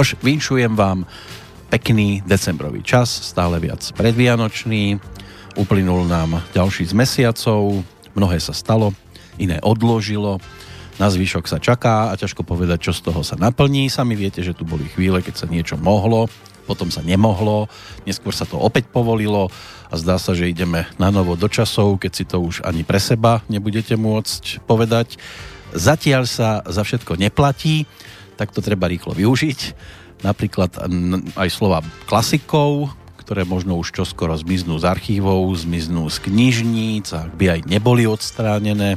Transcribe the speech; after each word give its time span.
Tož 0.00 0.16
vinšujem 0.24 0.80
vám 0.80 1.04
pekný 1.68 2.24
decembrový 2.24 2.80
čas, 2.80 3.12
stále 3.12 3.60
viac 3.60 3.84
predvianočný. 3.92 4.96
Uplynul 5.60 6.08
nám 6.08 6.40
ďalší 6.56 6.88
z 6.88 6.96
mesiacov, 6.96 7.84
mnohé 8.16 8.40
sa 8.40 8.56
stalo, 8.56 8.96
iné 9.36 9.60
odložilo, 9.60 10.40
na 10.96 11.12
zvyšok 11.12 11.44
sa 11.44 11.60
čaká 11.60 12.08
a 12.08 12.16
ťažko 12.16 12.48
povedať, 12.48 12.88
čo 12.88 12.96
z 12.96 13.12
toho 13.12 13.20
sa 13.20 13.36
naplní. 13.36 13.92
Sami 13.92 14.16
viete, 14.16 14.40
že 14.40 14.56
tu 14.56 14.64
boli 14.64 14.88
chvíle, 14.88 15.20
keď 15.20 15.36
sa 15.36 15.44
niečo 15.52 15.76
mohlo, 15.76 16.32
potom 16.64 16.88
sa 16.88 17.04
nemohlo, 17.04 17.68
neskôr 18.08 18.32
sa 18.32 18.48
to 18.48 18.56
opäť 18.56 18.88
povolilo 18.88 19.52
a 19.92 20.00
zdá 20.00 20.16
sa, 20.16 20.32
že 20.32 20.48
ideme 20.48 20.88
na 20.96 21.12
novo 21.12 21.36
do 21.36 21.44
časov, 21.44 22.00
keď 22.00 22.12
si 22.16 22.24
to 22.24 22.40
už 22.40 22.64
ani 22.64 22.88
pre 22.88 22.96
seba 22.96 23.44
nebudete 23.52 24.00
môcť 24.00 24.64
povedať. 24.64 25.20
Zatiaľ 25.76 26.24
sa 26.24 26.64
za 26.64 26.88
všetko 26.88 27.20
neplatí, 27.20 27.84
tak 28.40 28.56
to 28.56 28.64
treba 28.64 28.88
rýchlo 28.88 29.12
využiť. 29.12 29.60
Napríklad 30.24 30.80
aj 31.36 31.48
slova 31.52 31.84
klasikov, 32.08 32.96
ktoré 33.20 33.44
možno 33.44 33.76
už 33.76 33.92
čoskoro 33.92 34.32
zmiznú 34.32 34.80
z 34.80 34.88
archívov, 34.88 35.52
zmiznú 35.60 36.08
z 36.08 36.24
knižníc, 36.24 37.12
ak 37.12 37.36
by 37.36 37.44
aj 37.52 37.60
neboli 37.68 38.08
odstránené, 38.08 38.96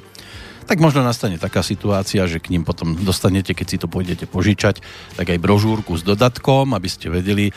tak 0.63 0.79
možno 0.79 1.03
nastane 1.03 1.35
taká 1.35 1.59
situácia, 1.59 2.23
že 2.23 2.39
k 2.39 2.55
ním 2.55 2.63
potom 2.63 2.95
dostanete, 2.95 3.51
keď 3.51 3.67
si 3.67 3.77
to 3.83 3.91
pôjdete 3.91 4.31
požičať, 4.31 4.79
tak 5.19 5.27
aj 5.27 5.43
brožúrku 5.43 5.91
s 5.99 6.07
dodatkom, 6.07 6.71
aby 6.71 6.87
ste 6.87 7.11
vedeli, 7.11 7.51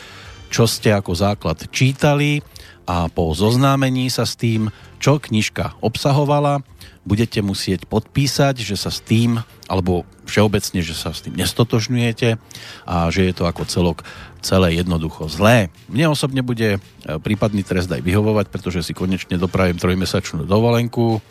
čo 0.51 0.67
ste 0.67 0.91
ako 0.91 1.15
základ 1.15 1.71
čítali 1.71 2.43
a 2.87 3.07
po 3.07 3.31
zoznámení 3.31 4.11
sa 4.11 4.27
s 4.27 4.35
tým, 4.35 4.71
čo 4.99 5.19
knižka 5.23 5.79
obsahovala, 5.79 6.63
budete 7.07 7.39
musieť 7.39 7.87
podpísať, 7.87 8.59
že 8.59 8.75
sa 8.75 8.91
s 8.91 8.99
tým, 8.99 9.39
alebo 9.71 10.03
všeobecne, 10.27 10.83
že 10.83 10.91
sa 10.91 11.15
s 11.15 11.23
tým 11.23 11.39
nestotožňujete 11.39 12.35
a 12.83 13.07
že 13.07 13.31
je 13.31 13.33
to 13.33 13.47
ako 13.47 13.63
celok 13.63 14.03
celé 14.43 14.75
jednoducho 14.75 15.31
zlé. 15.31 15.71
Mne 15.87 16.11
osobne 16.11 16.43
bude 16.43 16.77
e, 16.77 16.79
prípadný 17.23 17.63
trest 17.63 17.87
aj 17.87 18.03
vyhovovať, 18.03 18.51
pretože 18.51 18.83
si 18.83 18.91
konečne 18.91 19.39
dopravím 19.39 19.79
trojmesačnú 19.79 20.43
dovolenku, 20.43 21.23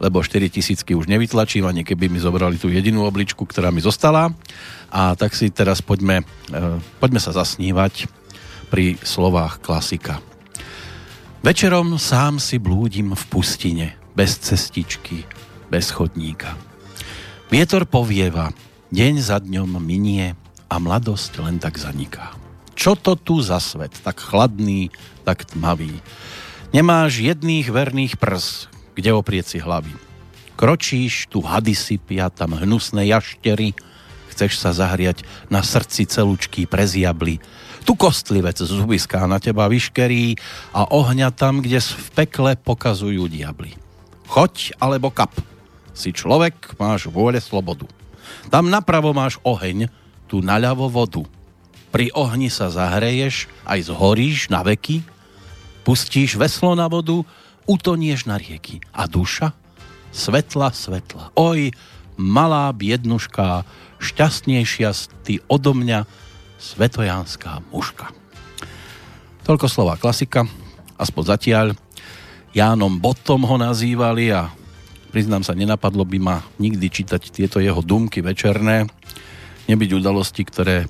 lebo 0.00 0.24
4 0.24 0.48
tisícky 0.48 0.96
už 0.96 1.10
nevytlačím, 1.12 1.68
ani 1.68 1.84
keby 1.84 2.08
mi 2.08 2.18
zobrali 2.22 2.56
tú 2.56 2.72
jedinú 2.72 3.04
obličku, 3.04 3.44
ktorá 3.44 3.68
mi 3.68 3.84
zostala. 3.84 4.32
A 4.88 5.12
tak 5.12 5.36
si 5.36 5.52
teraz 5.52 5.84
poďme, 5.84 6.24
e, 6.48 6.80
poďme 6.98 7.20
sa 7.20 7.36
zasnívať 7.36 8.08
pri 8.72 8.96
slovách 9.04 9.60
klasika. 9.60 10.24
Večerom 11.38 11.96
sám 12.02 12.42
si 12.42 12.58
blúdim 12.58 13.14
v 13.14 13.24
pustine, 13.30 13.97
bez 14.18 14.34
cestičky, 14.42 15.22
bez 15.70 15.94
chodníka. 15.94 16.58
Vietor 17.54 17.86
povieva, 17.86 18.50
deň 18.90 19.14
za 19.22 19.38
dňom 19.38 19.78
minie 19.78 20.34
a 20.66 20.74
mladosť 20.82 21.38
len 21.38 21.62
tak 21.62 21.78
zaniká. 21.78 22.34
Čo 22.74 22.98
to 22.98 23.14
tu 23.14 23.38
za 23.38 23.62
svet, 23.62 23.94
tak 24.02 24.18
chladný, 24.18 24.90
tak 25.22 25.46
tmavý? 25.46 26.02
Nemáš 26.74 27.22
jedných 27.22 27.70
verných 27.70 28.18
prs, 28.18 28.66
kde 28.98 29.14
oprieť 29.14 29.54
si 29.54 29.58
hlavy. 29.62 29.94
Kročíš, 30.58 31.30
tu 31.30 31.38
hady 31.38 31.78
sypia, 31.78 32.26
tam 32.26 32.58
hnusné 32.58 33.06
jaštery, 33.06 33.78
chceš 34.34 34.58
sa 34.58 34.74
zahriať 34.74 35.22
na 35.46 35.62
srdci 35.62 36.10
celúčky 36.10 36.66
preziabli. 36.66 37.38
Tu 37.86 37.94
kostlivec 37.94 38.58
zubiská 38.58 39.30
na 39.30 39.38
teba 39.38 39.70
vyškerí 39.70 40.34
a 40.74 40.90
ohňa 40.90 41.30
tam, 41.30 41.62
kde 41.62 41.78
v 41.78 42.08
pekle 42.18 42.58
pokazujú 42.58 43.30
diabli. 43.30 43.78
Choď 44.28 44.76
alebo 44.76 45.08
kap. 45.08 45.32
Si 45.96 46.12
človek, 46.12 46.76
máš 46.76 47.08
vôle 47.08 47.40
slobodu. 47.40 47.88
Tam 48.52 48.68
napravo 48.68 49.16
máš 49.16 49.40
oheň, 49.42 49.88
tu 50.28 50.44
naľavo 50.44 50.86
vodu. 50.92 51.24
Pri 51.88 52.12
ohni 52.12 52.52
sa 52.52 52.68
zahreješ, 52.68 53.48
aj 53.64 53.88
zhoríš 53.88 54.52
na 54.52 54.60
veky, 54.60 55.00
pustíš 55.88 56.36
veslo 56.36 56.76
na 56.76 56.84
vodu, 56.86 57.24
utonieš 57.64 58.28
na 58.28 58.36
rieky. 58.36 58.84
A 58.92 59.08
duša? 59.08 59.56
Svetla, 60.12 60.76
svetla. 60.76 61.32
Oj, 61.32 61.72
malá 62.20 62.68
biednuška, 62.76 63.64
šťastnejšia 63.96 64.92
ty 65.24 65.40
odo 65.48 65.72
mňa, 65.72 66.04
svetojanská 66.60 67.64
muška. 67.72 68.12
Toľko 69.48 69.66
slova 69.72 69.96
klasika, 69.96 70.44
aspoň 71.00 71.22
zatiaľ. 71.24 71.66
Jánom 72.56 72.96
Botom 72.96 73.44
ho 73.44 73.56
nazývali 73.60 74.32
a 74.32 74.48
priznám 75.12 75.44
sa, 75.44 75.56
nenapadlo 75.56 76.04
by 76.04 76.18
ma 76.20 76.36
nikdy 76.56 76.88
čítať 76.88 77.32
tieto 77.32 77.60
jeho 77.60 77.80
dumky 77.84 78.24
večerné, 78.24 78.88
nebyť 79.68 79.90
udalosti, 79.96 80.42
ktoré 80.48 80.88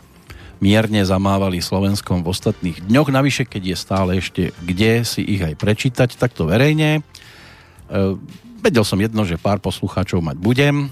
mierne 0.59 1.03
zamávali 1.07 1.63
Slovenskom 1.63 2.27
v 2.27 2.31
ostatných 2.35 2.83
dňoch. 2.87 3.15
Navyše, 3.15 3.47
keď 3.47 3.63
je 3.75 3.77
stále 3.79 4.11
ešte 4.19 4.43
kde 4.63 5.07
si 5.07 5.23
ich 5.23 5.43
aj 5.43 5.55
prečítať, 5.55 6.19
takto 6.19 6.51
verejne. 6.51 6.99
E, 6.99 7.01
vedel 8.59 8.83
som 8.83 8.99
jedno, 8.99 9.23
že 9.23 9.39
pár 9.39 9.63
poslucháčov 9.63 10.19
mať 10.19 10.37
budem 10.39 10.91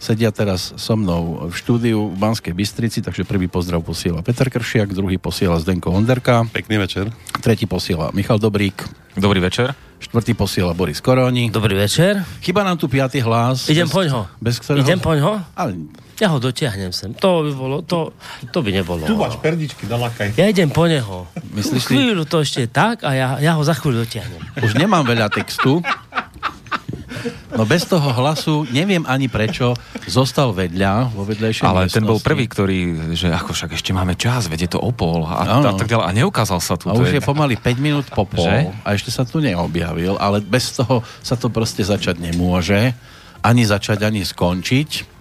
sedia 0.00 0.32
teraz 0.32 0.72
so 0.80 0.96
mnou 0.96 1.52
v 1.52 1.54
štúdiu 1.54 2.08
v 2.08 2.16
Banskej 2.16 2.56
Bystrici, 2.56 3.04
takže 3.04 3.28
prvý 3.28 3.52
pozdrav 3.52 3.84
posiela 3.84 4.24
Peter 4.24 4.48
Kršiak, 4.48 4.96
druhý 4.96 5.20
posiela 5.20 5.60
Zdenko 5.60 5.92
Onderka. 5.92 6.48
Pekný 6.48 6.80
večer. 6.80 7.12
Tretí 7.44 7.68
posiela 7.68 8.08
Michal 8.16 8.40
Dobrík. 8.40 8.80
Dobrý 9.20 9.44
večer. 9.44 9.89
Štvrtý 10.00 10.32
posiela 10.32 10.72
Boris 10.72 10.96
Koroni. 11.04 11.52
Dobrý 11.52 11.76
večer. 11.76 12.24
Chyba 12.40 12.64
nám 12.64 12.80
tu 12.80 12.88
piatý 12.88 13.20
hlas. 13.20 13.68
Idem 13.68 13.84
poň 13.84 14.06
ho. 14.08 14.22
Bez 14.40 14.56
ktorého... 14.56 14.80
Idem 14.80 14.96
poň 14.96 15.18
ho? 15.20 15.32
Ale... 15.52 15.76
Ja 16.20 16.28
ho 16.32 16.40
dotiahnem 16.40 16.92
sem. 16.92 17.16
To 17.16 17.48
by 17.48 17.52
bolo, 17.56 17.76
to, 17.80 18.12
to 18.52 18.60
by 18.60 18.76
nebolo. 18.76 19.08
Tu 19.08 19.16
máš 19.16 19.40
perdičky, 19.40 19.88
dalakaj. 19.88 20.36
Ja 20.36 20.52
idem 20.52 20.68
po 20.68 20.84
neho. 20.84 21.24
Myslíš 21.56 21.88
chvíľu 21.88 22.28
to 22.28 22.44
ešte 22.44 22.68
tak 22.68 23.08
a 23.08 23.16
ja, 23.16 23.28
ja 23.40 23.56
ho 23.56 23.62
za 23.64 23.72
chvíľu 23.72 24.04
dotiahnem. 24.04 24.40
Už 24.60 24.76
nemám 24.76 25.04
veľa 25.08 25.32
textu. 25.32 25.80
No 27.52 27.66
bez 27.66 27.84
toho 27.84 28.14
hlasu, 28.14 28.64
neviem 28.70 29.02
ani 29.04 29.26
prečo, 29.26 29.74
zostal 30.06 30.54
vedľa, 30.54 31.10
vo 31.10 31.26
vedľajšej 31.26 31.64
Ale 31.66 31.86
miestnosti. 31.86 31.96
ten 31.98 32.04
bol 32.06 32.18
prvý, 32.22 32.44
ktorý, 32.46 32.78
že 33.18 33.28
ako 33.34 33.50
však 33.52 33.74
ešte 33.74 33.90
máme 33.90 34.14
čas, 34.14 34.46
veď 34.46 34.66
je 34.66 34.70
to 34.76 34.80
o 34.80 34.90
pol 34.94 35.26
a, 35.26 35.60
a 35.60 35.74
tak 35.74 35.90
ďalej. 35.90 36.06
A 36.06 36.12
neukázal 36.14 36.60
sa 36.62 36.78
tu. 36.78 36.88
A 36.88 36.94
už 36.94 37.18
je 37.18 37.22
pomaly 37.22 37.58
5 37.58 37.76
minút 37.82 38.06
po 38.14 38.24
pol 38.24 38.46
že? 38.46 38.70
a 38.86 38.88
ešte 38.94 39.10
sa 39.10 39.26
tu 39.26 39.42
neobjavil, 39.42 40.16
ale 40.16 40.38
bez 40.40 40.72
toho 40.78 41.02
sa 41.20 41.34
to 41.34 41.50
proste 41.50 41.82
začať 41.82 42.22
nemôže. 42.22 42.94
Ani 43.40 43.64
začať, 43.64 44.04
ani 44.04 44.22
skončiť. 44.22 45.18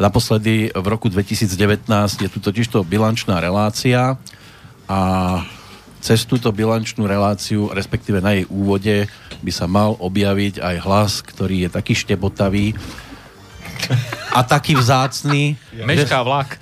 Naposledy 0.00 0.72
v 0.72 0.86
roku 0.88 1.12
2019 1.12 1.84
je 2.24 2.28
tu 2.32 2.38
totižto 2.40 2.88
bilančná 2.88 3.36
relácia 3.36 4.16
a 4.88 5.00
cez 6.00 6.24
túto 6.24 6.48
bilančnú 6.50 7.04
reláciu, 7.04 7.68
respektíve 7.70 8.24
na 8.24 8.36
jej 8.36 8.48
úvode, 8.48 9.06
by 9.44 9.52
sa 9.52 9.68
mal 9.68 9.96
objaviť 10.00 10.60
aj 10.60 10.76
hlas, 10.84 11.12
ktorý 11.20 11.68
je 11.68 11.70
taký 11.70 11.92
štebotavý 11.96 12.72
a 14.36 14.40
taký 14.44 14.76
vzácný. 14.76 15.60
Mešká 15.76 16.24
vlak. 16.24 16.56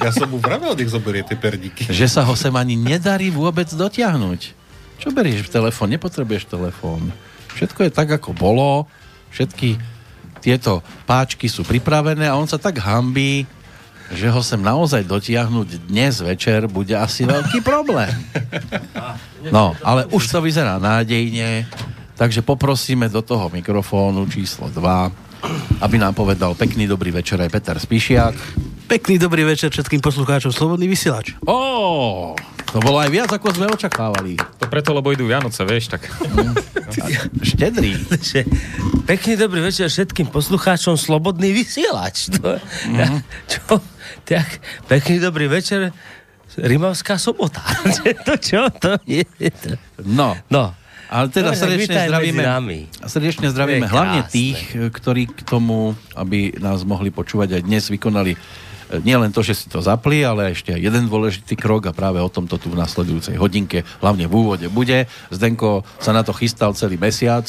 ja 0.00 0.10
som 0.12 0.28
mu 0.28 0.40
vravel, 0.40 0.72
nech 0.76 0.90
zoberie 0.90 1.24
tie 1.24 1.36
perdiky. 1.36 1.88
Že 1.88 2.06
sa 2.08 2.22
ho 2.24 2.34
sem 2.36 2.52
ani 2.52 2.76
nedarí 2.76 3.28
vôbec 3.28 3.68
dotiahnuť. 3.68 4.40
Čo 5.00 5.08
berieš 5.12 5.48
v 5.48 5.52
telefón? 5.52 5.92
Nepotrebuješ 5.92 6.48
telefón. 6.48 7.12
Všetko 7.54 7.86
je 7.86 7.90
tak, 7.92 8.08
ako 8.10 8.32
bolo. 8.32 8.88
Všetky 9.34 9.76
tieto 10.44 10.84
páčky 11.08 11.48
sú 11.48 11.64
pripravené 11.64 12.28
a 12.28 12.36
on 12.36 12.44
sa 12.44 12.60
tak 12.60 12.78
hambí, 12.80 13.48
že 14.14 14.30
ho 14.30 14.40
sem 14.40 14.62
naozaj 14.62 15.02
dotiahnuť 15.04 15.90
dnes 15.90 16.22
večer 16.22 16.70
bude 16.70 16.94
asi 16.94 17.26
veľký 17.26 17.60
problém. 17.60 18.10
No, 19.50 19.76
ale 19.82 20.08
už 20.08 20.30
to 20.30 20.38
vyzerá 20.40 20.78
nádejne, 20.80 21.66
takže 22.16 22.40
poprosíme 22.40 23.10
do 23.10 23.20
toho 23.20 23.50
mikrofónu 23.50 24.24
číslo 24.30 24.70
2, 24.70 25.84
aby 25.84 25.96
nám 26.00 26.16
povedal 26.16 26.56
pekný 26.56 26.88
dobrý 26.88 27.12
večer 27.12 27.42
aj 27.42 27.52
Peter 27.52 27.76
Spišiak. 27.76 28.34
Pekný 28.88 29.20
dobrý 29.20 29.44
večer 29.44 29.68
všetkým 29.68 30.00
poslucháčom 30.00 30.52
Slobodný 30.54 30.88
vysielač. 30.88 31.36
Ó, 31.44 32.32
to 32.74 32.82
bolo 32.82 32.98
aj 32.98 33.10
viac, 33.12 33.30
ako 33.30 33.54
sme 33.54 33.70
očakávali. 33.70 34.34
To 34.58 34.66
preto, 34.66 34.90
lebo 34.90 35.14
idú 35.14 35.30
Vianoce, 35.30 35.62
vieš, 35.62 35.94
tak... 35.94 36.10
Štedrý. 37.38 37.94
Pekný 39.06 39.38
dobrý 39.38 39.60
večer 39.62 39.86
všetkým 39.86 40.28
poslucháčom 40.34 40.98
Slobodný 40.98 41.54
vysielač. 41.54 42.34
To, 42.34 42.58
mm-hmm. 42.58 43.18
čo? 43.52 43.78
Tak, 44.24 44.48
pekný 44.88 45.20
dobrý 45.20 45.52
večer 45.52 45.92
Rimavská 46.54 47.18
sobota. 47.18 47.58
to 48.26 48.34
čo? 48.38 48.70
To 48.78 48.94
je 49.06 49.26
to. 49.50 49.74
No. 50.06 50.38
No. 50.50 50.70
Ale 51.10 51.30
teda 51.30 51.52
no, 51.52 51.58
srdečne 51.58 52.10
zdravíme, 52.10 52.42
srdečne 53.06 53.46
zdravíme 53.52 53.86
hlavne 53.86 54.24
tých, 54.26 54.72
ktorí 54.72 55.30
k 55.30 55.40
tomu, 55.46 55.94
aby 56.16 56.56
nás 56.58 56.82
mohli 56.82 57.12
počúvať 57.12 57.60
aj 57.60 57.62
dnes, 57.62 57.86
vykonali 57.92 58.34
e, 58.34 58.38
nie 59.04 59.14
len 59.14 59.30
to, 59.30 59.44
že 59.44 59.54
si 59.54 59.66
to 59.70 59.84
zapli, 59.84 60.24
ale 60.24 60.56
ešte 60.56 60.74
aj 60.74 60.80
jeden 60.80 61.06
dôležitý 61.06 61.54
krok 61.60 61.86
a 61.86 61.94
práve 61.94 62.18
o 62.18 62.32
tomto 62.32 62.56
tu 62.58 62.72
v 62.72 62.80
nasledujúcej 62.80 63.36
hodinke, 63.36 63.86
hlavne 64.02 64.26
v 64.26 64.34
úvode 64.34 64.66
bude. 64.72 65.06
Zdenko 65.30 65.86
sa 66.02 66.16
na 66.16 66.24
to 66.24 66.34
chystal 66.34 66.74
celý 66.74 66.98
mesiac. 66.98 67.46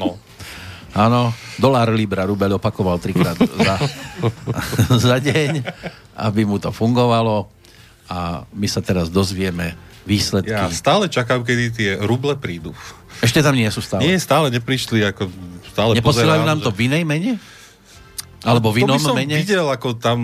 No. 0.00 0.16
Áno, 0.94 1.34
dolár, 1.58 1.90
libra, 1.90 2.22
rubel 2.22 2.54
opakoval 2.54 3.02
trikrát 3.02 3.34
za, 3.34 3.74
za 5.10 5.16
deň, 5.18 5.66
aby 6.14 6.46
mu 6.46 6.62
to 6.62 6.70
fungovalo. 6.70 7.50
a 8.06 8.44
my 8.54 8.68
sa 8.70 8.78
teraz 8.78 9.10
dozvieme 9.10 9.74
výsledky. 10.06 10.54
Ja 10.54 10.70
stále 10.70 11.10
čakám, 11.10 11.42
kedy 11.42 11.64
tie 11.72 11.90
ruble 11.98 12.36
prídu. 12.38 12.70
Ešte 13.24 13.40
tam 13.42 13.56
nie 13.56 13.66
sú 13.72 13.80
stále. 13.80 14.04
Nie, 14.04 14.20
stále 14.20 14.52
neprišli, 14.52 15.00
ako 15.02 15.32
stále 15.66 15.98
Neposielajú 15.98 16.44
pozerám, 16.44 16.46
nám 16.46 16.60
to 16.60 16.70
že- 16.70 16.76
v 16.76 16.80
inej 16.86 17.02
mene? 17.02 17.32
Alebo 18.44 18.70
v 18.70 18.84
to 18.84 18.86
inom 18.86 18.96
by 18.96 19.02
som 19.02 19.16
mene? 19.16 19.34
videl, 19.40 19.66
ako 19.66 19.96
tam, 19.96 20.18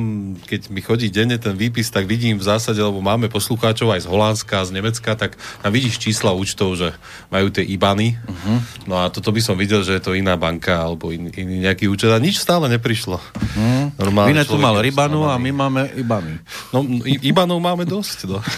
keď 0.45 0.69
mi 0.69 0.85
chodí 0.85 1.09
denne 1.09 1.41
ten 1.41 1.57
výpis, 1.57 1.89
tak 1.89 2.05
vidím 2.05 2.37
v 2.37 2.45
zásade, 2.45 2.79
lebo 2.79 3.01
máme 3.01 3.33
poslucháčov 3.33 3.97
aj 3.97 4.05
z 4.05 4.11
Holandska, 4.13 4.69
z 4.69 4.71
Nemecka, 4.77 5.17
tak 5.17 5.41
tam 5.65 5.71
vidíš 5.73 5.97
čísla 5.97 6.37
účtov, 6.37 6.77
že 6.77 6.93
majú 7.33 7.49
tie 7.49 7.65
IBANy. 7.65 8.09
Mhm. 8.15 8.29
Uh-huh. 8.29 8.59
No 8.85 8.95
a 9.01 9.09
toto 9.09 9.33
by 9.33 9.41
som 9.41 9.57
videl, 9.57 9.81
že 9.81 9.97
je 9.97 10.03
to 10.05 10.13
iná 10.13 10.37
banka 10.37 10.77
alebo 10.77 11.11
in, 11.11 11.33
iný 11.33 11.65
nejaký 11.65 11.89
účet. 11.89 12.13
A 12.13 12.21
nič 12.21 12.37
stále 12.39 12.69
neprišlo. 12.69 13.17
Uh-huh. 13.17 13.89
Normálne 13.97 14.37
Vine 14.37 14.45
tu 14.45 14.61
mal 14.61 14.77
je 14.79 14.93
Rybanu 14.93 15.25
a 15.25 15.41
my 15.41 15.51
máme 15.51 15.83
Ibany. 15.97 16.37
No, 16.77 16.85
i- 17.09 17.33
IBANov 17.33 17.59
máme 17.59 17.89
dosť. 17.89 18.29
No. 18.29 18.39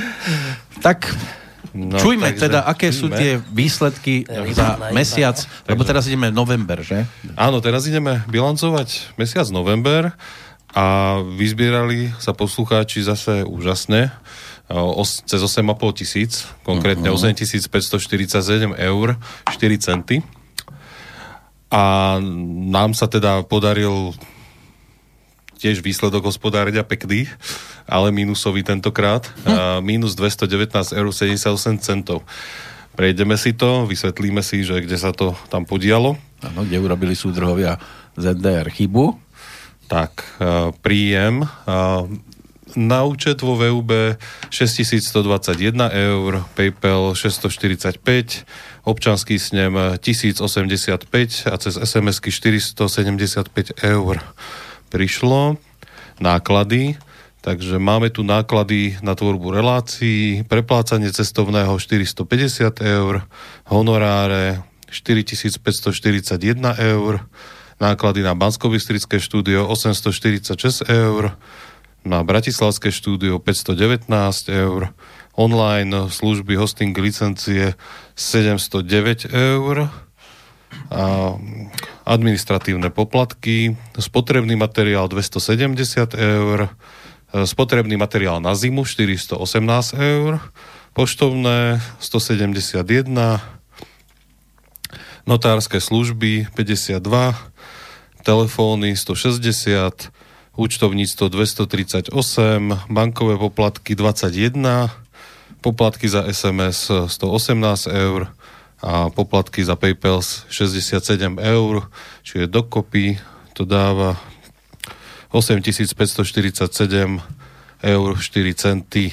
Tak 0.80 1.12
No, 1.70 2.02
čujme 2.02 2.34
takže 2.34 2.50
teda, 2.50 2.66
aké 2.66 2.90
sú 2.90 3.06
tie 3.06 3.38
výsledky 3.38 4.26
za 4.50 4.90
mesiac, 4.90 5.38
lebo 5.70 5.86
teraz 5.86 6.10
ideme 6.10 6.34
november, 6.34 6.82
že? 6.82 7.06
Áno, 7.38 7.62
teraz 7.62 7.86
ideme 7.86 8.26
bilancovať 8.26 9.14
mesiac 9.14 9.46
november 9.54 10.10
a 10.74 11.18
vyzbierali 11.22 12.14
sa 12.18 12.34
poslucháči 12.34 13.06
zase 13.06 13.46
úžasne. 13.46 14.10
Os, 14.70 15.26
cez 15.26 15.42
8,5 15.42 15.98
tisíc, 15.98 16.46
konkrétne 16.62 17.10
uh-huh. 17.10 17.18
8547 17.18 18.78
eur 18.78 19.18
4 19.50 19.58
centy. 19.82 20.22
A 21.70 22.18
nám 22.70 22.94
sa 22.94 23.10
teda 23.10 23.42
podaril 23.46 24.14
tiež 25.60 25.84
výsledok 25.84 26.24
hospodáreňa 26.24 26.88
pekný, 26.88 27.28
ale 27.84 28.08
minusový 28.08 28.64
tentokrát. 28.64 29.28
Hm. 29.44 29.84
Minus 29.84 30.16
219 30.16 30.96
eur 30.96 31.08
78 31.12 31.84
centov. 31.84 32.24
Prejdeme 32.96 33.38
si 33.38 33.52
to, 33.54 33.86
vysvetlíme 33.86 34.42
si, 34.42 34.64
že 34.66 34.82
kde 34.82 34.96
sa 34.98 35.12
to 35.14 35.36
tam 35.52 35.68
podialo. 35.68 36.18
Áno, 36.40 36.64
kde 36.64 36.80
urobili 36.80 37.14
súdrhovia 37.14 37.78
ZDR 38.18 38.66
chybu. 38.68 39.14
Tak, 39.86 40.12
uh, 40.40 40.74
príjem. 40.84 41.44
Uh, 41.64 42.10
na 42.78 43.02
účet 43.02 43.42
vo 43.42 43.58
VUB 43.58 44.14
6121 44.50 45.90
eur, 45.90 46.46
PayPal 46.54 47.18
645, 47.18 48.46
občanský 48.86 49.42
snem 49.42 49.74
1085 49.98 51.50
a 51.50 51.54
cez 51.58 51.74
SMS-ky 51.74 52.30
475 52.30 53.74
eur 53.82 54.22
prišlo. 54.90 55.56
Náklady, 56.20 57.00
takže 57.40 57.80
máme 57.80 58.12
tu 58.12 58.20
náklady 58.20 59.00
na 59.00 59.16
tvorbu 59.16 59.48
relácií, 59.54 60.44
preplácanie 60.44 61.08
cestovného 61.08 61.80
450 61.80 62.28
eur, 62.84 63.24
honoráre 63.70 64.60
4541 64.92 66.76
eur, 66.76 67.24
náklady 67.80 68.20
na 68.20 68.36
Banskobystrické 68.36 69.16
štúdio 69.16 69.64
846 69.70 70.84
eur, 70.90 71.38
na 72.04 72.20
Bratislavské 72.20 72.92
štúdio 72.92 73.40
519 73.40 74.12
eur, 74.52 74.92
online 75.38 76.12
služby 76.12 76.60
hosting 76.60 76.92
licencie 76.92 77.72
709 78.18 79.32
eur, 79.32 79.88
administratívne 82.04 82.90
poplatky, 82.90 83.78
spotrebný 83.98 84.58
materiál 84.58 85.06
270 85.06 86.14
eur, 86.14 86.68
spotrebný 87.44 87.94
materiál 87.96 88.42
na 88.42 88.54
zimu 88.54 88.82
418 88.82 89.94
eur, 89.94 90.42
poštovné 90.92 91.78
171, 92.02 93.38
notárske 95.26 95.78
služby 95.78 96.50
52, 96.58 97.38
telefóny 98.26 98.98
160, 98.98 100.10
účtovníctvo 100.58 101.24
238, 101.30 102.90
bankové 102.90 103.38
poplatky 103.38 103.94
21, 103.94 104.90
poplatky 105.62 106.10
za 106.10 106.26
SMS 106.26 106.90
118 107.06 107.86
eur 107.86 108.34
a 108.80 109.12
poplatky 109.12 109.60
za 109.60 109.76
PayPal 109.76 110.24
67 110.24 111.36
eur, 111.36 111.84
čiže 112.24 112.48
dokopy 112.48 113.20
to 113.52 113.68
dáva 113.68 114.16
8547 115.30 117.20
eur 117.84 118.08
4 118.16 118.54
centy. 118.56 119.12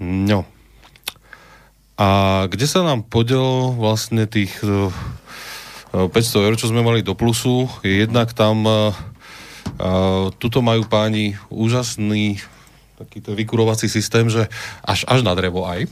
No. 0.00 0.48
A 1.94 2.08
kde 2.50 2.66
sa 2.66 2.82
nám 2.82 3.06
podiel 3.06 3.76
vlastne 3.78 4.26
tých 4.26 4.50
eh, 4.64 4.90
500 5.94 6.10
eur, 6.50 6.54
čo 6.58 6.72
sme 6.72 6.82
mali 6.82 7.06
do 7.06 7.14
plusu, 7.14 7.70
je 7.86 8.02
jednak 8.02 8.34
tam 8.34 8.66
uh, 8.66 8.90
tuto 10.42 10.58
majú 10.58 10.82
páni 10.90 11.38
úžasný 11.54 12.42
takýto 12.98 13.30
vykurovací 13.38 13.86
systém, 13.86 14.26
že 14.26 14.50
až, 14.82 15.06
až 15.06 15.22
na 15.22 15.38
drevo 15.38 15.62
aj. 15.62 15.86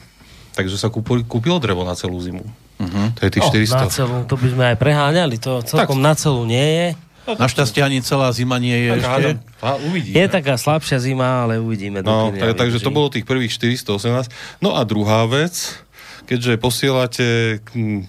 Takže 0.53 0.77
sa 0.77 0.93
kúpili, 0.93 1.25
kúpilo 1.25 1.57
drevo 1.57 1.85
na 1.85 1.97
celú 1.97 2.21
zimu. 2.21 2.45
Uh-huh. 2.45 3.07
To 3.17 3.21
je 3.25 3.31
tých 3.31 3.45
No, 3.47 3.53
na 3.73 3.89
400. 3.89 3.95
celú, 3.95 4.17
to 4.27 4.35
by 4.37 4.49
sme 4.53 4.65
aj 4.75 4.77
preháňali, 4.77 5.37
to 5.39 5.63
celkom 5.65 6.03
Tak. 6.03 6.07
na 6.07 6.13
celú 6.19 6.43
nie 6.45 6.67
je. 6.67 6.87
Našťastie 7.23 7.87
ani 7.87 8.03
celá 8.03 8.35
zima 8.35 8.59
nie 8.59 8.75
je 8.75 8.99
ešte. 8.99 9.29
A 9.63 9.79
uvidíme. 9.79 10.15
Je 10.19 10.27
taká 10.27 10.59
slabšia 10.59 10.99
zima, 10.99 11.47
ale 11.47 11.63
uvidíme. 11.63 12.03
No, 12.03 12.35
tak, 12.35 12.59
takže 12.59 12.83
to 12.83 12.91
bolo 12.91 13.15
tých 13.15 13.23
prvých 13.23 13.55
418. 13.55 14.27
No 14.59 14.75
a 14.75 14.83
druhá 14.83 15.23
vec, 15.31 15.79
keďže 16.27 16.59
posielate 16.59 17.63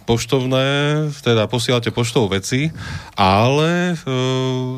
poštovné, 0.10 0.66
teda 1.22 1.46
posielate 1.46 1.94
poštou 1.94 2.26
veci, 2.26 2.74
ale 3.14 3.94
e, 3.94 3.96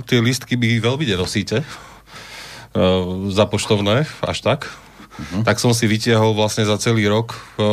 tie 0.03 0.19
listky 0.19 0.59
by 0.59 0.83
veľmi 0.83 1.07
nenosíte 1.07 1.63
e, 1.63 1.65
za 3.31 3.45
poštovné, 3.47 4.03
až 4.19 4.37
tak. 4.43 4.67
Uh-huh. 5.15 5.47
Tak 5.47 5.63
som 5.63 5.71
si 5.71 5.87
vytiahol 5.87 6.35
vlastne 6.35 6.67
za 6.67 6.75
celý 6.75 7.07
rok 7.07 7.39
e, 7.55 7.67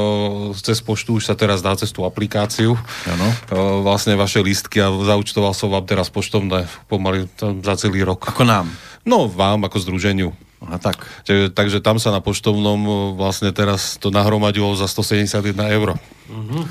cez 0.55 0.79
poštu, 0.79 1.19
už 1.19 1.27
sa 1.27 1.35
teraz 1.35 1.59
dá 1.59 1.75
cez 1.75 1.91
tú 1.91 2.07
aplikáciu 2.07 2.79
Áno. 3.11 3.29
e, 3.29 3.35
vlastne 3.83 4.15
vaše 4.15 4.39
listky 4.39 4.79
a 4.79 4.95
zaučtoval 4.95 5.51
som 5.51 5.75
vám 5.75 5.83
teraz 5.83 6.07
poštovné 6.07 6.71
pomaly 6.87 7.27
tam 7.35 7.59
za 7.59 7.75
celý 7.75 8.07
rok. 8.07 8.31
Ako 8.31 8.47
nám. 8.47 8.71
No, 9.03 9.27
vám 9.27 9.67
ako 9.67 9.83
združeniu. 9.83 10.31
A 10.63 10.79
tak. 10.79 11.03
Takže, 11.27 11.51
takže 11.51 11.79
tam 11.83 11.99
sa 11.99 12.15
na 12.15 12.23
poštovnom 12.23 12.79
e, 12.79 12.93
vlastne 13.19 13.51
teraz 13.51 13.99
to 13.99 14.15
nahromadilo 14.15 14.71
za 14.79 14.87
171 14.87 15.59
eur. 15.75 15.99
Uh-huh. 16.31 16.63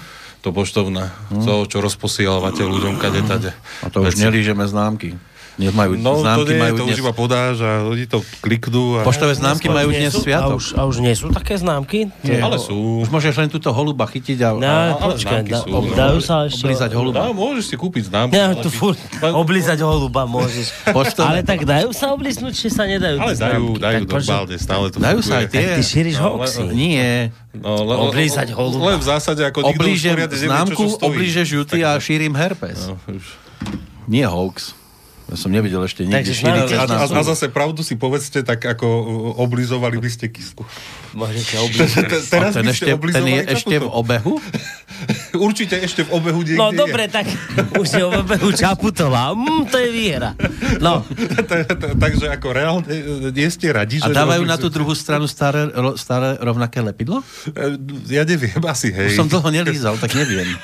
To 0.48 0.56
poštovné. 0.56 1.12
Uh-huh. 1.12 1.44
To, 1.44 1.54
čo 1.68 1.84
rozposielate 1.84 2.64
ľuďom 2.64 2.96
kade 2.96 3.28
tade. 3.28 3.52
A 3.84 3.92
to 3.92 4.08
už 4.08 4.16
Veci. 4.16 4.24
nelížeme 4.24 4.64
známky. 4.64 5.20
Nemajú, 5.54 5.94
No, 5.96 6.16
to 6.16 6.24
známky 6.24 6.54
nie, 6.54 6.62
majú 6.62 6.74
to 6.74 6.84
dnes... 6.84 6.96
už 6.96 7.00
iba 7.02 7.14
podáš 7.14 7.56
a 7.60 7.84
oni 7.84 8.06
to 8.06 8.24
kliknú. 8.40 8.98
A... 8.98 9.04
Poštové 9.04 9.36
známky 9.36 9.68
majú 9.68 9.92
dnes 9.92 10.10
sú- 10.10 10.20
A 10.20 10.24
sviatok. 10.24 10.58
už, 10.58 10.66
a 10.74 10.82
už 10.86 10.96
nie 10.98 11.12
sú 11.12 11.28
také 11.28 11.54
známky? 11.54 12.08
Nie. 12.24 12.40
Ale 12.40 12.56
sú. 12.56 13.02
Už 13.02 13.10
môžeš 13.10 13.36
len 13.36 13.48
túto 13.48 13.68
holuba 13.70 14.06
chytiť 14.06 14.38
a, 14.40 14.50
No, 14.52 14.64
a 14.64 15.12
počkaj, 15.12 15.44
známky 15.44 15.52
da, 15.52 15.60
sú, 15.60 15.68
ob, 15.70 15.84
no. 15.84 15.94
dajú 15.94 16.20
sa 16.20 16.36
ešte... 16.46 16.64
oblízať 16.64 16.92
holuba. 16.94 17.16
Dá, 17.18 17.30
môžeš 17.30 17.66
si 17.68 17.76
kúpiť 17.76 18.04
známku. 18.08 18.32
Ja, 18.32 18.56
tu 18.56 18.70
furt 18.70 18.96
oblízať 19.22 19.80
holuba 19.82 20.24
môžeš. 20.24 20.66
Poštové- 20.90 21.28
Ale 21.30 21.40
tak 21.44 21.62
dajú 21.62 21.90
sa 21.92 22.10
oblísnuť, 22.12 22.52
či 22.52 22.68
sa 22.68 22.84
nedajú 22.86 23.18
Ale 23.18 23.34
dajú, 23.36 23.64
dajú 23.76 24.02
Tak 24.02 24.12
normálne, 24.18 24.56
stále 24.56 24.86
to 24.88 24.98
Dajú 24.98 25.20
sa 25.20 25.34
aj 25.38 25.48
tie. 25.48 25.68
Ty 25.74 25.84
šíriš 25.84 26.16
No, 26.18 26.40
hoaxy. 26.40 26.64
Nie. 26.72 27.30
No, 27.52 27.76
le, 27.82 27.94
Oblízať 28.08 28.56
holuba. 28.56 28.96
Len 28.96 28.98
v 28.98 29.06
zásade, 29.06 29.44
ako 29.44 29.68
nikto 29.68 29.78
už 29.78 29.84
Oblížem 29.84 30.16
známku, 30.16 30.84
oblížeš 30.98 31.48
ju 31.52 31.62
ty 31.68 31.84
a 31.84 31.96
Tak- 31.96 32.02
šírim 32.02 32.34
herpes. 32.34 32.88
No. 32.88 32.96
Nie 34.08 34.26
hoax. 34.26 34.74
Ja 35.32 35.40
som 35.40 35.48
nevidel 35.48 35.80
ešte 35.88 36.04
nikdy 36.04 36.28
Takže 36.28 36.44
tie 36.68 36.76
A, 36.76 36.84
a, 36.92 37.08
a 37.08 37.22
zase 37.24 37.48
pravdu 37.48 37.88
si 37.88 37.96
povedzte, 37.96 38.44
tak 38.44 38.60
ako 38.68 38.84
uh, 38.84 39.06
oblizovali 39.40 39.96
by 39.96 40.10
ste 40.12 40.28
kisku. 40.28 40.68
Môžete 41.16 41.56
A 41.60 41.64
Teraz 42.28 42.52
ten, 42.52 42.68
by 42.68 42.76
ešte, 42.76 42.92
ste 42.92 43.16
ten 43.16 43.26
je 43.26 43.42
ešte 43.48 43.76
v 43.80 43.88
obehu? 43.88 44.44
Určite 45.48 45.80
ešte 45.80 46.04
v 46.04 46.20
obehu 46.20 46.44
niekde 46.44 46.60
No 46.60 46.76
je. 46.76 46.84
dobre, 46.84 47.08
tak 47.08 47.32
už 47.80 47.88
je 47.88 48.04
o 48.04 48.12
bebehu 48.12 48.52
Čaputová. 48.52 49.32
Mm, 49.32 49.72
to 49.72 49.80
je 49.80 49.90
výhra. 49.90 50.36
No, 50.84 51.08
Takže 52.04 52.28
ako 52.28 52.48
reálne 52.52 52.92
e, 52.92 53.32
nie 53.32 53.48
ste 53.48 53.72
radi, 53.72 54.04
A 54.04 54.12
že... 54.12 54.14
dávajú 54.14 54.44
na 54.44 54.60
tú 54.60 54.68
druhú 54.68 54.92
stranu 54.92 55.32
staré, 55.32 55.72
staré 55.96 56.36
rovnaké 56.44 56.84
lepidlo? 56.84 57.24
E, 57.56 57.80
Ja 58.12 58.28
neviem, 58.28 58.60
asi 58.68 58.92
hej. 58.92 59.16
Už 59.16 59.24
som 59.24 59.32
dlho 59.32 59.48
nelízal, 59.48 59.96
tak 59.96 60.12
neviem. 60.12 60.60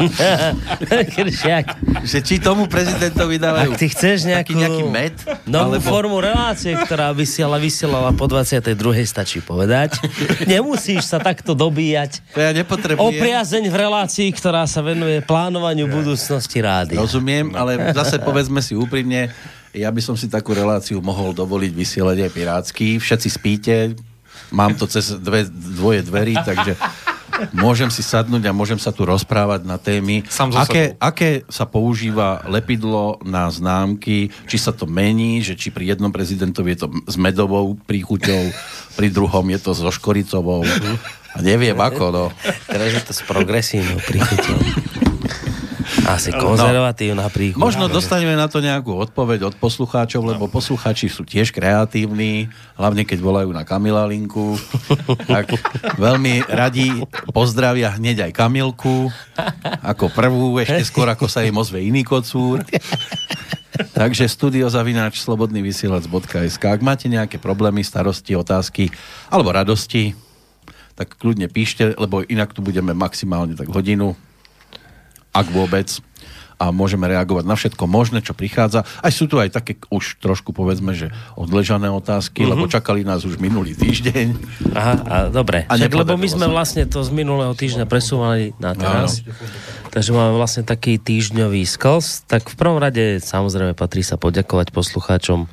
Kršiak. 1.14 1.66
Že 2.04 2.18
či 2.24 2.34
tomu 2.40 2.64
prezidentovi 2.66 3.36
dávajú 3.36 3.74
Ak 3.74 3.80
ty 3.80 3.86
chceš 3.92 4.24
nejakú... 4.24 4.52
taký 4.52 4.54
nejaký 4.56 4.82
med? 4.88 5.14
Novú 5.44 5.76
alebo- 5.76 5.84
formu 5.84 6.18
relácie, 6.18 6.72
ktorá 6.74 7.12
vysiela, 7.12 7.60
vysielala 7.60 8.10
po 8.16 8.24
22. 8.24 8.72
stačí 9.04 9.44
povedať. 9.44 10.00
Nemusíš 10.50 11.04
sa 11.08 11.20
takto 11.20 11.52
dobíjať. 11.52 12.24
To 12.32 12.40
ja 12.40 12.50
nepotrebujem. 12.56 13.04
O 13.04 13.12
priazeň 13.12 13.64
v 13.68 13.76
relácii, 13.76 14.28
ktorá 14.32 14.64
sa 14.64 14.80
venuje 14.80 15.20
plánovaniu 15.24 15.90
budúcnosti 15.90 16.58
rády. 16.60 16.96
Rozumiem, 16.96 17.52
ale 17.54 17.92
zase 17.92 18.16
povedzme 18.20 18.64
si 18.64 18.72
úprimne, 18.76 19.32
Ja 19.70 19.86
by 19.94 20.02
som 20.02 20.18
si 20.18 20.26
takú 20.26 20.50
reláciu 20.50 20.98
mohol 20.98 21.30
dovoliť 21.30 21.70
vysielať 21.70 22.26
aj 22.26 22.30
pirátsky. 22.34 22.98
Všetci 22.98 23.28
spíte, 23.30 23.74
mám 24.50 24.74
to 24.74 24.90
cez 24.90 25.14
dve, 25.14 25.46
dvoje 25.46 26.02
dverí, 26.02 26.34
takže 26.42 26.74
môžem 27.52 27.88
si 27.88 28.04
sadnúť 28.04 28.48
a 28.48 28.56
môžem 28.56 28.78
sa 28.78 28.90
tu 28.90 29.04
rozprávať 29.04 29.66
na 29.66 29.76
témy, 29.76 30.24
aké, 30.56 30.96
aké 31.00 31.30
sa 31.48 31.64
používa 31.64 32.44
lepidlo 32.48 33.20
na 33.26 33.48
známky, 33.48 34.32
či 34.48 34.56
sa 34.56 34.70
to 34.70 34.84
mení, 34.88 35.40
že 35.40 35.56
či 35.56 35.72
pri 35.72 35.96
jednom 35.96 36.12
prezidentovi 36.12 36.74
je 36.74 36.78
to 36.84 36.88
s 37.08 37.16
medovou 37.16 37.76
príchuťou, 37.88 38.52
pri 38.94 39.08
druhom 39.10 39.46
je 39.50 39.58
to 39.60 39.70
so 39.76 39.90
škoricovou. 39.90 40.62
A 41.30 41.38
neviem 41.46 41.78
ako, 41.78 42.10
no. 42.10 42.24
Teraz 42.66 42.90
je 42.90 43.02
to 43.06 43.12
s 43.14 43.22
progresívnou 43.22 44.02
príchuťou. 44.02 45.09
Asi 46.10 46.34
konzervatívna 46.34 47.30
príchuť. 47.30 47.62
Možno 47.62 47.86
dostaneme 47.86 48.34
na 48.34 48.50
to 48.50 48.58
nejakú 48.58 48.98
odpoveď 48.98 49.46
od 49.46 49.54
poslucháčov, 49.54 50.26
lebo 50.26 50.50
poslucháči 50.50 51.06
sú 51.06 51.22
tiež 51.22 51.54
kreatívni, 51.54 52.50
hlavne 52.74 53.06
keď 53.06 53.18
volajú 53.22 53.50
na 53.54 53.62
Kamila 53.62 54.02
linku. 54.10 54.58
tak 55.30 55.54
veľmi 55.94 56.50
radi 56.50 57.06
pozdravia 57.30 57.94
hneď 57.94 58.26
aj 58.26 58.32
Kamilku, 58.34 59.06
ako 59.86 60.10
prvú, 60.10 60.58
ešte 60.58 60.82
skôr 60.82 61.06
ako 61.06 61.30
sa 61.30 61.46
jej 61.46 61.54
ozve 61.54 61.78
iný 61.86 62.02
kocúr. 62.02 62.66
Takže 63.96 64.26
studiozavináč 64.26 65.22
slobodnyvysielac.sk 65.24 66.64
Ak 66.66 66.82
máte 66.82 67.06
nejaké 67.06 67.38
problémy, 67.38 67.86
starosti, 67.86 68.34
otázky 68.34 68.90
alebo 69.30 69.54
radosti, 69.54 70.12
tak 70.98 71.16
kľudne 71.16 71.48
píšte, 71.48 71.96
lebo 71.96 72.20
inak 72.26 72.52
tu 72.52 72.60
budeme 72.60 72.92
maximálne 72.92 73.56
tak 73.56 73.70
hodinu 73.72 74.18
ak 75.32 75.46
vôbec 75.50 75.88
a 76.60 76.68
môžeme 76.76 77.08
reagovať 77.08 77.48
na 77.48 77.56
všetko 77.56 77.88
možné, 77.88 78.20
čo 78.20 78.36
prichádza. 78.36 78.84
Aj 79.00 79.08
sú 79.08 79.24
tu 79.24 79.40
aj 79.40 79.48
také 79.48 79.80
už 79.88 80.20
trošku 80.20 80.52
povedzme, 80.52 80.92
že 80.92 81.08
odležané 81.32 81.88
otázky, 81.88 82.44
mm-hmm. 82.44 82.52
lebo 82.52 82.68
čakali 82.68 83.00
nás 83.00 83.24
už 83.24 83.40
minulý 83.40 83.72
týždeň. 83.72 84.26
Aha, 84.76 84.94
a 85.08 85.16
dobre. 85.32 85.64
A 85.72 85.80
Však, 85.80 85.96
lebo 85.96 86.20
my 86.20 86.28
sme 86.28 86.52
vlastne 86.52 86.84
to 86.84 87.00
z 87.00 87.10
minulého 87.16 87.56
týždňa 87.56 87.88
presúvali 87.88 88.52
na 88.60 88.76
teraz. 88.76 89.24
Takže 89.88 90.12
máme 90.12 90.36
vlastne 90.36 90.62
taký 90.68 91.00
týždňový 91.00 91.64
sklz. 91.64 92.28
Tak 92.28 92.52
v 92.52 92.56
prvom 92.60 92.76
rade 92.76 93.24
samozrejme 93.24 93.72
patrí 93.72 94.04
sa 94.04 94.20
poďakovať 94.20 94.68
poslucháčom 94.76 95.48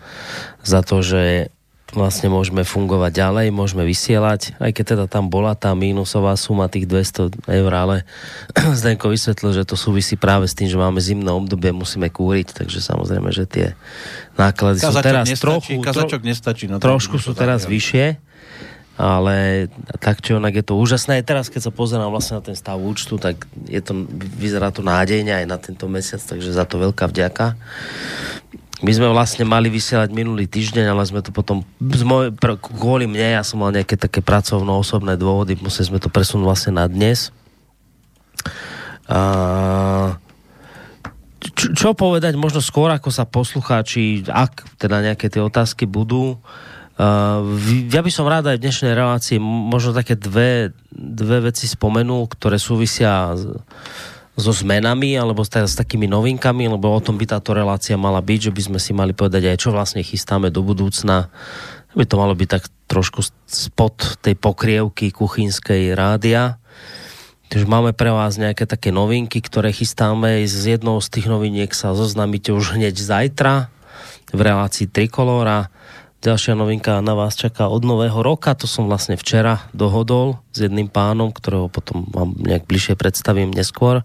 za 0.67 0.83
to, 0.83 0.99
že 0.99 1.55
vlastne 1.95 2.27
môžeme 2.27 2.67
fungovať 2.67 3.11
ďalej, 3.15 3.45
môžeme 3.55 3.87
vysielať, 3.87 4.59
aj 4.59 4.71
keď 4.75 4.85
teda 4.95 5.05
tam 5.07 5.31
bola 5.31 5.55
tá 5.55 5.71
mínusová 5.71 6.35
suma 6.35 6.67
tých 6.67 6.83
200 6.83 7.47
eur, 7.47 7.71
ale 7.71 8.03
Zdenko 8.79 9.07
vysvetlil, 9.07 9.55
že 9.55 9.63
to 9.63 9.79
súvisí 9.79 10.19
práve 10.19 10.51
s 10.51 10.57
tým, 10.57 10.67
že 10.67 10.75
máme 10.75 10.99
zimné 10.99 11.31
obdobie, 11.31 11.71
musíme 11.71 12.11
kúriť, 12.11 12.63
takže 12.63 12.83
samozrejme, 12.83 13.31
že 13.31 13.47
tie 13.47 13.67
náklady 14.35 14.83
sú 14.83 14.91
Kazačok 14.91 15.07
teraz 15.07 15.25
nestačí, 15.31 15.43
trochu... 15.43 15.71
kazačok 15.79 16.21
nestačí 16.27 16.65
na 16.67 16.75
trošku 16.83 17.15
sú 17.23 17.31
teraz 17.31 17.63
zaviali. 17.63 17.73
vyššie, 17.79 18.05
ale 18.97 19.69
tak 20.01 20.25
či 20.25 20.33
onak 20.33 20.57
je 20.57 20.65
to 20.65 20.73
úžasné. 20.73 21.21
Aj 21.21 21.25
teraz, 21.25 21.53
keď 21.53 21.69
sa 21.69 21.71
pozerám 21.71 22.09
vlastne 22.09 22.41
na 22.41 22.43
ten 22.43 22.57
stav 22.57 22.81
účtu, 22.81 23.21
tak 23.21 23.45
je 23.69 23.79
to, 23.79 24.09
vyzerá 24.35 24.73
to 24.73 24.81
nádejne 24.81 25.37
aj 25.37 25.45
na 25.45 25.55
tento 25.61 25.85
mesiac, 25.85 26.19
takže 26.19 26.49
za 26.49 26.65
to 26.65 26.81
veľká 26.81 27.05
vďaka. 27.05 27.55
My 28.77 28.91
sme 28.93 29.09
vlastne 29.09 29.41
mali 29.41 29.73
vysielať 29.73 30.13
minulý 30.13 30.45
týždeň, 30.45 30.93
ale 30.93 31.01
sme 31.01 31.25
to 31.25 31.33
potom, 31.33 31.65
z 31.81 32.03
moj, 32.05 32.29
pr- 32.37 32.61
kvôli 32.61 33.09
mne, 33.09 33.41
ja 33.41 33.41
som 33.41 33.57
mal 33.57 33.73
nejaké 33.73 33.97
také 33.97 34.21
pracovno-osobné 34.21 35.17
dôvody, 35.17 35.57
museli 35.57 35.89
sme 35.89 35.99
to 36.01 36.13
presunúť 36.13 36.45
vlastne 36.45 36.73
na 36.77 36.85
dnes. 36.85 37.33
A 39.09 39.19
čo, 41.41 41.73
čo 41.73 41.87
povedať 41.97 42.37
možno 42.37 42.61
skôr, 42.61 42.93
ako 42.93 43.09
sa 43.09 43.25
poslucháči, 43.25 44.29
ak 44.29 44.77
teda 44.77 45.01
nejaké 45.01 45.25
tie 45.29 45.41
otázky 45.41 45.89
budú, 45.89 46.37
Uh, 46.97 47.45
ja 47.93 48.01
by 48.01 48.09
som 48.09 48.25
rád 48.25 48.49
aj 48.49 48.57
v 48.57 48.63
dnešnej 48.65 48.97
relácii 48.97 49.37
možno 49.37 49.93
také 49.93 50.17
dve, 50.17 50.73
dve 50.89 51.45
veci 51.45 51.69
spomenul, 51.69 52.25
ktoré 52.25 52.57
súvisia 52.57 53.37
s, 53.37 53.45
so 54.37 54.53
zmenami 54.53 55.17
alebo 55.17 55.41
s, 55.41 55.49
s 55.49 55.73
takými 55.73 56.05
novinkami, 56.05 56.69
lebo 56.69 56.93
o 56.93 57.01
tom 57.01 57.17
by 57.17 57.25
táto 57.25 57.57
relácia 57.57 57.97
mala 57.97 58.21
byť, 58.21 58.39
že 58.47 58.51
by 58.53 58.61
sme 58.61 58.79
si 58.79 58.93
mali 58.93 59.17
povedať 59.17 59.49
aj, 59.49 59.57
čo 59.57 59.73
vlastne 59.73 60.05
chystáme 60.05 60.53
do 60.53 60.61
budúcna. 60.61 61.33
By 61.97 62.05
to 62.05 62.21
malo 62.21 62.37
byť 62.37 62.49
tak 62.49 62.63
trošku 62.85 63.25
spod 63.49 64.21
tej 64.21 64.37
pokrievky 64.37 65.09
kuchynskej 65.09 65.97
rádia. 65.97 66.61
Takže 67.49 67.65
máme 67.65 67.97
pre 67.97 68.13
vás 68.13 68.37
nejaké 68.37 68.69
také 68.69 68.93
novinky, 68.93 69.41
ktoré 69.41 69.73
chystáme. 69.73 70.45
Z 70.45 70.77
jednou 70.77 71.01
z 71.01 71.09
tých 71.09 71.25
noviniek 71.25 71.71
sa 71.73 71.97
zoznamíte 71.97 72.53
už 72.53 72.77
hneď 72.77 72.93
zajtra 72.93 73.73
v 74.29 74.39
relácii 74.39 74.85
Trikolóra. 74.85 75.73
Ďalšia 76.17 76.57
novinka 76.57 76.97
na 77.05 77.13
vás 77.13 77.37
čaká 77.37 77.69
od 77.69 77.85
nového 77.85 78.17
roka. 78.25 78.57
To 78.57 78.65
som 78.65 78.89
vlastne 78.89 79.13
včera 79.21 79.69
dohodol 79.69 80.41
s 80.49 80.65
jedným 80.65 80.89
pánom, 80.89 81.29
ktorého 81.29 81.69
potom 81.69 82.09
vám 82.09 82.33
nejak 82.41 82.65
bližšie 82.65 82.97
predstavím 82.97 83.53
neskôr. 83.53 84.01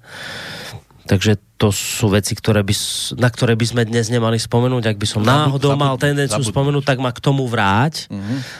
Takže 1.09 1.41
to 1.57 1.73
sú 1.73 2.13
veci, 2.13 2.37
ktoré 2.37 2.61
by, 2.61 2.75
na 3.17 3.33
ktoré 3.33 3.57
by 3.57 3.67
sme 3.67 3.83
dnes 3.89 4.13
nemali 4.13 4.37
spomenúť. 4.37 4.93
Ak 4.93 4.99
by 5.01 5.07
som 5.09 5.25
náhodou 5.25 5.73
mal 5.75 5.97
tendenciu 5.97 6.45
zabudnúť. 6.45 6.53
spomenúť, 6.53 6.85
tak 6.85 6.99
ma 7.01 7.11
k 7.17 7.21
tomu 7.25 7.49
vráť. 7.49 8.13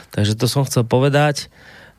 Takže 0.09 0.33
to 0.33 0.49
som 0.49 0.65
chcel 0.65 0.83
povedať. 0.83 1.47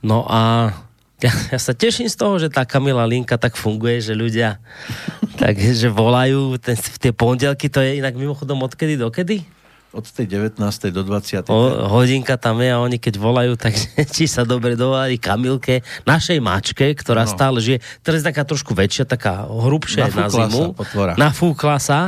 No 0.03 0.27
a 0.27 0.75
ja, 1.23 1.33
ja 1.55 1.59
sa 1.63 1.73
teším 1.73 2.11
z 2.11 2.19
toho, 2.19 2.37
že 2.37 2.51
tá 2.51 2.67
Kamila 2.67 3.07
Linka 3.07 3.39
tak 3.39 3.55
funguje, 3.55 4.03
že 4.03 4.13
ľudia 4.13 4.59
takže 5.43 5.87
volajú 5.89 6.59
ten, 6.59 6.75
v 6.75 6.97
tie 6.99 7.13
pondelky, 7.15 7.71
to 7.71 7.79
je 7.79 8.03
inak 8.03 8.19
mimochodom 8.19 8.61
odkedy 8.67 8.99
dokedy? 8.99 9.47
Od 9.95 10.03
tej 10.03 10.27
19. 10.27 10.59
do 10.91 11.03
20. 11.07 11.47
O, 11.47 11.87
hodinka 11.87 12.35
tam 12.35 12.59
je 12.59 12.69
a 12.75 12.83
oni 12.83 12.99
keď 12.99 13.15
volajú, 13.15 13.55
tak 13.65 13.79
či 14.11 14.27
sa 14.27 14.43
dobre 14.43 14.75
dovolali 14.75 15.23
Kamilke, 15.23 15.87
našej 16.03 16.43
mačke, 16.43 16.91
ktorá 16.99 17.23
no. 17.23 17.31
Stále 17.31 17.63
žije. 17.63 17.79
Teraz 18.03 18.27
je 18.27 18.35
taká 18.35 18.43
trošku 18.43 18.75
väčšia, 18.75 19.07
taká 19.07 19.47
hrubšia 19.47 20.11
na 20.11 20.27
Nafúkla 20.27 20.47
zimu. 20.51 20.63
sa, 20.67 20.75
potvora. 20.75 21.13
Nafúkla 21.15 21.77
sa. 21.79 21.99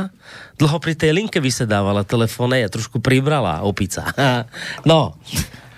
Dlho 0.59 0.77
pri 0.83 0.99
tej 0.99 1.15
linke 1.15 1.39
vysedávala 1.39 2.03
telefóne 2.03 2.59
a 2.59 2.67
trošku 2.67 2.99
pribrala 2.99 3.63
opica. 3.63 4.03
No, 4.83 5.15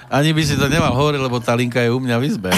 Ani 0.10 0.34
by 0.34 0.42
si 0.42 0.58
to 0.58 0.66
nemal 0.66 0.90
hovoriť, 0.98 1.22
lebo 1.22 1.38
tá 1.38 1.54
linka 1.54 1.78
je 1.86 1.94
u 1.94 2.02
mňa 2.02 2.18
v 2.18 2.24
izbe. 2.26 2.50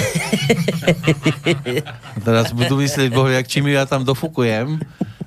Teraz 2.28 2.56
budú 2.56 2.80
myslieť, 2.80 3.12
boh, 3.12 3.28
jak 3.28 3.44
či 3.44 3.60
mi 3.60 3.76
ja 3.76 3.84
tam 3.84 4.08
dofúkujem. 4.08 4.80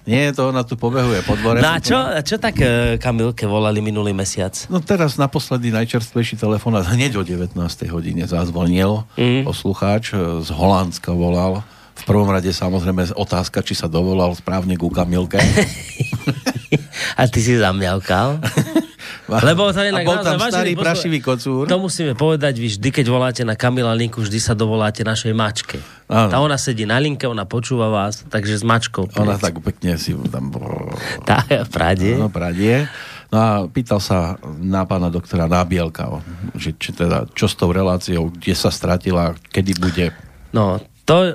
Nie 0.04 0.36
to, 0.36 0.52
ona 0.52 0.60
tu 0.68 0.76
pobehuje 0.76 1.24
po 1.24 1.32
dvore. 1.32 1.64
no 1.64 1.70
a 1.72 1.80
čo, 1.80 1.96
a 1.96 2.20
čo 2.20 2.36
tak 2.36 2.60
e, 2.60 3.00
Kamilke 3.00 3.48
volali 3.48 3.80
minulý 3.80 4.12
mesiac? 4.12 4.52
No 4.68 4.84
teraz 4.84 5.16
naposledy 5.16 5.72
najčerstvejší 5.72 6.36
telefonát 6.36 6.84
hneď 6.92 7.16
o 7.16 7.22
19. 7.24 7.56
hodine 7.88 8.28
zazvonil. 8.28 9.08
Mm. 9.16 9.48
Poslucháč 9.48 10.12
e, 10.12 10.44
z 10.44 10.48
Holandska 10.52 11.08
volal. 11.16 11.64
V 12.04 12.12
prvom 12.12 12.28
rade 12.28 12.52
samozrejme 12.52 13.16
otázka, 13.16 13.64
či 13.64 13.72
sa 13.72 13.88
dovolal 13.88 14.36
správne 14.36 14.76
ku 14.76 14.92
Kamilke. 14.92 15.40
A 17.20 17.24
ty 17.24 17.40
si 17.40 17.56
zamňavkal? 17.56 18.44
Lebo 19.48 19.72
to 19.72 19.80
je 19.80 19.88
A 19.88 19.92
inak 19.94 20.04
bol 20.04 20.20
tam 20.20 20.36
naozaj 20.36 20.52
starý 20.52 20.72
poslu- 20.76 20.84
prašivý 20.84 21.18
kocúr. 21.24 21.64
To 21.64 21.80
musíme 21.80 22.12
povedať, 22.12 22.60
vy 22.60 22.68
vždy, 22.76 22.88
keď 22.92 23.06
voláte 23.08 23.40
na 23.40 23.56
Kamila 23.56 23.96
linku, 23.96 24.20
vždy 24.20 24.36
sa 24.36 24.52
dovoláte 24.52 25.00
našej 25.00 25.32
mačke. 25.32 25.80
Áno. 26.12 26.28
Tá 26.28 26.36
ona 26.44 26.60
sedí 26.60 26.84
na 26.84 27.00
linke, 27.00 27.24
ona 27.24 27.48
počúva 27.48 27.88
vás, 27.88 28.20
takže 28.28 28.60
s 28.60 28.64
mačkou. 28.68 29.08
Ona 29.16 29.40
tak 29.40 29.64
pekne 29.64 29.96
si 29.96 30.12
tam... 30.28 30.52
Tá 31.28 31.40
v 31.40 31.70
Prade. 31.72 32.20
Áno, 32.20 32.28
pradie. 32.28 32.84
No 33.32 33.36
a 33.40 33.48
pýtal 33.64 33.98
sa 34.04 34.36
na 34.60 34.84
pána 34.84 35.08
doktora 35.08 35.48
Nábielka, 35.48 36.20
že 36.54 36.76
či 36.76 36.92
teda, 36.92 37.24
čo 37.32 37.48
s 37.48 37.56
tou 37.56 37.72
reláciou, 37.72 38.28
kde 38.28 38.52
sa 38.52 38.68
stratila, 38.68 39.32
kedy 39.50 39.72
bude. 39.80 40.12
No, 40.52 40.78
to 41.04 41.16
e, 41.20 41.32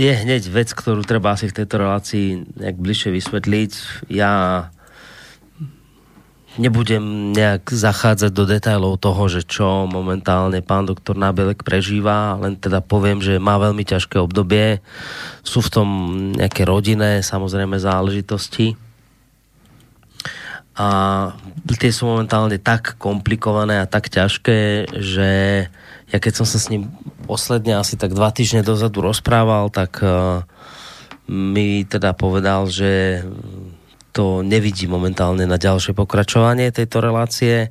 je 0.00 0.12
hneď 0.12 0.42
vec, 0.48 0.72
ktorú 0.72 1.04
treba 1.04 1.36
asi 1.36 1.52
v 1.52 1.56
tejto 1.62 1.76
relácii 1.80 2.56
nejak 2.56 2.76
bližšie 2.80 3.10
vysvetliť. 3.12 3.72
Ja 4.08 4.66
nebudem 6.58 7.30
nejak 7.30 7.70
zachádzať 7.70 8.30
do 8.34 8.44
detailov 8.48 8.98
toho, 8.98 9.30
že 9.30 9.46
čo 9.46 9.86
momentálne 9.86 10.64
pán 10.64 10.88
doktor 10.88 11.14
Nábelek 11.14 11.62
prežíva, 11.62 12.34
len 12.40 12.58
teda 12.58 12.82
poviem, 12.82 13.22
že 13.22 13.38
má 13.38 13.60
veľmi 13.60 13.86
ťažké 13.86 14.18
obdobie. 14.18 14.82
Sú 15.46 15.62
v 15.62 15.72
tom 15.72 15.88
nejaké 16.34 16.66
rodinné, 16.66 17.22
samozrejme, 17.22 17.78
záležitosti. 17.78 18.74
A 20.80 20.86
tie 21.76 21.92
sú 21.92 22.08
momentálne 22.08 22.56
tak 22.56 22.96
komplikované 22.96 23.84
a 23.84 23.90
tak 23.90 24.08
ťažké, 24.08 24.88
že 24.96 25.30
ja 26.08 26.18
keď 26.18 26.32
som 26.40 26.46
sa 26.48 26.56
s 26.56 26.72
ním 26.72 26.88
posledne 27.28 27.76
asi 27.76 28.00
tak 28.00 28.16
dva 28.16 28.32
týždne 28.32 28.64
dozadu 28.64 29.04
rozprával, 29.04 29.68
tak 29.68 30.00
uh, 30.00 30.40
mi 31.28 31.84
teda 31.84 32.16
povedal, 32.16 32.64
že 32.72 33.22
to 34.10 34.42
nevidí 34.42 34.90
momentálne 34.90 35.46
na 35.46 35.54
ďalšie 35.54 35.94
pokračovanie 35.94 36.74
tejto 36.74 36.98
relácie. 36.98 37.70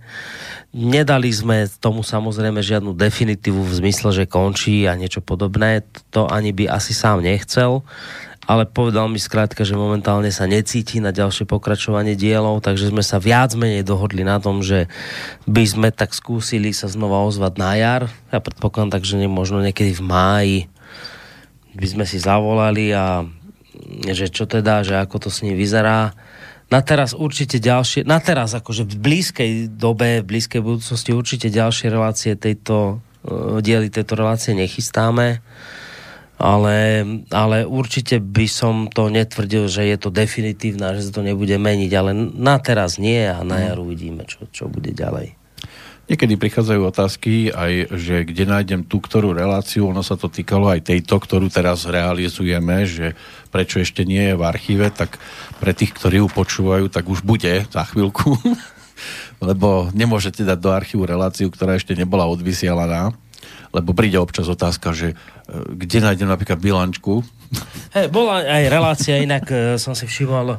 Nedali 0.72 1.34
sme 1.36 1.68
tomu 1.82 2.06
samozrejme 2.06 2.64
žiadnu 2.64 2.96
definitívu 2.96 3.60
v 3.60 3.78
zmysle, 3.84 4.16
že 4.16 4.30
končí 4.30 4.88
a 4.88 4.96
niečo 4.96 5.20
podobné. 5.20 5.84
To 6.16 6.32
ani 6.32 6.56
by 6.56 6.72
asi 6.72 6.96
sám 6.96 7.26
nechcel. 7.26 7.84
Ale 8.50 8.66
povedal 8.66 9.06
mi 9.14 9.22
skrátka, 9.22 9.62
že 9.62 9.78
momentálne 9.78 10.34
sa 10.34 10.50
necíti 10.50 10.98
na 10.98 11.14
ďalšie 11.14 11.46
pokračovanie 11.46 12.18
dielov, 12.18 12.66
takže 12.66 12.90
sme 12.90 13.06
sa 13.06 13.22
viac 13.22 13.54
menej 13.54 13.86
dohodli 13.86 14.26
na 14.26 14.42
tom, 14.42 14.66
že 14.66 14.90
by 15.46 15.64
sme 15.70 15.90
tak 15.94 16.18
skúsili 16.18 16.74
sa 16.74 16.90
znova 16.90 17.22
ozvať 17.30 17.54
na 17.62 17.78
jar. 17.78 18.02
Ja 18.34 18.42
predpokladám 18.42 18.98
tak, 18.98 19.06
že 19.06 19.22
možno 19.30 19.62
niekedy 19.62 19.94
v 19.94 20.02
máji 20.02 20.58
by 21.78 21.88
sme 21.94 22.06
si 22.10 22.18
zavolali 22.18 22.90
a 22.90 23.22
že 24.10 24.34
čo 24.34 24.50
teda, 24.50 24.82
že 24.82 24.98
ako 24.98 25.16
to 25.22 25.30
s 25.30 25.46
ním 25.46 25.54
vyzerá. 25.54 26.18
Na 26.74 26.82
teraz 26.82 27.14
určite 27.14 27.62
ďalšie, 27.62 28.10
na 28.10 28.18
teraz 28.18 28.58
akože 28.58 28.90
v 28.90 28.98
blízkej 28.98 29.52
dobe, 29.78 30.26
v 30.26 30.30
blízkej 30.30 30.62
budúcnosti 30.66 31.14
určite 31.14 31.54
ďalšie 31.54 31.94
relácie 31.94 32.34
tejto, 32.34 32.98
uh, 33.30 33.62
diely 33.62 33.94
tejto 33.94 34.18
relácie 34.18 34.58
nechystáme 34.58 35.42
ale, 36.40 37.04
ale 37.36 37.68
určite 37.68 38.24
by 38.24 38.48
som 38.48 38.88
to 38.88 39.12
netvrdil, 39.12 39.68
že 39.68 39.84
je 39.84 39.98
to 40.00 40.08
definitívne 40.08 40.96
že 40.96 41.12
sa 41.12 41.20
to 41.20 41.22
nebude 41.22 41.52
meniť, 41.52 41.92
ale 41.92 42.16
na 42.16 42.56
teraz 42.64 42.96
nie 42.96 43.28
a 43.28 43.44
na 43.44 43.68
jar 43.68 43.78
uvidíme, 43.84 44.24
čo, 44.24 44.48
čo 44.48 44.72
bude 44.72 44.96
ďalej. 44.96 45.36
Niekedy 46.10 46.42
prichádzajú 46.42 46.82
otázky 46.90 47.54
aj, 47.54 47.94
že 47.94 48.26
kde 48.26 48.50
nájdem 48.50 48.82
tú, 48.82 48.98
ktorú 48.98 49.30
reláciu, 49.30 49.86
ono 49.86 50.02
sa 50.02 50.18
to 50.18 50.26
týkalo 50.26 50.66
aj 50.66 50.90
tejto, 50.90 51.22
ktorú 51.22 51.54
teraz 51.54 51.86
realizujeme, 51.86 52.82
že 52.90 53.14
prečo 53.54 53.78
ešte 53.78 54.10
nie 54.10 54.34
je 54.34 54.40
v 54.40 54.42
archíve, 54.42 54.90
tak 54.90 55.22
pre 55.62 55.70
tých, 55.78 55.94
ktorí 55.94 56.26
ju 56.26 56.28
počúvajú, 56.34 56.90
tak 56.90 57.06
už 57.06 57.22
bude 57.22 57.70
za 57.70 57.86
chvíľku, 57.86 58.42
lebo 59.54 59.94
nemôžete 59.94 60.42
dať 60.42 60.58
do 60.58 60.74
archívu 60.74 61.06
reláciu, 61.06 61.46
ktorá 61.54 61.78
ešte 61.78 61.94
nebola 61.94 62.26
odvysielaná 62.26 63.14
lebo 63.70 63.94
príde 63.94 64.18
občas 64.18 64.50
otázka, 64.50 64.94
že 64.94 65.14
e, 65.14 65.16
kde 65.76 66.02
nájdem 66.02 66.30
napríklad 66.30 66.58
bilančku. 66.58 67.22
Hey, 67.94 68.10
bola 68.10 68.46
aj 68.46 68.64
relácia, 68.70 69.22
inak 69.22 69.46
e, 69.50 69.56
som 69.82 69.94
si 69.94 70.06
všimol 70.06 70.56
e, 70.56 70.58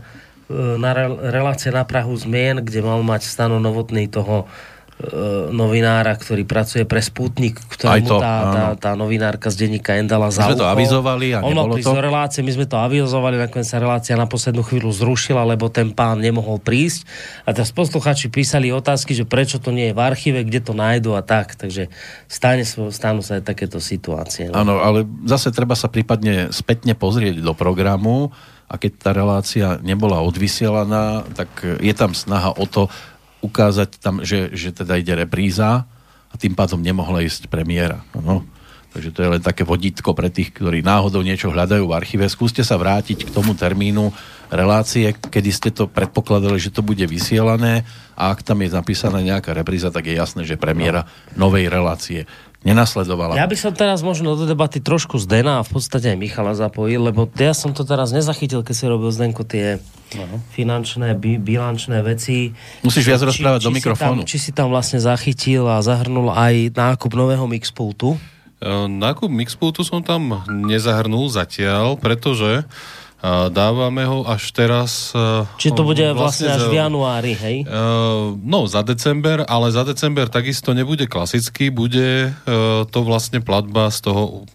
na 0.78 0.90
relácie 1.30 1.70
na 1.70 1.86
Prahu 1.86 2.14
zmien, 2.14 2.62
kde 2.62 2.82
mal 2.82 3.02
mať 3.02 3.26
stano 3.26 3.58
novotný 3.58 4.10
toho 4.10 4.46
novinára, 5.50 6.12
ktorý 6.12 6.45
pracuje 6.45 6.85
pre 6.85 7.00
Sputnik, 7.00 7.57
ktorému 7.57 8.09
to, 8.09 8.19
tá, 8.21 8.35
tá, 8.52 8.64
tá 8.76 8.90
novinárka 8.92 9.49
z 9.49 9.66
denníka 9.66 9.97
Endala 9.97 10.28
za 10.28 10.45
My 10.45 10.52
sme 10.52 10.61
to 10.61 10.69
avizovali 10.69 11.26
a 11.33 11.38
On 11.40 11.57
mal 11.57 11.73
prísť 11.73 11.88
do 11.88 12.02
relácie, 12.04 12.40
my 12.45 12.52
sme 12.52 12.66
to 12.69 12.76
avizovali, 12.76 13.40
nakoniec 13.40 13.64
sa 13.64 13.80
relácia 13.80 14.14
na 14.14 14.28
poslednú 14.28 14.61
chvíľu 14.61 14.92
zrušila, 14.92 15.40
lebo 15.49 15.73
ten 15.73 15.88
pán 15.90 16.21
nemohol 16.21 16.61
prísť. 16.61 17.09
A 17.49 17.57
teraz 17.57 17.73
posluchači 17.73 18.28
písali 18.28 18.69
otázky, 18.69 19.16
že 19.16 19.25
prečo 19.25 19.57
to 19.57 19.73
nie 19.73 19.90
je 19.90 19.97
v 19.97 20.00
archíve, 20.04 20.45
kde 20.45 20.61
to 20.61 20.73
nájdu 20.76 21.16
a 21.16 21.25
tak. 21.25 21.57
Takže 21.57 21.88
stane, 22.28 22.69
stanú 22.69 23.25
sa 23.25 23.40
aj 23.40 23.45
takéto 23.49 23.80
situácie. 23.80 24.52
No. 24.52 24.61
Áno, 24.61 24.85
ale 24.85 25.09
zase 25.25 25.49
treba 25.50 25.73
sa 25.73 25.88
prípadne 25.88 26.52
spätne 26.52 26.92
pozrieť 26.92 27.40
do 27.40 27.57
programu 27.57 28.37
a 28.71 28.78
keď 28.78 28.92
tá 29.02 29.11
relácia 29.11 29.66
nebola 29.83 30.23
odvysielaná, 30.23 31.26
tak 31.35 31.50
je 31.83 31.95
tam 31.97 32.14
snaha 32.14 32.54
o 32.54 32.69
to, 32.71 32.86
ukázať 33.40 34.00
tam, 34.00 34.24
že, 34.24 34.52
že 34.52 34.72
teda 34.72 35.00
ide 35.00 35.16
repríza 35.16 35.88
a 36.30 36.34
tým 36.38 36.54
pádom 36.54 36.78
nemohla 36.80 37.24
ísť 37.24 37.50
premiéra. 37.50 38.04
No. 38.14 38.44
Takže 38.90 39.14
to 39.14 39.22
je 39.22 39.32
len 39.38 39.42
také 39.42 39.62
vodítko 39.62 40.18
pre 40.18 40.34
tých, 40.34 40.50
ktorí 40.50 40.82
náhodou 40.82 41.22
niečo 41.22 41.54
hľadajú 41.54 41.86
v 41.86 41.94
archíve. 41.94 42.26
Skúste 42.26 42.66
sa 42.66 42.74
vrátiť 42.74 43.22
k 43.22 43.30
tomu 43.30 43.54
termínu 43.54 44.10
relácie, 44.50 45.14
kedy 45.14 45.50
ste 45.54 45.70
to 45.70 45.86
predpokladali, 45.86 46.58
že 46.58 46.74
to 46.74 46.82
bude 46.82 47.02
vysielané 47.06 47.86
a 48.18 48.34
ak 48.34 48.42
tam 48.42 48.66
je 48.66 48.74
napísaná 48.74 49.22
nejaká 49.22 49.54
repríza, 49.54 49.94
tak 49.94 50.10
je 50.10 50.18
jasné, 50.18 50.42
že 50.42 50.58
premiéra 50.58 51.06
novej 51.38 51.70
relácie 51.70 52.26
nenasledovala. 52.60 53.40
Ja 53.40 53.49
by 53.49 53.56
som 53.56 53.73
teraz 53.73 54.04
možno 54.04 54.36
do 54.36 54.44
debaty 54.44 54.84
trošku 54.84 55.16
Zdena 55.16 55.60
a 55.60 55.66
v 55.66 55.70
podstate 55.80 56.12
aj 56.12 56.18
Michala 56.20 56.52
zapojil, 56.52 57.00
lebo 57.00 57.25
ja 57.40 57.56
som 57.56 57.73
to 57.73 57.88
teraz 57.88 58.12
nezachytil, 58.12 58.60
keď 58.60 58.75
si 58.76 58.84
robil 58.84 59.08
Zdenko 59.08 59.49
tie 59.49 59.80
no. 60.12 60.44
finančné, 60.52 61.16
bi, 61.16 61.40
bilančné 61.40 62.04
veci. 62.04 62.52
Musíš 62.84 63.08
viac 63.08 63.20
či, 63.25 63.26
rozprávať 63.32 63.60
či, 63.60 63.66
do 63.66 63.73
mikrofónu. 63.73 64.20
Si 64.20 64.25
tam, 64.25 64.28
či 64.28 64.36
si 64.36 64.50
tam 64.52 64.68
vlastne 64.68 65.00
zachytil 65.00 65.64
a 65.64 65.80
zahrnul 65.80 66.28
aj 66.28 66.76
nákup 66.76 67.12
nového 67.16 67.49
mixpultu? 67.49 68.20
Nákup 68.60 69.32
mixpultu 69.32 69.80
som 69.80 70.04
tam 70.04 70.44
nezahrnul 70.44 71.32
zatiaľ, 71.32 71.96
pretože 71.96 72.68
dávame 73.52 74.09
ho 74.09 74.25
až 74.25 74.49
teraz... 74.52 75.13
Či 75.61 75.76
to 75.76 75.85
bude 75.85 76.04
vlastne, 76.17 76.49
vlastne 76.49 76.56
až 76.56 76.63
v 76.73 76.75
januári, 76.80 77.33
hej? 77.37 77.56
No, 78.41 78.65
za 78.65 78.80
december, 78.80 79.45
ale 79.45 79.69
za 79.69 79.85
december 79.85 80.28
takisto 80.33 80.73
nebude 80.73 81.04
klasický, 81.04 81.69
bude 81.69 82.33
to 82.89 82.99
vlastne 83.04 83.45
platba 83.45 83.93
z 83.93 84.09
toho 84.09 84.49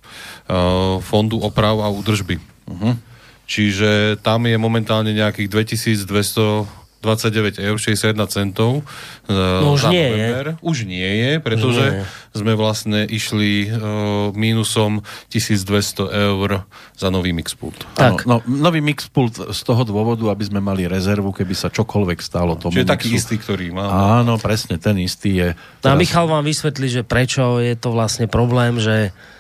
fondu 1.06 1.38
oprav 1.42 1.78
a 1.82 1.94
údržby. 1.94 2.42
Uh-huh. 2.66 2.98
Čiže 3.46 4.18
tam 4.26 4.50
je 4.50 4.58
momentálne 4.58 5.14
nejakých 5.14 5.70
2200 6.02 6.85
29 7.06 7.62
eur 7.62 7.78
61 7.78 8.18
centov 8.34 8.82
no 9.30 9.78
už 9.78 9.94
nie 9.94 10.10
november. 10.10 10.46
Je. 10.46 10.54
Už 10.66 10.78
nie 10.90 11.10
je, 11.22 11.32
pretože 11.38 11.84
nie. 11.86 12.04
sme 12.34 12.54
vlastne 12.58 13.06
išli 13.06 13.70
uh, 13.70 14.34
mínusom 14.34 15.06
1200 15.30 16.10
eur 16.10 16.66
za 16.98 17.08
nový 17.14 17.32
mixpult. 17.38 17.86
Tak. 17.94 18.26
Ano, 18.26 18.42
no, 18.42 18.66
nový 18.66 18.82
mixpult 18.82 19.54
z 19.54 19.62
toho 19.62 19.86
dôvodu, 19.86 20.26
aby 20.34 20.44
sme 20.46 20.60
mali 20.62 20.90
rezervu, 20.90 21.30
keby 21.30 21.54
sa 21.54 21.70
čokoľvek 21.70 22.20
stalo 22.22 22.58
tomu 22.58 22.74
Čiže 22.74 22.86
mixu. 22.86 22.94
taký 22.98 23.08
istý, 23.14 23.36
ktorý 23.38 23.70
má. 23.70 23.86
Áno, 24.22 24.42
presne, 24.42 24.82
ten 24.82 24.98
istý 24.98 25.38
je. 25.38 25.48
No 25.86 25.94
a 25.94 25.96
Michal 25.98 26.26
vám 26.26 26.42
vysvetlí, 26.42 26.88
že 26.90 27.02
prečo 27.06 27.62
je 27.62 27.78
to 27.78 27.94
vlastne 27.94 28.26
problém, 28.26 28.82
že 28.82 29.14
E, 29.14 29.35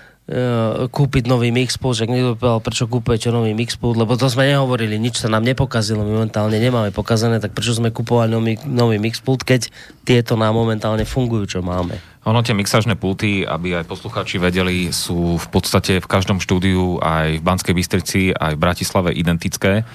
kúpiť 0.89 1.29
nový 1.29 1.53
mixpult, 1.53 2.01
že 2.01 2.09
niekto 2.09 2.33
povedal, 2.33 2.57
prečo 2.57 2.89
kúpujete 2.89 3.29
nový 3.29 3.53
mixpult, 3.53 3.93
lebo 3.93 4.17
to 4.17 4.25
sme 4.25 4.49
nehovorili, 4.49 4.97
nič 4.97 5.21
sa 5.21 5.29
nám 5.29 5.45
nepokazilo, 5.45 6.01
momentálne 6.01 6.57
nemáme 6.57 6.89
pokazané, 6.89 7.37
tak 7.37 7.53
prečo 7.53 7.77
sme 7.77 7.93
kupovali 7.93 8.33
nový, 8.33 8.53
nový 8.65 8.97
mixpult, 8.97 9.45
keď 9.45 9.69
tieto 10.01 10.33
nám 10.33 10.57
momentálne 10.57 11.05
fungujú, 11.05 11.45
čo 11.45 11.59
máme. 11.61 12.01
Ono 12.25 12.41
tie 12.41 12.57
mixažné 12.57 12.97
pulty, 12.97 13.45
aby 13.45 13.77
aj 13.77 13.85
poslucháči 13.85 14.41
vedeli, 14.41 14.89
sú 14.89 15.37
v 15.37 15.47
podstate 15.53 16.01
v 16.01 16.09
každom 16.09 16.41
štúdiu 16.41 16.97
aj 17.05 17.37
v 17.37 17.45
Banskej 17.45 17.77
Bystrici, 17.77 18.33
aj 18.33 18.57
v 18.57 18.63
Bratislave 18.65 19.13
identické. 19.13 19.85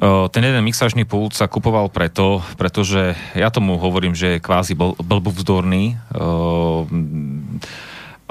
E, 0.00 0.08
ten 0.32 0.40
jeden 0.40 0.64
mixažný 0.64 1.04
pult 1.04 1.36
sa 1.36 1.52
kupoval 1.52 1.92
preto, 1.92 2.40
pretože 2.56 3.12
ja 3.36 3.52
tomu 3.52 3.76
hovorím, 3.76 4.16
že 4.16 4.40
je 4.40 4.44
kvázi 4.44 4.72
bl- 4.72 4.96
blbovzdorný. 5.04 6.00
E, 6.00 6.18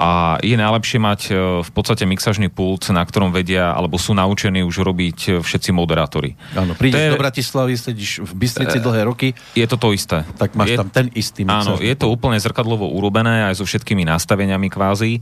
a 0.00 0.40
je 0.40 0.56
najlepšie 0.56 0.96
mať 0.96 1.20
e, 1.28 1.32
v 1.60 1.70
podstate 1.76 2.08
mixažný 2.08 2.48
pult, 2.48 2.88
na 2.88 3.04
ktorom 3.04 3.36
vedia, 3.36 3.76
alebo 3.76 4.00
sú 4.00 4.16
naučení 4.16 4.64
už 4.64 4.80
robiť 4.80 5.18
e, 5.28 5.30
všetci 5.44 5.76
moderátori. 5.76 6.40
Áno, 6.56 6.72
prídeš 6.72 7.04
je, 7.04 7.12
do 7.12 7.20
Bratislavy, 7.20 7.72
sedíš 7.76 8.24
v 8.24 8.32
Bystrici 8.32 8.80
e, 8.80 8.82
dlhé 8.82 9.04
roky. 9.04 9.36
Je 9.52 9.68
to 9.68 9.76
to 9.76 9.92
isté. 9.92 10.24
Tak 10.40 10.56
máš 10.56 10.72
je, 10.72 10.76
tam 10.80 10.88
ten 10.88 11.12
istý 11.12 11.44
mixažný 11.44 11.76
Áno, 11.76 11.84
je 11.84 11.94
to 12.00 12.08
úplne 12.08 12.40
zrkadlovo 12.40 12.88
urobené 12.88 13.52
aj 13.52 13.60
so 13.60 13.68
všetkými 13.68 14.08
nastaveniami 14.08 14.72
kvázi. 14.72 15.20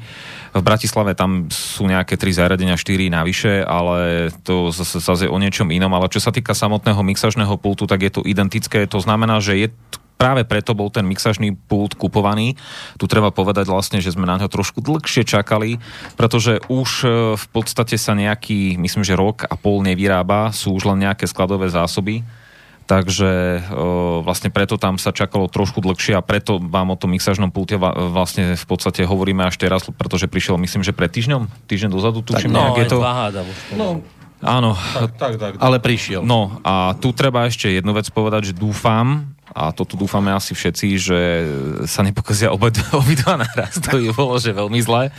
V 0.55 0.63
Bratislave 0.63 1.19
tam 1.19 1.51
sú 1.51 1.91
nejaké 1.91 2.15
tri 2.15 2.31
zariadenia, 2.31 2.79
štyri 2.79 3.11
navyše, 3.11 3.67
ale 3.67 4.31
to 4.47 4.71
zase, 4.71 5.03
zase 5.03 5.27
o 5.27 5.37
niečom 5.43 5.75
inom. 5.75 5.91
Ale 5.91 6.07
čo 6.07 6.23
sa 6.23 6.31
týka 6.31 6.55
samotného 6.55 7.03
mixažného 7.03 7.59
pultu, 7.59 7.91
tak 7.91 8.07
je 8.07 8.15
to 8.15 8.23
identické. 8.23 8.87
To 8.87 9.03
znamená, 9.03 9.43
že 9.43 9.59
je 9.59 9.69
práve 10.19 10.43
preto 10.43 10.75
bol 10.75 10.91
ten 10.91 11.07
mixažný 11.07 11.55
pult 11.55 11.95
kupovaný. 11.95 12.59
Tu 12.99 13.07
treba 13.07 13.31
povedať 13.31 13.71
vlastne, 13.71 14.03
že 14.03 14.11
sme 14.11 14.27
na 14.27 14.37
ňo 14.37 14.51
trošku 14.51 14.83
dlhšie 14.83 15.23
čakali, 15.23 15.79
pretože 16.19 16.59
už 16.67 16.91
e, 17.07 17.09
v 17.39 17.47
podstate 17.55 17.95
sa 17.95 18.19
nejaký, 18.19 18.75
myslím, 18.83 19.07
že 19.07 19.15
rok 19.15 19.47
a 19.47 19.55
pol 19.55 19.87
nevyrába, 19.87 20.51
sú 20.51 20.75
už 20.75 20.91
len 20.91 21.07
nejaké 21.07 21.31
skladové 21.31 21.71
zásoby. 21.71 22.27
Takže 22.89 23.61
e, 23.61 23.61
vlastne 24.25 24.49
preto 24.49 24.81
tam 24.81 24.97
sa 24.97 25.13
čakalo 25.13 25.47
trošku 25.47 25.85
dlhšie 25.85 26.17
a 26.17 26.25
preto 26.25 26.57
vám 26.59 26.93
o 26.93 26.97
tom 26.99 27.15
mixažnom 27.15 27.53
pulte 27.53 27.77
vlastne 27.79 28.57
v 28.57 28.67
podstate 28.67 29.05
hovoríme 29.05 29.45
až 29.45 29.61
teraz, 29.61 29.87
pretože 29.93 30.27
prišiel, 30.27 30.57
myslím, 30.59 30.83
že 30.83 30.97
pred 30.97 31.13
týždňom, 31.13 31.69
týždeň 31.69 31.91
dozadu, 31.93 32.25
tuším, 32.25 32.51
no, 32.51 32.75
je 32.81 32.89
to... 32.89 32.99
No, 33.77 34.01
Áno. 34.39 34.79
Tak, 34.79 35.19
tak, 35.19 35.33
tak. 35.35 35.53
Ale 35.59 35.83
prišiel. 35.83 36.23
No 36.23 36.63
a 36.63 36.95
tu 36.95 37.11
treba 37.11 37.51
ešte 37.51 37.75
jednu 37.75 37.91
vec 37.91 38.07
povedať, 38.15 38.55
že 38.55 38.55
dúfam, 38.55 39.35
a 39.55 39.73
to 39.73 39.85
tu 39.89 39.97
dúfame 39.97 40.33
asi 40.33 40.53
všetci, 40.53 40.87
že 41.01 41.21
sa 41.89 42.05
nepokazia 42.05 42.53
obidva 42.53 43.35
naraz. 43.41 43.81
To 43.89 43.97
by 43.97 44.11
bolo, 44.13 44.37
že 44.37 44.53
veľmi 44.53 44.81
zlé. 44.85 45.11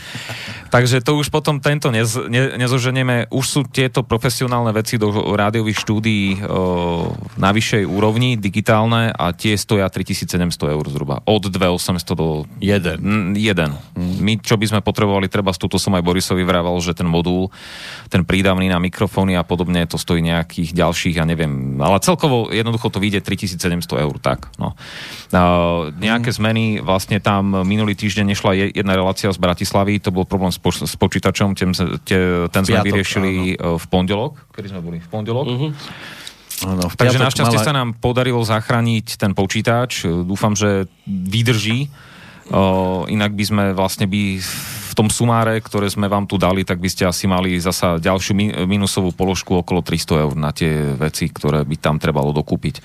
Takže 0.70 1.02
to 1.02 1.18
už 1.18 1.34
potom 1.34 1.58
tento 1.58 1.90
nez, 1.90 2.14
ne, 2.30 2.54
nezoženieme. 2.54 3.26
Už 3.34 3.44
sú 3.44 3.60
tieto 3.66 4.06
profesionálne 4.06 4.70
veci 4.70 4.96
do 5.00 5.10
rádiových 5.34 5.82
štúdií 5.82 6.38
o, 6.46 7.10
na 7.34 7.50
vyššej 7.50 7.84
úrovni, 7.90 8.38
digitálne 8.38 9.10
a 9.10 9.34
tie 9.34 9.58
stoja 9.58 9.90
3700 9.90 10.70
eur 10.70 10.84
zhruba. 10.86 11.26
Od 11.26 11.42
2800 11.50 12.14
do... 12.14 12.46
Jeden. 12.62 12.98
M, 13.02 13.34
jeden. 13.34 13.74
Hmm. 13.98 14.14
My, 14.22 14.38
čo 14.38 14.54
by 14.54 14.66
sme 14.70 14.80
potrebovali, 14.80 15.26
treba, 15.26 15.50
túto 15.56 15.80
som 15.80 15.98
aj 15.98 16.06
Borisovi 16.06 16.46
vravel, 16.46 16.78
že 16.78 16.94
ten 16.94 17.08
modul, 17.10 17.50
ten 18.06 18.22
prídavný 18.22 18.70
na 18.70 18.78
mikrofóny 18.78 19.34
a 19.34 19.42
podobne, 19.42 19.82
to 19.90 19.98
stojí 19.98 20.22
nejakých 20.22 20.70
ďalších, 20.70 21.18
ja 21.18 21.26
neviem, 21.26 21.82
ale 21.82 21.98
celkovo 21.98 22.52
jednoducho 22.54 22.94
to 22.94 23.02
vyjde 23.02 23.26
3700 23.26 24.06
eur 24.06 24.14
tak. 24.20 24.52
No. 24.60 24.76
Uh, 25.32 25.88
nejaké 25.96 26.30
zmeny, 26.30 26.78
vlastne 26.78 27.18
tam 27.18 27.64
minulý 27.64 27.96
týždeň 27.96 28.24
nešla 28.30 28.50
je- 28.54 28.72
jedna 28.76 28.94
relácia 28.94 29.32
z 29.32 29.38
Bratislavy, 29.40 29.98
to 29.98 30.12
bol 30.12 30.28
problém 30.28 30.52
s, 30.52 30.60
poč- 30.60 30.84
s 30.84 30.94
počítačom, 30.94 31.56
ten, 31.56 31.72
te, 32.04 32.46
ten 32.52 32.62
sme 32.62 32.78
Piatok, 32.78 32.86
vyriešili 32.86 33.30
áno. 33.56 33.80
v 33.80 33.84
pondelok. 33.88 34.32
Kedy 34.52 34.68
sme 34.70 34.80
boli? 34.84 34.98
V 35.00 35.08
pondelok? 35.08 35.44
Uh-huh. 35.48 35.72
Áno, 36.60 36.92
v 36.92 36.94
Takže 36.94 37.16
našťastie 37.16 37.56
mala- 37.56 37.66
sa 37.66 37.72
nám 37.72 37.96
podarilo 37.96 38.44
zachrániť 38.44 39.16
ten 39.16 39.32
počítač. 39.32 40.04
Dúfam, 40.04 40.52
že 40.52 40.84
vydrží. 41.08 41.88
O, 42.50 43.06
inak 43.06 43.30
by 43.32 43.44
sme 43.46 43.64
vlastne 43.72 44.10
by 44.10 44.42
v 44.90 44.92
tom 44.98 45.06
sumáre, 45.06 45.62
ktoré 45.62 45.86
sme 45.86 46.10
vám 46.10 46.26
tu 46.26 46.34
dali, 46.34 46.66
tak 46.66 46.82
by 46.82 46.90
ste 46.90 47.06
asi 47.06 47.30
mali 47.30 47.62
zasa 47.62 48.02
ďalšiu 48.02 48.32
mi- 48.34 48.54
minusovú 48.66 49.14
položku 49.14 49.62
okolo 49.62 49.86
300 49.86 50.22
eur 50.26 50.34
na 50.34 50.50
tie 50.50 50.98
veci, 50.98 51.30
ktoré 51.30 51.62
by 51.62 51.76
tam 51.78 52.02
trebalo 52.02 52.34
dokúpiť. 52.34 52.82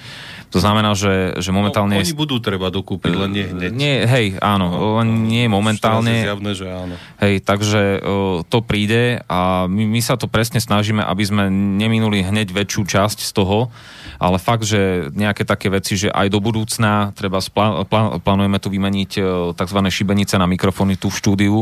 To 0.54 0.62
znamená, 0.62 0.94
že, 0.94 1.36
že 1.42 1.50
momentálne... 1.50 1.98
No, 1.98 2.06
oni 2.06 2.16
budú 2.16 2.38
treba 2.38 2.70
dokúpiť, 2.70 3.12
len 3.12 3.32
nie 3.34 3.46
hneď. 3.50 3.72
Nie, 3.74 3.96
hej, 4.06 4.38
áno, 4.40 5.02
len 5.02 5.26
nie 5.26 5.50
momentálne. 5.50 6.24
Zjavné, 6.24 6.52
že 6.54 6.68
áno. 6.70 6.96
Hej, 7.20 7.42
takže 7.42 7.82
uh, 8.00 8.46
to 8.46 8.62
príde 8.62 9.26
a 9.26 9.66
my, 9.66 9.84
my 9.90 10.00
sa 10.00 10.16
to 10.16 10.30
presne 10.30 10.62
snažíme, 10.62 11.02
aby 11.02 11.24
sme 11.26 11.50
neminuli 11.52 12.22
hneď 12.22 12.54
väčšiu 12.54 12.86
časť 12.86 13.20
z 13.26 13.32
toho, 13.34 13.74
ale 14.20 14.38
fakt, 14.40 14.64
že 14.68 15.12
nejaké 15.12 15.44
také 15.44 15.68
veci, 15.72 16.00
že 16.00 16.10
aj 16.12 16.28
do 16.32 16.40
budúcna 16.40 17.12
treba 17.16 17.40
splá, 17.40 17.84
plá, 17.88 18.20
plánujeme 18.20 18.58
tu 18.60 18.70
vymeniť 18.72 19.12
uh, 19.20 19.26
tzv. 19.56 19.80
šibenice 19.92 20.36
na 20.36 20.48
mikrofóny 20.48 20.96
tu 20.96 21.12
v 21.12 21.16
štúdiu. 21.18 21.56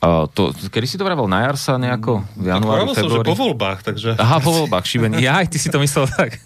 Uh, 0.00 0.24
to, 0.32 0.56
kedy 0.72 0.86
si 0.88 0.96
to 0.96 1.04
vravel? 1.04 1.28
Na 1.28 1.44
jar 1.44 1.60
sa 1.60 1.76
nejako? 1.76 2.24
V 2.36 2.46
januári, 2.48 2.88
Hovoril 2.88 2.96
som, 2.96 3.04
že 3.04 3.16
februári? 3.20 3.28
po 3.28 3.36
voľbách, 3.36 3.78
takže... 3.84 4.10
Aha, 4.16 4.36
po 4.40 4.50
voľbách, 4.52 4.84
šibenice. 4.88 5.20
Ja, 5.20 5.44
aj 5.44 5.52
ty 5.52 5.60
si 5.60 5.68
to 5.68 5.76
myslel 5.76 6.08
tak. 6.08 6.40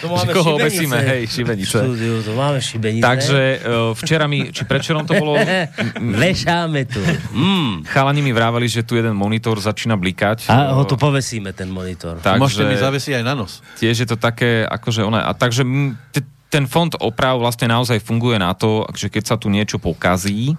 To 0.00 0.08
Že 0.08 0.32
koho 0.32 0.56
obesíme, 0.56 0.96
hej, 0.96 1.28
šibenice. 1.28 1.76
štúdiu, 1.76 2.20
to 2.20 2.32
máme 2.32 2.58
šibenice. 2.58 3.02
Takže 3.02 3.40
uh, 3.58 3.60
včera 3.92 4.24
mi, 4.24 4.48
či 4.48 4.64
predčerom 4.64 5.04
to 5.04 5.12
bolo, 5.14 5.36
Lešáme 6.22 6.84
tu. 6.84 7.00
Mm. 7.30 7.84
chalani 7.84 8.20
mi 8.20 8.30
vrávali, 8.30 8.64
že 8.64 8.82
tu 8.82 8.94
jeden 8.94 9.12
monitor 9.12 9.54
začína 9.54 9.94
blikať. 9.94 10.48
A 10.48 10.72
ho 10.72 10.82
tu 10.82 10.96
povesíme, 10.96 11.52
ten 11.52 11.68
monitor. 11.68 12.16
takže 12.18 12.40
Môžete 12.40 12.64
mi 12.64 12.74
zavesiť 12.74 13.12
aj 13.14 13.24
na 13.24 13.34
nos. 13.34 13.60
tiež 13.76 13.94
je 13.98 14.08
to 14.08 14.16
také, 14.16 14.64
akože 14.64 15.02
ona, 15.02 15.24
a 15.24 15.32
takže 15.32 15.62
m, 15.62 15.92
t- 16.08 16.24
ten 16.48 16.64
fond 16.64 16.92
oprav 16.98 17.36
vlastne 17.36 17.64
naozaj 17.64 17.96
funguje 17.98 18.36
na 18.36 18.52
to, 18.52 18.84
že 18.92 19.08
keď 19.08 19.24
sa 19.24 19.36
tu 19.36 19.48
niečo 19.48 19.76
pokazí, 19.76 20.52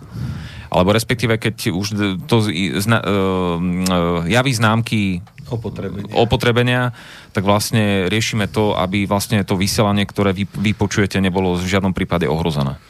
alebo 0.68 0.90
respektíve 0.90 1.38
keď 1.38 1.70
už 1.70 1.88
to 2.26 2.36
zna, 2.76 2.98
uh, 2.98 3.06
uh, 3.06 4.22
javí 4.26 4.50
známky 4.50 5.22
Opotrebenie. 5.54 6.12
opotrebenia, 6.18 6.82
tak 7.32 7.46
vlastne 7.46 8.10
riešime 8.10 8.50
to, 8.50 8.74
aby 8.74 9.06
vlastne 9.06 9.42
to 9.46 9.54
vysielanie, 9.54 10.04
ktoré 10.10 10.34
vy, 10.34 10.50
vy 10.50 10.72
počujete, 10.74 11.22
nebolo 11.22 11.56
v 11.56 11.70
žiadnom 11.70 11.94
prípade 11.94 12.26
ohrozené. 12.26 12.82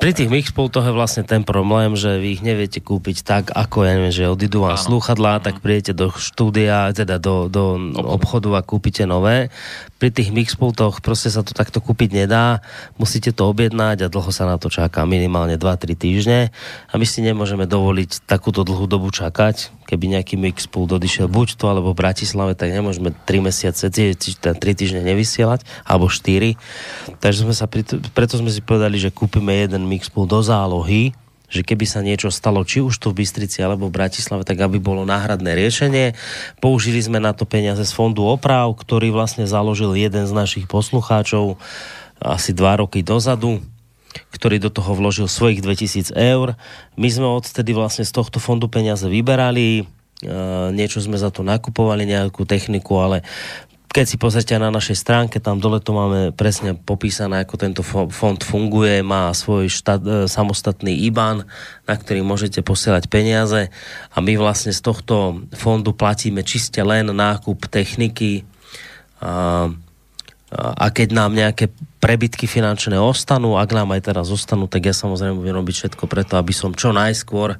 Pri 0.00 0.16
tých 0.16 0.32
mixpultoch 0.32 0.88
je 0.88 0.96
vlastne 0.96 1.28
ten 1.28 1.44
problém, 1.44 1.92
že 1.92 2.16
vy 2.16 2.40
ich 2.40 2.40
neviete 2.40 2.80
kúpiť 2.80 3.20
tak, 3.20 3.44
ako 3.52 3.84
ja 3.84 4.00
neviem, 4.00 4.08
že 4.08 4.32
odídu 4.32 4.64
vám 4.64 4.80
slúchadlá, 4.80 5.44
tak 5.44 5.60
prídete 5.60 5.92
do 5.92 6.08
štúdia, 6.08 6.88
teda 6.96 7.20
do, 7.20 7.52
do 7.52 7.92
obchodu 8.08 8.48
a 8.56 8.64
kúpite 8.64 9.04
nové. 9.04 9.52
Pri 10.00 10.08
tých 10.08 10.32
mixpultoch 10.32 11.04
proste 11.04 11.28
sa 11.28 11.44
to 11.44 11.52
takto 11.52 11.84
kúpiť 11.84 12.16
nedá, 12.16 12.64
musíte 12.96 13.36
to 13.36 13.44
objednať 13.52 14.08
a 14.08 14.08
dlho 14.08 14.32
sa 14.32 14.48
na 14.48 14.56
to 14.56 14.72
čaká, 14.72 15.04
minimálne 15.04 15.60
2-3 15.60 15.92
týždne 15.92 16.48
a 16.88 16.92
my 16.96 17.04
si 17.04 17.20
nemôžeme 17.20 17.68
dovoliť 17.68 18.24
takúto 18.24 18.64
dlhú 18.64 18.88
dobu 18.88 19.12
čakať, 19.12 19.79
keby 19.90 20.14
nejaký 20.14 20.38
mixpult 20.38 20.86
odišiel 20.86 21.26
buď 21.26 21.58
tu 21.58 21.66
alebo 21.66 21.90
v 21.90 21.98
Bratislave, 21.98 22.54
tak 22.54 22.70
nemôžeme 22.70 23.10
3 23.10 23.42
mesiace, 23.42 23.90
3 23.90 24.54
týždne 24.54 25.02
nevysielať, 25.02 25.66
alebo 25.82 26.06
4. 26.06 26.54
Takže 27.18 27.38
sme 27.42 27.54
sa, 27.54 27.66
preto, 27.66 28.34
sme 28.38 28.54
si 28.54 28.62
povedali, 28.62 29.02
že 29.02 29.10
kúpime 29.10 29.50
jeden 29.58 29.90
mixpult 29.90 30.30
do 30.30 30.38
zálohy, 30.38 31.10
že 31.50 31.66
keby 31.66 31.82
sa 31.82 31.98
niečo 31.98 32.30
stalo, 32.30 32.62
či 32.62 32.78
už 32.78 33.02
tu 33.02 33.10
v 33.10 33.26
Bystrici 33.26 33.58
alebo 33.58 33.90
v 33.90 33.98
Bratislave, 33.98 34.46
tak 34.46 34.62
aby 34.62 34.78
bolo 34.78 35.02
náhradné 35.02 35.58
riešenie. 35.58 36.14
Použili 36.62 37.02
sme 37.02 37.18
na 37.18 37.34
to 37.34 37.42
peniaze 37.42 37.82
z 37.82 37.90
fondu 37.90 38.22
oprav, 38.22 38.70
ktorý 38.78 39.10
vlastne 39.10 39.50
založil 39.50 39.90
jeden 39.98 40.30
z 40.30 40.32
našich 40.32 40.70
poslucháčov 40.70 41.58
asi 42.22 42.54
dva 42.54 42.78
roky 42.78 43.02
dozadu 43.02 43.58
ktorý 44.30 44.58
do 44.58 44.70
toho 44.72 44.94
vložil 44.96 45.26
svojich 45.30 45.62
2000 45.62 46.14
eur. 46.14 46.58
My 46.96 47.08
sme 47.10 47.28
odtedy 47.28 47.74
vlastne 47.74 48.06
z 48.06 48.12
tohto 48.14 48.42
fondu 48.42 48.66
peniaze 48.66 49.06
vyberali, 49.06 49.82
e, 49.82 49.84
niečo 50.74 51.02
sme 51.02 51.18
za 51.18 51.28
to 51.34 51.46
nakupovali, 51.46 52.06
nejakú 52.06 52.46
techniku, 52.46 52.98
ale 53.02 53.26
keď 53.90 54.06
si 54.06 54.22
pozrite 54.22 54.54
na 54.54 54.70
našej 54.70 55.02
stránke, 55.02 55.42
tam 55.42 55.58
dole 55.58 55.82
to 55.82 55.90
máme 55.90 56.30
presne 56.30 56.78
popísané, 56.78 57.42
ako 57.42 57.54
tento 57.58 57.82
fo- 57.82 58.06
fond 58.06 58.38
funguje, 58.38 59.02
má 59.02 59.34
svoj 59.34 59.66
štát, 59.66 60.02
e, 60.06 60.10
samostatný 60.30 60.94
IBAN, 61.10 61.42
na 61.90 61.94
ktorý 61.98 62.22
môžete 62.22 62.62
posielať 62.62 63.10
peniaze. 63.10 63.66
A 64.14 64.22
my 64.22 64.38
vlastne 64.38 64.70
z 64.70 64.78
tohto 64.78 65.42
fondu 65.58 65.90
platíme 65.90 66.46
čiste 66.46 66.78
len 66.86 67.10
nákup 67.10 67.66
techniky. 67.66 68.46
A, 69.18 69.74
a 70.50 70.90
keď 70.90 71.14
nám 71.14 71.30
nejaké 71.30 71.70
prebytky 72.02 72.50
finančné 72.50 72.98
ostanú, 72.98 73.54
ak 73.54 73.70
nám 73.70 73.94
aj 73.94 74.10
teraz 74.10 74.26
ostanú, 74.34 74.66
tak 74.66 74.90
ja 74.90 74.94
samozrejme 74.94 75.38
budem 75.38 75.54
robiť 75.62 75.74
všetko 75.78 76.04
preto, 76.10 76.34
aby 76.34 76.50
som 76.50 76.74
čo 76.74 76.90
najskôr 76.90 77.54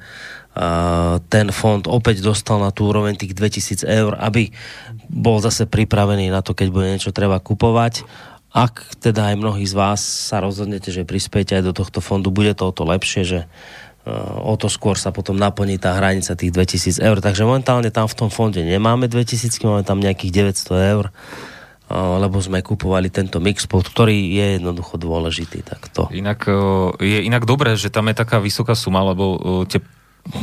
ten 1.30 1.46
fond 1.54 1.86
opäť 1.86 2.26
dostal 2.26 2.58
na 2.58 2.74
tú 2.74 2.90
úroveň 2.90 3.14
tých 3.14 3.38
2000 3.38 3.86
eur, 3.86 4.18
aby 4.18 4.50
bol 5.06 5.38
zase 5.38 5.70
pripravený 5.70 6.34
na 6.34 6.42
to, 6.42 6.58
keď 6.58 6.68
bude 6.74 6.90
niečo 6.90 7.14
treba 7.14 7.38
kupovať. 7.38 8.02
Ak 8.50 8.82
teda 8.98 9.30
aj 9.30 9.38
mnohí 9.38 9.62
z 9.62 9.78
vás 9.78 10.02
sa 10.02 10.42
rozhodnete, 10.42 10.90
že 10.90 11.06
prispiete 11.06 11.54
aj 11.54 11.70
do 11.70 11.72
tohto 11.78 12.02
fondu, 12.02 12.34
bude 12.34 12.50
to 12.58 12.66
o 12.66 12.74
to 12.74 12.82
lepšie, 12.82 13.22
že 13.22 13.40
o 14.42 14.58
to 14.58 14.66
skôr 14.66 14.98
sa 14.98 15.14
potom 15.14 15.38
naplní 15.38 15.78
tá 15.78 15.94
hranica 15.94 16.34
tých 16.34 16.50
2000 16.50 16.98
eur. 16.98 17.22
Takže 17.22 17.46
momentálne 17.46 17.94
tam 17.94 18.10
v 18.10 18.18
tom 18.18 18.26
fonde 18.26 18.66
nemáme 18.66 19.06
2000, 19.06 19.54
máme 19.62 19.86
tam 19.86 20.02
nejakých 20.02 20.50
900 20.66 20.90
eur 20.98 21.14
lebo 21.90 22.38
sme 22.38 22.62
kupovali 22.62 23.10
tento 23.10 23.42
mixpult, 23.42 23.90
ktorý 23.90 24.14
je 24.14 24.46
jednoducho 24.62 24.94
dôležitý. 24.94 25.66
Tak 25.66 25.90
to. 25.90 26.06
Inak 26.14 26.46
je 27.02 27.18
inak 27.26 27.42
dobré, 27.44 27.74
že 27.74 27.90
tam 27.90 28.06
je 28.06 28.14
taká 28.14 28.38
vysoká 28.38 28.78
suma, 28.78 29.02
lebo 29.02 29.66
tie 29.66 29.82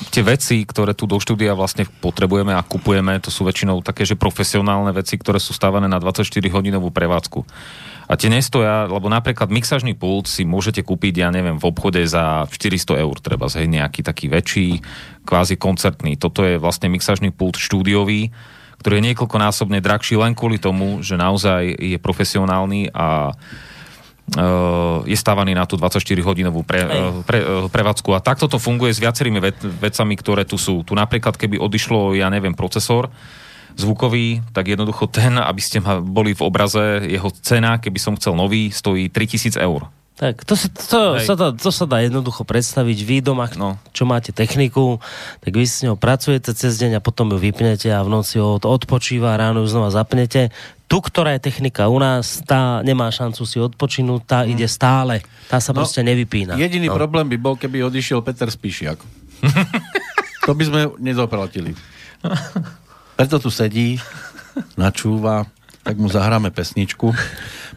tie 0.10 0.26
veci, 0.26 0.66
ktoré 0.66 0.98
tu 0.98 1.06
do 1.06 1.22
štúdia 1.22 1.54
vlastne 1.54 1.86
potrebujeme 2.02 2.52
a 2.54 2.66
kupujeme, 2.66 3.22
to 3.22 3.30
sú 3.30 3.46
väčšinou 3.46 3.86
také, 3.86 4.04
že 4.04 4.18
profesionálne 4.18 4.90
veci, 4.92 5.16
ktoré 5.16 5.38
sú 5.38 5.54
stávané 5.54 5.86
na 5.86 6.02
24-hodinovú 6.02 6.90
prevádzku. 6.90 7.46
A 8.08 8.16
tie 8.16 8.32
nestoja, 8.32 8.88
lebo 8.88 9.12
napríklad 9.12 9.52
mixažný 9.52 9.92
pult 9.92 10.32
si 10.32 10.48
môžete 10.48 10.80
kúpiť, 10.80 11.28
ja 11.28 11.30
neviem, 11.30 11.60
v 11.60 11.68
obchode 11.68 12.00
za 12.08 12.48
400 12.48 13.04
eur, 13.04 13.16
treba 13.20 13.52
zhej 13.52 13.68
nejaký 13.68 14.00
taký 14.00 14.32
väčší, 14.32 14.80
kvázi 15.28 15.60
koncertný. 15.60 16.16
Toto 16.16 16.42
je 16.48 16.56
vlastne 16.56 16.88
mixažný 16.88 17.36
pult 17.36 17.60
štúdiový, 17.60 18.32
ktorý 18.82 19.02
je 19.02 19.08
niekoľkonásobne 19.14 19.82
drahší 19.82 20.18
len 20.18 20.38
kvôli 20.38 20.62
tomu, 20.62 21.02
že 21.02 21.18
naozaj 21.18 21.78
je 21.78 21.98
profesionálny 21.98 22.94
a 22.94 23.34
je 25.08 25.16
stávaný 25.16 25.56
na 25.56 25.64
tú 25.64 25.80
24-hodinovú 25.80 26.68
pre, 26.68 26.84
pre, 27.24 27.40
prevádzku. 27.72 28.12
A 28.12 28.20
takto 28.20 28.52
to 28.52 28.60
funguje 28.60 28.92
s 28.92 29.00
viacerými 29.00 29.40
vec, 29.40 29.56
vecami, 29.64 30.20
ktoré 30.20 30.44
tu 30.44 30.60
sú. 30.60 30.84
Tu 30.84 30.92
napríklad, 31.00 31.40
keby 31.40 31.56
odišlo, 31.56 32.12
ja 32.12 32.28
neviem, 32.28 32.52
procesor 32.52 33.08
zvukový, 33.78 34.44
tak 34.52 34.68
jednoducho 34.68 35.08
ten, 35.08 35.40
aby 35.40 35.62
ste 35.64 35.80
boli 36.04 36.36
v 36.36 36.44
obraze, 36.44 37.08
jeho 37.08 37.30
cena, 37.40 37.80
keby 37.80 38.00
som 38.02 38.18
chcel 38.20 38.36
nový, 38.36 38.68
stojí 38.68 39.08
3000 39.08 39.64
eur. 39.64 39.88
Tak, 40.18 40.50
to, 40.50 40.58
si, 40.58 40.74
to, 40.74 41.22
sa 41.22 41.38
dá, 41.38 41.54
to 41.54 41.70
sa 41.70 41.86
dá 41.86 42.02
jednoducho 42.02 42.42
predstaviť. 42.42 42.98
Vy 43.06 43.18
doma, 43.22 43.46
no. 43.54 43.78
čo 43.94 44.10
máte 44.10 44.34
techniku, 44.34 44.98
tak 45.46 45.54
vy 45.54 45.62
s 45.70 45.86
ňou 45.86 45.94
pracujete 45.94 46.58
cez 46.58 46.82
deň 46.82 46.98
a 46.98 47.06
potom 47.06 47.30
ju 47.30 47.38
vypnete 47.38 47.94
a 47.94 48.02
v 48.02 48.10
noci 48.10 48.42
ho 48.42 48.58
odpočíva, 48.58 49.38
ráno 49.38 49.62
ju 49.62 49.70
znova 49.70 49.94
zapnete. 49.94 50.50
Tu, 50.90 50.98
ktorá 50.98 51.38
je 51.38 51.46
technika 51.46 51.86
u 51.86 52.02
nás, 52.02 52.42
tá 52.50 52.82
nemá 52.82 53.14
šancu 53.14 53.46
si 53.46 53.62
odpočinúť, 53.62 54.22
tá 54.26 54.40
hmm. 54.42 54.58
ide 54.58 54.66
stále. 54.66 55.22
Tá 55.54 55.62
sa 55.62 55.70
no, 55.70 55.86
proste 55.86 56.02
nevypína. 56.02 56.58
Jediný 56.58 56.90
no. 56.90 56.98
problém 56.98 57.30
by 57.30 57.38
bol, 57.38 57.54
keby 57.54 57.86
odišiel 57.86 58.26
Peter 58.26 58.50
Spíšiak. 58.50 58.98
to 60.50 60.52
by 60.58 60.64
sme 60.66 60.80
nedoplatili. 60.98 61.78
Preto 63.14 63.38
tu 63.38 63.54
sedí, 63.54 64.02
načúva, 64.74 65.46
tak 65.86 66.02
mu 66.02 66.10
zahráme 66.10 66.50
pesničku. 66.50 67.14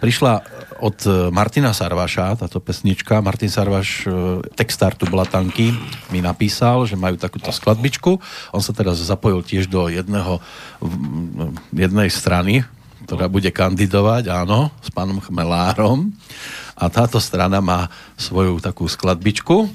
Prišla 0.00 0.40
od 0.80 0.96
Martina 1.30 1.76
Sarvaša 1.76 2.40
táto 2.40 2.58
pesnička. 2.58 3.20
Martin 3.20 3.52
Sarvaš, 3.52 4.08
textár 4.56 4.96
tu 4.96 5.04
Blatanky, 5.04 5.76
mi 6.08 6.24
napísal, 6.24 6.88
že 6.88 6.96
majú 6.96 7.20
takúto 7.20 7.52
skladbičku. 7.52 8.16
On 8.56 8.64
sa 8.64 8.72
teraz 8.72 8.98
zapojil 8.98 9.44
tiež 9.44 9.68
do 9.68 9.92
jedného, 9.92 10.40
jednej 11.70 12.08
strany, 12.08 12.64
ktorá 13.04 13.28
bude 13.28 13.52
kandidovať, 13.52 14.32
áno, 14.32 14.72
s 14.80 14.88
pánom 14.88 15.20
Chmelárom. 15.20 16.16
A 16.80 16.88
táto 16.88 17.20
strana 17.20 17.60
má 17.60 17.92
svoju 18.16 18.56
takú 18.64 18.88
skladbičku. 18.88 19.68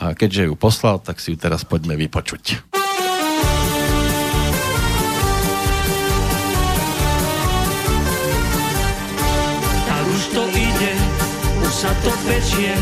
A 0.00 0.16
keďže 0.16 0.48
ju 0.48 0.54
poslal, 0.56 1.02
tak 1.02 1.20
si 1.20 1.34
ju 1.34 1.36
teraz 1.36 1.66
poďme 1.66 1.98
vypočuť. 1.98 2.69
Sa 11.80 11.96
to 12.04 12.12
pečie, 12.28 12.76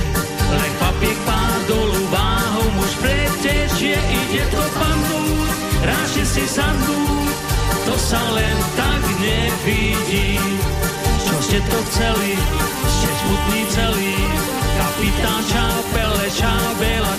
len 0.51 0.71
papiek 0.83 1.15
pán 1.23 1.61
dolu 1.71 2.03
váhou 2.11 2.67
muž 2.75 2.91
pretečie, 2.99 3.95
ide 3.95 4.43
to 4.51 4.59
pannúť, 4.75 5.51
rášte 5.87 6.27
si 6.27 6.43
sadnúť, 6.43 7.31
to 7.87 7.95
sa 7.95 8.19
len 8.35 8.57
tak 8.75 9.03
nevidí. 9.23 10.43
Čo 11.15 11.37
ste 11.47 11.59
to 11.63 11.79
chceli, 11.95 12.35
ste 12.91 13.11
smutní 13.23 13.63
celý, 13.71 14.19
kapitán 14.75 15.43
čau, 15.47 15.79
pele 15.95 16.27
čau, 16.35 16.67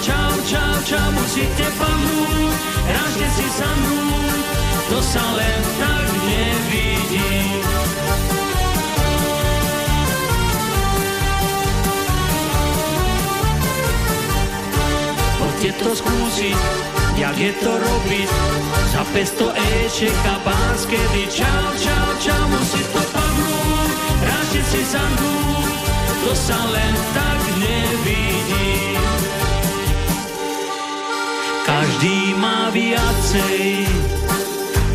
čau, 0.04 0.76
čau, 0.84 1.08
musíte 1.16 1.68
pannúť, 1.80 2.56
rášte 2.92 3.28
si 3.40 3.48
sadnúť, 3.56 4.40
to 4.92 5.00
sa 5.00 5.24
len 5.32 5.60
tak 5.80 6.08
nevidí. 6.28 7.79
Poďte 15.60 15.76
to 15.84 15.92
skúsiť, 15.92 16.60
jak 17.20 17.36
je 17.36 17.52
to 17.60 17.68
robiť, 17.68 18.30
za 18.96 19.04
500 19.12 19.60
eček 19.60 20.16
a 20.24 20.56
kedy 20.88 21.28
čau, 21.28 21.68
čau, 21.76 22.08
čau, 22.24 22.44
musí 22.48 22.80
to 22.80 23.04
padnúť, 23.12 23.92
rášte 24.24 24.62
si 24.72 24.82
sadnúť, 24.88 25.76
to 26.24 26.32
sa 26.32 26.56
len 26.64 26.96
tak 27.12 27.40
nevidí. 27.60 28.96
Každý 31.68 32.40
má 32.40 32.72
viacej, 32.72 33.84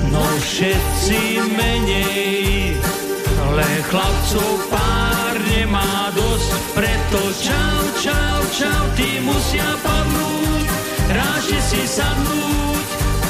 no 0.09 0.25
všetci 0.49 1.45
menej. 1.61 2.81
Len 3.53 3.77
chlapcov 3.85 4.49
pár 4.73 5.14
nemá 5.39 6.11
dosť, 6.15 6.51
preto 6.75 7.21
čau, 7.43 7.81
čau, 7.99 8.39
čau, 8.55 8.83
tí 8.95 9.19
musia 9.23 9.69
padnúť, 9.83 10.67
rážte 11.11 11.59
si 11.63 11.83
sadnúť, 11.87 12.87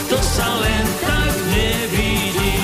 to 0.08 0.18
sa 0.20 0.48
len 0.60 0.84
tak 1.04 1.32
nevidí. 1.52 2.63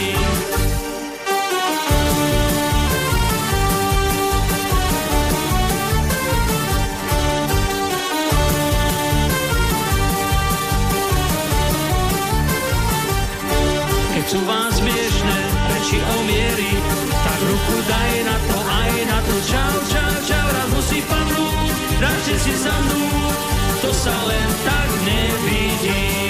Si 22.60 22.68
sadnúť, 22.68 23.40
to 23.80 23.88
sa 23.88 24.12
len 24.28 24.48
tak 24.68 24.88
nevidí. 25.08 26.28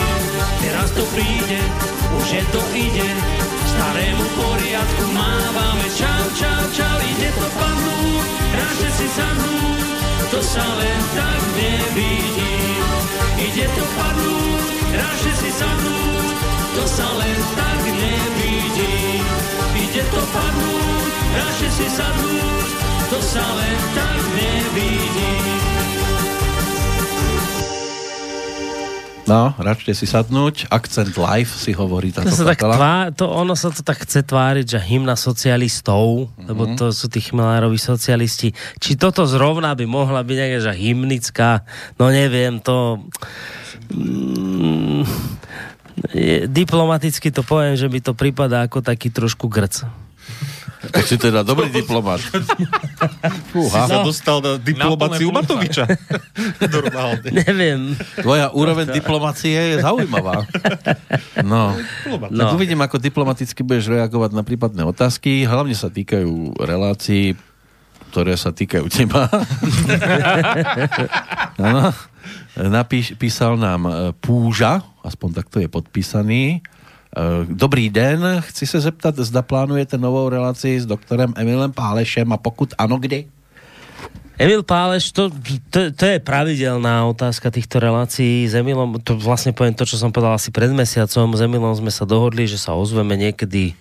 Teraz 0.62 0.94
to 0.94 1.02
príde, 1.10 1.58
už 2.22 2.26
je 2.30 2.44
to 2.54 2.62
ide, 2.70 3.10
starému 3.66 4.26
poriadku 4.38 5.04
mávame. 5.10 5.86
Čau, 5.98 6.24
čau, 6.38 6.62
čau, 6.70 6.96
ide 7.02 7.30
to 7.34 7.48
padnúť, 7.58 8.26
radšej 8.54 8.92
si 8.94 9.08
sadnúť, 9.10 9.86
to 10.30 10.38
sa 10.38 10.66
len 10.78 11.00
tak 11.18 11.40
nevidí. 11.58 12.54
Ide 13.50 13.66
to 13.74 13.84
padnúť, 13.98 14.66
radšej 15.02 15.34
si 15.34 15.50
sadnúť, 15.50 16.36
to 16.78 16.84
sa 16.86 17.08
len 17.18 17.38
tak 17.58 17.80
nevidí. 17.90 18.94
Ide 19.82 20.02
to 20.14 20.22
padnúť, 20.30 21.10
radšej 21.42 21.70
si 21.74 21.86
sadnúť, 21.90 22.68
to 23.10 23.18
sa 23.18 23.42
len 23.42 23.78
tak 23.98 24.20
nevidí. 24.38 25.59
No, 29.30 29.54
radšej 29.54 29.94
si 29.94 30.06
sadnúť. 30.10 30.66
Akcent 30.74 31.14
live 31.14 31.54
si 31.54 31.70
hovorí 31.70 32.10
táto 32.10 32.26
To 32.26 32.34
sa 32.34 32.50
tak 32.50 32.66
tvá, 32.66 33.14
to, 33.14 33.30
ono 33.30 33.54
sa 33.54 33.70
to 33.70 33.86
tak 33.86 34.02
chce 34.02 34.26
tváriť, 34.26 34.66
že 34.74 34.78
hymna 34.82 35.14
socialistov, 35.14 36.26
mm-hmm. 36.26 36.46
lebo 36.50 36.66
to 36.74 36.90
sú 36.90 37.06
tí 37.06 37.22
chmelároví 37.22 37.78
socialisti. 37.78 38.50
Či 38.82 38.98
toto 38.98 39.22
zrovna 39.30 39.78
by 39.78 39.86
mohla 39.86 40.26
byť 40.26 40.34
nejaká 40.34 40.58
že 40.66 40.72
hymnická, 40.74 41.62
no 42.02 42.10
neviem, 42.10 42.58
to... 42.58 43.06
Mm, 43.94 45.06
je, 46.10 46.50
diplomaticky 46.50 47.30
to 47.30 47.46
poviem, 47.46 47.78
že 47.78 47.86
mi 47.86 48.02
to 48.02 48.18
prípada 48.18 48.66
ako 48.66 48.82
taký 48.82 49.14
trošku 49.14 49.46
grc. 49.46 49.86
Tak 50.80 51.04
si 51.04 51.20
teda 51.20 51.44
dobrý 51.44 51.68
diplomat. 51.68 52.24
Fúha. 53.52 53.84
Si 53.84 53.92
sa 53.92 54.00
dostal 54.00 54.40
na 54.40 54.56
diplomáciu 54.56 55.28
Na 55.28 55.44
Matoviča. 55.44 55.84
Normálne. 56.72 57.28
Neviem. 57.28 57.92
Tvoja 58.16 58.48
úroveň 58.56 58.88
diplomacie 58.88 59.76
je 59.76 59.84
zaujímavá. 59.84 60.48
No. 61.44 61.76
No. 62.08 62.32
Tak 62.32 62.56
uvidím, 62.56 62.80
ako 62.80 62.96
diplomaticky 62.96 63.60
budeš 63.60 63.92
reagovať 63.92 64.32
na 64.32 64.40
prípadné 64.40 64.80
otázky. 64.88 65.44
Hlavne 65.44 65.76
sa 65.76 65.92
týkajú 65.92 66.56
relácií, 66.56 67.36
ktoré 68.08 68.40
sa 68.40 68.48
týkajú 68.48 68.88
teba. 68.88 69.28
Napíš, 72.56 73.14
písal 73.20 73.60
nám 73.60 73.86
e, 73.86 73.92
Púža, 74.18 74.82
aspoň 75.04 75.44
takto 75.44 75.60
je 75.62 75.68
podpísaný. 75.70 76.64
E, 77.10 77.46
Dobrý 77.48 77.90
den, 77.90 78.22
chci 78.40 78.66
se 78.66 78.80
zeptat, 78.80 79.16
zda 79.18 79.42
plánujete 79.42 79.98
novou 79.98 80.28
relaci 80.28 80.80
s 80.80 80.86
doktorem 80.86 81.34
Emilem 81.36 81.72
Pálešem 81.72 82.32
a 82.32 82.36
pokud 82.36 82.74
ano, 82.78 82.98
kdy? 82.98 83.26
Emil 84.40 84.64
Páleš, 84.64 85.12
to, 85.12 85.28
to, 85.68 85.92
to 85.92 86.04
je 86.06 86.16
pravidelná 86.16 87.04
otázka 87.04 87.52
týchto 87.52 87.76
relácií 87.76 88.48
s 88.48 88.56
Emilom. 88.56 88.96
To 89.04 89.12
vlastne 89.20 89.52
poviem 89.52 89.76
to, 89.76 89.84
čo 89.84 90.00
som 90.00 90.08
povedal 90.08 90.32
asi 90.32 90.48
pred 90.48 90.72
mesiacom. 90.72 91.36
S 91.36 91.44
Emilom 91.44 91.76
sme 91.76 91.92
sa 91.92 92.08
dohodli, 92.08 92.48
že 92.48 92.56
sa 92.56 92.72
ozveme 92.72 93.20
niekedy 93.20 93.76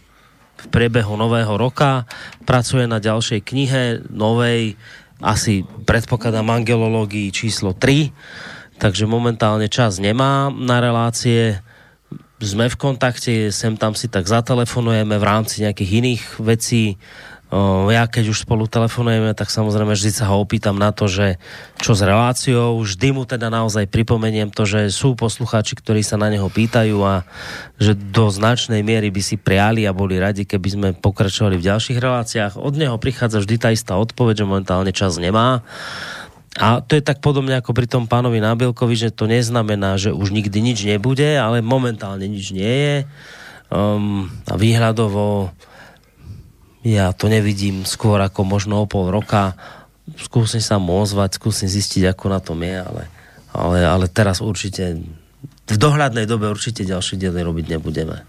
v 0.60 0.66
priebehu 0.68 1.16
nového 1.16 1.56
roka. 1.56 2.04
Pracuje 2.44 2.92
na 2.92 3.00
ďalšej 3.00 3.40
knihe, 3.40 4.04
novej, 4.12 4.76
asi 5.24 5.64
predpokladám 5.88 6.52
angelológii 6.52 7.32
číslo 7.32 7.72
3. 7.72 8.12
Takže 8.84 9.08
momentálne 9.08 9.72
čas 9.72 9.96
nemá 10.04 10.52
na 10.52 10.84
relácie. 10.84 11.64
Sme 12.40 12.72
v 12.72 12.80
kontakte, 12.80 13.52
sem 13.52 13.76
tam 13.76 13.92
si 14.00 14.08
tak 14.08 14.24
zatelefonujeme 14.24 15.20
v 15.20 15.28
rámci 15.28 15.60
nejakých 15.60 15.92
iných 16.00 16.24
vecí. 16.40 16.96
Ja 17.90 18.06
keď 18.06 18.30
už 18.30 18.46
spolu 18.46 18.70
telefonujeme, 18.70 19.34
tak 19.34 19.50
samozrejme 19.50 19.98
vždy 19.98 20.12
sa 20.14 20.30
ho 20.30 20.38
opýtam 20.38 20.78
na 20.78 20.94
to, 20.94 21.10
že 21.10 21.42
čo 21.82 21.98
s 21.98 22.06
reláciou, 22.06 22.78
vždy 22.78 23.10
mu 23.10 23.26
teda 23.26 23.50
naozaj 23.50 23.90
pripomeniem 23.90 24.54
to, 24.54 24.70
že 24.70 24.94
sú 24.94 25.18
poslucháči, 25.18 25.74
ktorí 25.74 26.06
sa 26.06 26.14
na 26.16 26.30
neho 26.30 26.46
pýtajú 26.46 27.02
a 27.02 27.26
že 27.82 27.98
do 27.98 28.30
značnej 28.30 28.86
miery 28.86 29.10
by 29.10 29.22
si 29.26 29.34
priali 29.34 29.90
a 29.90 29.98
boli 29.98 30.22
radi, 30.22 30.46
keby 30.46 30.70
sme 30.70 30.88
pokračovali 30.94 31.58
v 31.58 31.68
ďalších 31.74 31.98
reláciách. 31.98 32.54
Od 32.62 32.78
neho 32.78 33.02
prichádza 33.02 33.42
vždy 33.42 33.56
tá 33.58 33.74
istá 33.74 33.98
odpoveď, 33.98 34.46
že 34.46 34.48
momentálne 34.48 34.94
čas 34.94 35.18
nemá. 35.18 35.66
A 36.60 36.84
to 36.84 37.00
je 37.00 37.04
tak 37.04 37.24
podobne 37.24 37.56
ako 37.56 37.72
pri 37.72 37.88
tom 37.88 38.04
pánovi 38.04 38.44
Nábielkovi, 38.44 38.92
že 38.92 39.16
to 39.16 39.32
neznamená, 39.32 39.96
že 39.96 40.12
už 40.12 40.36
nikdy 40.36 40.60
nič 40.60 40.84
nebude, 40.84 41.40
ale 41.40 41.64
momentálne 41.64 42.28
nič 42.28 42.52
nie 42.52 42.68
je. 42.68 42.98
Um, 43.72 44.28
a 44.44 44.60
výhľadovo 44.60 45.56
ja 46.84 47.16
to 47.16 47.32
nevidím 47.32 47.88
skôr 47.88 48.20
ako 48.20 48.44
možno 48.44 48.84
o 48.84 48.86
pol 48.92 49.08
roka. 49.08 49.56
Skúsim 50.20 50.60
sa 50.60 50.80
mu 50.84 51.00
ozvať, 51.00 51.40
skúsim 51.40 51.72
zistiť, 51.72 52.12
ako 52.12 52.26
na 52.28 52.40
tom 52.44 52.60
je, 52.60 52.76
ale, 52.76 53.04
ale, 53.56 53.78
ale 53.84 54.06
teraz 54.12 54.44
určite 54.44 55.00
v 55.70 55.78
dohľadnej 55.78 56.26
dobe 56.26 56.50
určite 56.50 56.84
ďalšie 56.84 57.16
diely 57.16 57.40
robiť 57.46 57.66
nebudeme. 57.78 58.26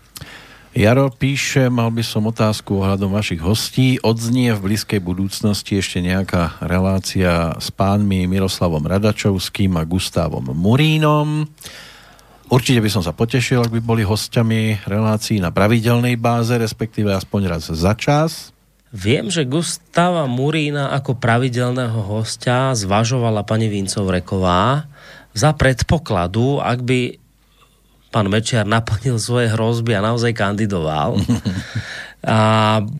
Jaro 0.70 1.10
píše, 1.10 1.66
mal 1.66 1.90
by 1.90 1.98
som 2.06 2.30
otázku 2.30 2.78
ohľadom 2.78 3.10
vašich 3.10 3.42
hostí. 3.42 3.98
Odznie 4.06 4.54
v 4.54 4.70
blízkej 4.70 5.02
budúcnosti 5.02 5.74
ešte 5.74 5.98
nejaká 5.98 6.62
relácia 6.62 7.58
s 7.58 7.74
pánmi 7.74 8.30
Miroslavom 8.30 8.86
Radačovským 8.86 9.74
a 9.74 9.82
Gustavom 9.82 10.54
Murínom. 10.54 11.50
Určite 12.50 12.78
by 12.78 12.90
som 12.90 13.02
sa 13.02 13.10
potešil, 13.10 13.66
ak 13.66 13.74
by 13.74 13.82
boli 13.82 14.02
hostiami 14.06 14.86
relácií 14.86 15.42
na 15.42 15.50
pravidelnej 15.50 16.14
báze, 16.14 16.54
respektíve 16.54 17.10
aspoň 17.14 17.40
raz 17.50 17.66
za 17.66 17.92
čas. 17.98 18.54
Viem, 18.94 19.26
že 19.30 19.46
Gustava 19.46 20.30
Murína 20.30 20.94
ako 20.94 21.18
pravidelného 21.18 21.98
hostia 21.98 22.74
zvažovala 22.78 23.42
pani 23.42 23.66
Vincovreková 23.70 24.86
za 25.30 25.54
predpokladu, 25.54 26.58
ak 26.58 26.78
by 26.82 27.19
pán 28.10 28.26
Mečiar 28.26 28.66
naplnil 28.66 29.16
svoje 29.22 29.48
hrozby 29.48 29.94
a 29.94 30.04
naozaj 30.04 30.34
kandidoval. 30.34 31.16
A 32.20 32.38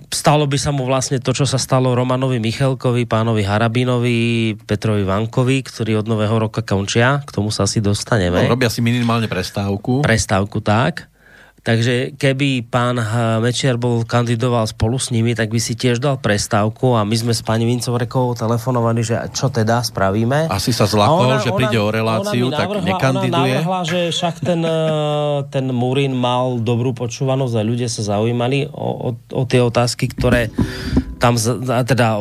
stalo 0.09 0.49
by 0.49 0.57
sa 0.57 0.73
mu 0.73 0.88
vlastne 0.88 1.20
to, 1.20 1.37
čo 1.37 1.44
sa 1.44 1.61
stalo 1.61 1.92
Romanovi 1.92 2.40
Michalkovi, 2.40 3.05
pánovi 3.05 3.44
Harabinovi, 3.44 4.57
Petrovi 4.64 5.05
Vankovi, 5.05 5.61
ktorí 5.61 5.92
od 5.92 6.09
nového 6.09 6.40
roka 6.40 6.64
končia. 6.64 7.20
K 7.29 7.31
tomu 7.37 7.53
sa 7.53 7.68
asi 7.68 7.85
dostaneme. 7.85 8.49
No, 8.49 8.57
robia 8.57 8.73
si 8.73 8.81
minimálne 8.81 9.29
prestávku. 9.29 10.01
Prestávku 10.01 10.64
tak. 10.64 11.10
Takže 11.61 12.16
keby 12.16 12.64
pán 12.64 12.96
eh, 12.96 13.07
Mečiar 13.44 13.77
bol 13.77 14.09
kandidoval 14.09 14.64
spolu 14.64 14.96
s 14.96 15.12
nimi, 15.12 15.37
tak 15.37 15.53
by 15.53 15.61
si 15.61 15.77
tiež 15.77 16.01
dal 16.01 16.16
prestávku 16.16 16.96
a 16.96 17.05
my 17.05 17.12
sme 17.12 17.33
s 17.37 17.44
pani 17.44 17.68
Vincorekovou 17.68 18.33
telefonovali, 18.33 19.01
že 19.05 19.16
čo 19.37 19.53
teda 19.53 19.85
spravíme. 19.85 20.49
Asi 20.49 20.73
sa 20.73 20.88
zlakol, 20.88 21.37
že 21.44 21.53
príde 21.53 21.77
o 21.77 21.92
reláciu, 21.92 22.49
ona 22.49 22.57
mi 22.57 22.61
tak 22.61 22.68
navrhla, 22.68 22.88
nekandiduje. 22.88 23.53
Ona 23.53 23.61
navrhla, 23.61 23.81
že 23.85 24.01
však 24.09 24.35
ten, 24.40 24.61
eh, 24.64 25.38
ten 25.53 25.66
Murín 25.68 26.16
mal 26.16 26.57
dobrú 26.64 26.96
počúvanosť 26.96 27.55
a 27.61 27.62
ľudia 27.62 27.92
sa 27.92 28.16
zaujímali 28.16 28.73
o, 28.73 29.12
o, 29.12 29.16
o 29.16 29.42
tie 29.44 29.61
otázky, 29.61 30.09
ktoré 30.16 30.49
tam 31.20 31.37
teda 31.85 32.16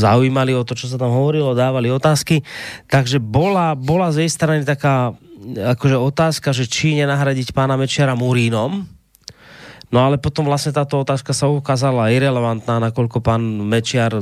zaujímali 0.00 0.56
o 0.56 0.64
to, 0.64 0.72
čo 0.72 0.88
sa 0.88 0.96
tam 0.96 1.12
hovorilo, 1.12 1.52
dávali 1.52 1.92
otázky. 1.92 2.40
Takže 2.88 3.20
bola, 3.20 3.76
bola 3.76 4.08
z 4.08 4.24
jej 4.24 4.32
strany 4.32 4.64
taká 4.64 5.12
akože 5.56 5.96
otázka, 5.96 6.52
že 6.52 6.68
či 6.68 6.98
nenahradiť 6.98 7.56
pána 7.56 7.78
Mečiara 7.78 8.12
Murínom, 8.12 8.84
No 9.88 10.04
ale 10.04 10.20
potom 10.20 10.44
vlastne 10.44 10.76
táto 10.76 11.00
otázka 11.00 11.32
sa 11.32 11.48
ukázala 11.48 12.12
irrelevantná, 12.12 12.76
nakoľko 12.76 13.24
pán 13.24 13.40
Mečiar 13.40 14.20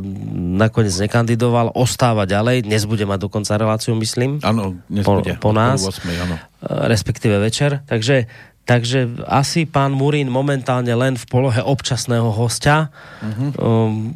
nakoniec 0.54 0.94
nekandidoval, 0.94 1.74
ostáva 1.74 2.22
ďalej, 2.22 2.70
dnes 2.70 2.86
bude 2.86 3.02
mať 3.02 3.26
dokonca 3.26 3.58
reláciu, 3.58 3.98
myslím, 3.98 4.38
Áno, 4.46 4.78
dnes 4.86 5.02
Po- 5.02 5.18
bude. 5.18 5.34
po 5.42 5.50
nás. 5.50 5.82
pol 5.82 5.90
8, 5.90 6.22
áno. 6.22 6.36
e, 6.38 6.42
respektíve 6.86 7.42
večer. 7.42 7.82
Takže, 7.82 8.30
takže 8.62 9.26
asi 9.26 9.66
pán 9.66 9.90
Murín 9.90 10.30
momentálne 10.30 10.94
len 10.94 11.18
v 11.18 11.26
polohe 11.26 11.58
občasného 11.58 12.30
hostia. 12.30 12.94
Mhm. 13.26 13.46
Um, 13.58 14.14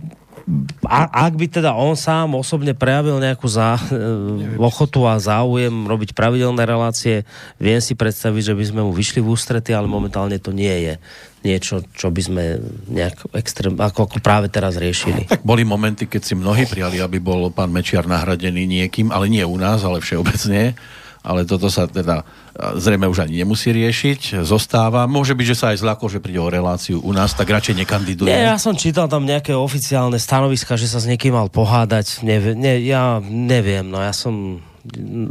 a, 0.84 1.30
ak 1.30 1.38
by 1.38 1.46
teda 1.46 1.70
on 1.76 1.94
sám 1.94 2.34
osobne 2.34 2.74
prejavil 2.74 3.22
nejakú 3.22 3.46
zá, 3.46 3.78
e, 3.78 4.58
ochotu 4.58 5.06
a 5.06 5.14
záujem 5.20 5.72
robiť 5.86 6.10
pravidelné 6.12 6.62
relácie, 6.66 7.22
viem 7.56 7.78
si 7.78 7.94
predstaviť, 7.94 8.52
že 8.52 8.54
by 8.58 8.64
sme 8.66 8.80
mu 8.82 8.92
vyšli 8.92 9.22
v 9.22 9.30
ústrety, 9.30 9.70
ale 9.70 9.86
momentálne 9.86 10.36
to 10.42 10.50
nie 10.50 10.90
je 10.90 10.94
niečo, 11.40 11.80
čo 11.96 12.12
by 12.12 12.20
sme 12.20 12.44
nejak 12.90 13.32
extrém, 13.32 13.72
ako, 13.78 14.10
ako 14.10 14.18
práve 14.20 14.52
teraz 14.52 14.76
riešili. 14.76 15.24
Tak 15.24 15.40
boli 15.40 15.64
momenty, 15.64 16.04
keď 16.04 16.22
si 16.26 16.34
mnohí 16.36 16.68
prijali, 16.68 17.00
aby 17.00 17.16
bol 17.16 17.48
pán 17.48 17.72
Mečiar 17.72 18.04
nahradený 18.04 18.68
niekým, 18.68 19.08
ale 19.08 19.32
nie 19.32 19.44
u 19.46 19.56
nás, 19.56 19.80
ale 19.80 20.04
všeobecne. 20.04 20.76
Ale 21.20 21.44
toto 21.44 21.68
sa 21.68 21.84
teda 21.84 22.24
zrejme 22.56 23.04
už 23.04 23.28
ani 23.28 23.44
nemusí 23.44 23.68
riešiť, 23.68 24.40
zostáva. 24.40 25.04
Môže 25.04 25.36
byť, 25.36 25.46
že 25.52 25.56
sa 25.56 25.66
aj 25.76 25.84
zľakol, 25.84 26.08
že 26.08 26.22
príde 26.24 26.40
o 26.40 26.48
reláciu 26.48 26.96
u 27.00 27.12
nás, 27.12 27.36
tak 27.36 27.52
radšej 27.52 27.76
nekandiduje. 27.84 28.32
Nie, 28.32 28.48
ja 28.48 28.56
som 28.56 28.72
čítal 28.72 29.04
tam 29.04 29.28
nejaké 29.28 29.52
oficiálne 29.52 30.16
stanoviska, 30.16 30.80
že 30.80 30.88
sa 30.88 30.96
s 30.96 31.04
niekým 31.04 31.36
mal 31.36 31.52
pohádať. 31.52 32.24
Nevie, 32.24 32.56
ne, 32.56 32.80
ja 32.80 33.20
neviem, 33.20 33.84
no 33.84 34.00
ja 34.00 34.16
som 34.16 34.64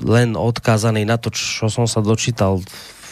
len 0.06 0.38
odkázaný 0.38 1.10
na 1.10 1.18
to, 1.18 1.34
čo 1.34 1.74
som 1.74 1.90
sa 1.90 2.06
dočítal 2.06 2.62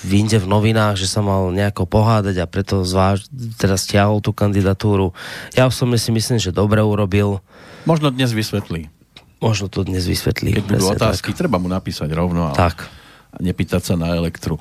v 0.06 0.12
inde 0.13 0.38
v 0.38 0.46
novinách, 0.46 1.02
že 1.02 1.10
sa 1.10 1.26
mal 1.26 1.50
nejako 1.50 1.90
pohádať 1.90 2.38
a 2.38 2.46
preto 2.46 2.86
zváž, 2.86 3.26
teda 3.58 3.74
stiahol 3.74 4.22
tú 4.22 4.38
kandidatúru. 4.38 5.18
Ja 5.58 5.66
osobne 5.66 5.98
si 5.98 6.13
myslím, 6.13 6.38
že 6.38 6.54
dobre 6.54 6.86
urobil. 6.86 7.42
Možno 7.90 8.13
dnes 8.13 8.30
vysvetlí. 8.30 8.94
Možno 9.38 9.69
to 9.69 9.86
dnes 9.86 10.06
vysvetlí. 10.06 10.58
Keď 10.58 10.65
budú 10.65 10.86
otázky, 10.91 11.30
Tak. 11.34 11.45
treba 11.45 11.62
mu 11.62 11.69
napísať 11.69 12.10
rovno. 12.13 12.50
Ale... 12.50 12.58
tak. 12.58 12.89
a 13.28 13.43
nepýtať 13.43 13.84
sa 13.84 13.95
na 14.00 14.15
elektru. 14.15 14.56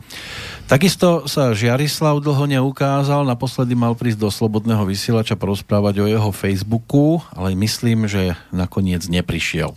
Takisto 0.66 1.30
sa 1.30 1.54
Žiarislav 1.54 2.18
dlho 2.18 2.44
neukázal, 2.50 3.22
naposledy 3.22 3.78
mal 3.78 3.94
prísť 3.94 4.26
do 4.26 4.28
Slobodného 4.28 4.82
vysielača 4.84 5.38
porozprávať 5.38 6.02
o 6.02 6.06
jeho 6.10 6.30
Facebooku, 6.34 7.22
ale 7.30 7.54
myslím, 7.54 8.10
že 8.10 8.34
nakoniec 8.50 9.06
neprišiel. 9.06 9.72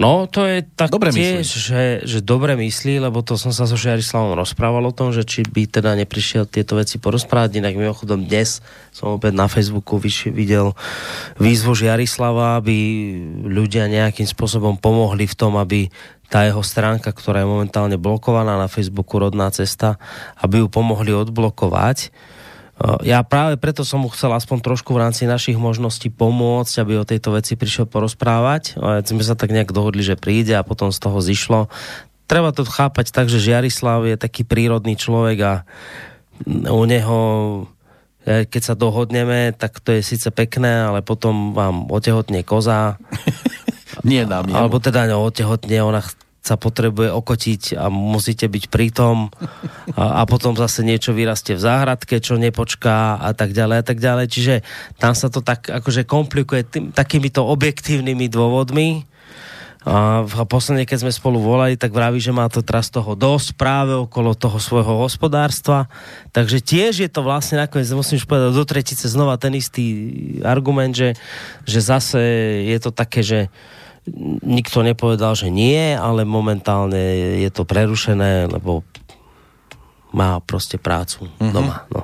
No, 0.00 0.24
to 0.24 0.48
je 0.48 0.64
tak 0.64 0.88
Dobre 0.88 1.12
tiež, 1.12 1.44
že, 1.44 1.82
že 2.08 2.24
dobre 2.24 2.56
myslí, 2.56 3.04
lebo 3.04 3.20
to 3.20 3.36
som 3.36 3.52
sa 3.52 3.68
so 3.68 3.76
Žiarislavom 3.76 4.32
rozprával 4.32 4.80
o 4.88 4.96
tom, 4.96 5.12
že 5.12 5.28
či 5.28 5.44
by 5.44 5.68
teda 5.68 5.92
neprišiel 5.92 6.48
tieto 6.48 6.80
veci 6.80 6.96
porozprávať. 6.96 7.60
Inak 7.60 7.76
mimochodom 7.76 8.24
dnes 8.24 8.64
som 8.96 9.20
opäť 9.20 9.36
na 9.36 9.44
Facebooku 9.44 10.00
videl 10.00 10.72
výzvu 11.36 11.76
Žiarislava, 11.76 12.56
aby 12.56 12.76
ľudia 13.44 13.92
nejakým 13.92 14.24
spôsobom 14.24 14.80
pomohli 14.80 15.28
v 15.28 15.36
tom, 15.36 15.60
aby 15.60 15.92
tá 16.32 16.48
jeho 16.48 16.64
stránka, 16.64 17.12
ktorá 17.12 17.44
je 17.44 17.52
momentálne 17.52 18.00
blokovaná 18.00 18.56
na 18.56 18.72
Facebooku 18.72 19.20
Rodná 19.20 19.52
cesta, 19.52 20.00
aby 20.40 20.64
ju 20.64 20.72
pomohli 20.72 21.12
odblokovať. 21.12 22.08
Uh, 22.80 22.96
Ja 23.04 23.20
práve 23.20 23.60
preto 23.60 23.84
som 23.84 24.00
mu 24.00 24.08
chcel 24.08 24.32
aspoň 24.32 24.64
trošku 24.64 24.96
v 24.96 25.04
rámci 25.04 25.28
našich 25.28 25.60
možností 25.60 26.08
pomôcť, 26.08 26.74
aby 26.80 26.92
o 26.96 27.04
tejto 27.04 27.36
veci 27.36 27.54
prišiel 27.54 27.84
porozprávať. 27.84 28.80
A 28.80 29.04
sme 29.04 29.20
sa 29.20 29.36
tak 29.36 29.52
nejak 29.52 29.76
dohodli, 29.76 30.00
že 30.00 30.16
príde 30.16 30.56
a 30.56 30.64
potom 30.64 30.88
z 30.88 30.98
toho 30.98 31.20
zišlo. 31.20 31.68
Treba 32.24 32.56
to 32.56 32.64
chápať 32.64 33.12
tak, 33.12 33.28
že 33.28 33.42
Žiarislav 33.42 34.06
je 34.08 34.16
taký 34.16 34.48
prírodný 34.48 34.96
človek 34.96 35.38
a 35.44 35.54
u 36.48 36.82
neho 36.88 37.20
e, 38.24 38.46
keď 38.48 38.62
sa 38.62 38.74
dohodneme, 38.78 39.52
tak 39.52 39.82
to 39.82 39.92
je 39.98 40.00
síce 40.00 40.30
pekné, 40.32 40.88
ale 40.88 41.04
potom 41.04 41.52
vám 41.52 41.90
otehotne 41.90 42.46
koza, 42.46 42.96
Nie 44.06 44.24
nám, 44.24 44.48
alebo 44.54 44.80
teda 44.80 45.04
no, 45.10 45.26
otehotne, 45.28 45.82
ona 45.82 46.00
sa 46.40 46.56
potrebuje 46.56 47.12
okotiť 47.12 47.76
a 47.76 47.92
musíte 47.92 48.48
byť 48.48 48.72
pritom 48.72 49.28
a, 49.92 50.20
a 50.20 50.22
potom 50.24 50.56
zase 50.56 50.80
niečo 50.80 51.12
vyrastie 51.12 51.52
v 51.52 51.64
záhradke, 51.68 52.16
čo 52.16 52.40
nepočká 52.40 53.20
a 53.20 53.30
tak 53.36 53.52
ďalej 53.52 53.76
a 53.76 53.84
tak 53.84 53.98
ďalej. 54.00 54.26
Čiže 54.32 54.54
tam 54.96 55.12
sa 55.12 55.28
to 55.28 55.44
tak 55.44 55.68
akože 55.68 56.08
komplikuje 56.08 56.64
tým, 56.64 56.84
takýmito 56.96 57.44
objektívnymi 57.44 58.32
dôvodmi. 58.32 59.04
A, 59.80 60.28
a 60.28 60.44
posledne, 60.44 60.84
keď 60.84 61.08
sme 61.08 61.12
spolu 61.12 61.40
volali, 61.40 61.72
tak 61.72 61.96
vraví, 61.96 62.20
že 62.20 62.36
má 62.36 62.44
to 62.52 62.60
teraz 62.60 62.92
toho 62.92 63.16
dosť 63.16 63.56
práve 63.56 63.96
okolo 63.96 64.36
toho 64.36 64.60
svojho 64.60 65.00
hospodárstva. 65.00 65.88
Takže 66.36 66.60
tiež 66.60 67.00
je 67.00 67.08
to 67.08 67.24
vlastne 67.24 67.60
nakoniec, 67.60 67.88
musím 67.96 68.20
už 68.20 68.28
povedať, 68.28 68.52
do 68.52 68.64
tretice 68.68 69.08
znova 69.08 69.40
ten 69.40 69.56
istý 69.56 69.84
argument, 70.44 70.92
že, 70.92 71.16
že 71.64 71.80
zase 71.80 72.20
je 72.68 72.78
to 72.80 72.92
také, 72.92 73.24
že 73.24 73.48
nikto 74.42 74.82
nepovedal, 74.82 75.36
že 75.36 75.52
nie, 75.52 75.94
ale 75.94 76.24
momentálne 76.24 77.40
je 77.44 77.50
to 77.52 77.68
prerušené, 77.68 78.48
lebo 78.48 78.82
má 80.10 80.42
proste 80.42 80.80
prácu 80.80 81.26
mm-hmm. 81.26 81.52
doma. 81.54 81.86
No. 81.92 82.02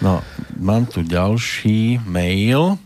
No, 0.00 0.14
mám 0.56 0.88
tu 0.88 1.04
ďalší 1.04 2.00
mail, 2.08 2.80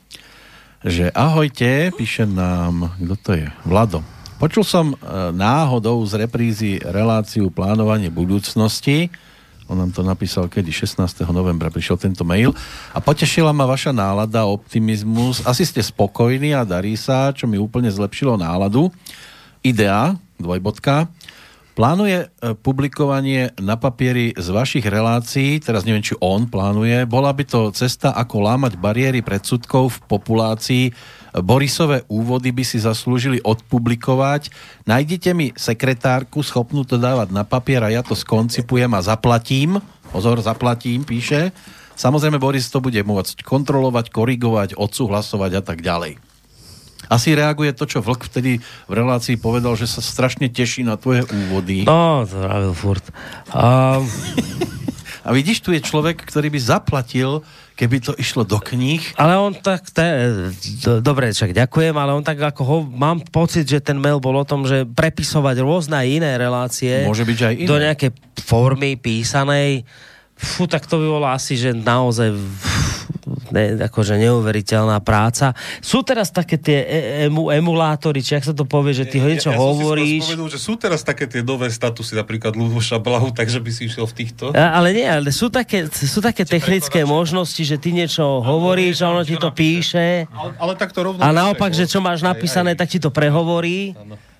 že 0.82 1.14
ahojte, 1.14 1.94
píše 1.94 2.26
nám, 2.26 2.90
kto 2.98 3.14
to 3.22 3.30
je? 3.38 3.46
Vlado. 3.62 4.02
Počul 4.42 4.66
som 4.66 4.86
e, 4.92 4.96
náhodou 5.30 6.02
z 6.04 6.26
reprízy 6.26 6.82
reláciu 6.82 7.54
plánovanie 7.54 8.10
budúcnosti. 8.10 9.14
On 9.68 9.80
nám 9.80 9.96
to 9.96 10.04
napísal 10.04 10.44
kedy? 10.52 10.68
16. 10.68 11.24
novembra 11.32 11.72
prišiel 11.72 11.96
tento 11.96 12.20
mail. 12.20 12.52
A 12.92 13.00
potešila 13.00 13.48
ma 13.56 13.64
vaša 13.64 13.96
nálada, 13.96 14.44
optimizmus. 14.44 15.40
Asi 15.48 15.64
ste 15.64 15.80
spokojní 15.80 16.52
a 16.52 16.68
darí 16.68 17.00
sa, 17.00 17.32
čo 17.32 17.48
mi 17.48 17.56
úplne 17.56 17.88
zlepšilo 17.88 18.36
náladu. 18.36 18.92
Idea, 19.64 20.12
dvojbodka, 20.36 21.08
plánuje 21.74 22.28
e, 22.28 22.54
publikovanie 22.54 23.56
na 23.58 23.80
papieri 23.80 24.36
z 24.36 24.48
vašich 24.52 24.86
relácií, 24.86 25.58
teraz 25.58 25.82
neviem, 25.82 26.04
či 26.04 26.14
on 26.22 26.46
plánuje, 26.46 27.08
bola 27.08 27.34
by 27.34 27.44
to 27.48 27.74
cesta, 27.74 28.14
ako 28.14 28.44
lámať 28.44 28.78
bariéry 28.78 29.24
predsudkov 29.24 29.96
v 29.96 29.98
populácii. 30.06 30.84
Borisové 31.34 32.06
úvody 32.06 32.54
by 32.54 32.62
si 32.62 32.78
zaslúžili 32.78 33.42
odpublikovať. 33.42 34.54
Nájdete 34.86 35.30
mi 35.34 35.50
sekretárku 35.58 36.46
schopnú 36.46 36.86
to 36.86 36.94
dávať 36.94 37.34
na 37.34 37.42
papier 37.42 37.82
a 37.82 37.90
ja 37.90 38.06
to 38.06 38.14
skoncipujem 38.14 38.90
a 38.94 39.02
zaplatím. 39.02 39.82
Pozor, 40.14 40.38
zaplatím, 40.38 41.02
píše. 41.02 41.50
Samozrejme, 41.98 42.38
Boris 42.38 42.70
to 42.70 42.78
bude 42.78 42.98
môcť 43.02 43.42
kontrolovať, 43.42 44.14
korigovať, 44.14 44.78
odsúhlasovať 44.78 45.58
a 45.58 45.62
tak 45.62 45.82
ďalej. 45.82 46.22
Asi 47.10 47.36
reaguje 47.36 47.74
to, 47.76 47.84
čo 47.84 48.00
Vlk 48.00 48.30
vtedy 48.30 48.62
v 48.88 48.92
relácii 48.94 49.36
povedal, 49.36 49.76
že 49.76 49.90
sa 49.90 50.00
strašne 50.00 50.48
teší 50.48 50.86
na 50.86 50.96
tvoje 50.96 51.26
úvody. 51.28 51.84
No, 51.84 52.24
to 52.24 52.40
vravil 52.40 52.72
furt. 52.72 53.04
Um, 53.52 54.06
A 55.24 55.32
vidíš, 55.32 55.64
tu 55.64 55.72
je 55.72 55.80
človek, 55.80 56.20
ktorý 56.20 56.52
by 56.52 56.60
zaplatil, 56.60 57.40
keby 57.74 57.96
to 57.98 58.12
išlo 58.14 58.46
do 58.46 58.62
kníh. 58.62 59.02
ale 59.18 59.34
on 59.34 59.52
tak, 59.54 59.90
te, 59.90 60.06
do, 60.82 61.02
dobre, 61.02 61.34
však 61.34 61.50
ďakujem, 61.50 61.94
ale 61.94 62.14
on 62.14 62.22
tak 62.22 62.38
ako 62.38 62.62
ho, 62.62 62.76
mám 62.86 63.18
pocit, 63.34 63.66
že 63.66 63.82
ten 63.82 63.98
mail 63.98 64.22
bol 64.22 64.38
o 64.38 64.46
tom, 64.46 64.62
že 64.62 64.86
prepisovať 64.86 65.58
rôzne 65.58 65.98
iné 66.06 66.38
relácie 66.38 67.02
Môže 67.02 67.26
byť, 67.26 67.38
aj 67.42 67.54
iné. 67.58 67.68
do 67.68 67.76
nejakej 67.82 68.10
formy 68.46 68.94
písanej, 68.94 69.82
fú, 70.34 70.66
tak 70.66 70.86
to 70.86 70.98
by 70.98 71.06
bolo 71.06 71.26
asi, 71.30 71.54
že 71.54 71.70
naozaj 71.74 72.34
ne, 73.54 73.78
akože 73.80 74.18
neuveriteľná 74.18 74.98
práca. 74.98 75.54
Sú 75.78 76.02
teraz 76.02 76.34
také 76.34 76.58
tie 76.58 76.78
e- 76.82 77.04
emu, 77.30 77.54
emulátory, 77.54 78.18
či 78.18 78.34
ak 78.34 78.44
sa 78.44 78.52
to 78.52 78.66
povie, 78.66 78.90
že 78.90 79.06
ty 79.06 79.22
ho 79.22 79.30
niečo 79.30 79.54
ja, 79.54 79.56
ja 79.56 79.62
hovoríš. 79.62 80.26
Spomenul, 80.26 80.50
že 80.50 80.58
sú 80.58 80.74
teraz 80.74 81.06
také 81.06 81.30
tie 81.30 81.46
nové 81.46 81.70
statusy, 81.70 82.18
napríklad 82.18 82.58
Luboša 82.58 82.98
Blahu, 82.98 83.30
takže 83.30 83.62
by 83.62 83.70
si 83.70 83.86
išiel 83.86 84.10
v 84.10 84.14
týchto. 84.18 84.44
A- 84.50 84.74
Ale 84.74 84.90
nie, 84.90 85.06
ale 85.06 85.30
sú 85.30 85.46
také, 85.48 85.86
sú 85.86 86.18
také 86.18 86.42
technické 86.42 87.06
možnosti, 87.06 87.62
že 87.62 87.78
ty 87.78 87.94
niečo 87.94 88.42
hovoríš 88.42 89.06
a 89.06 89.14
ono 89.14 89.22
ti 89.22 89.38
to 89.38 89.54
píše. 89.54 90.26
Ale, 90.34 90.50
ale 90.58 90.72
tak 90.74 90.90
to 90.90 91.06
rovno... 91.06 91.22
A 91.22 91.30
naopak, 91.30 91.70
že 91.70 91.86
čo 91.86 92.02
máš 92.02 92.26
napísané, 92.26 92.74
tak 92.74 92.90
ti 92.90 92.98
to 92.98 93.14
prehovorí. 93.14 93.94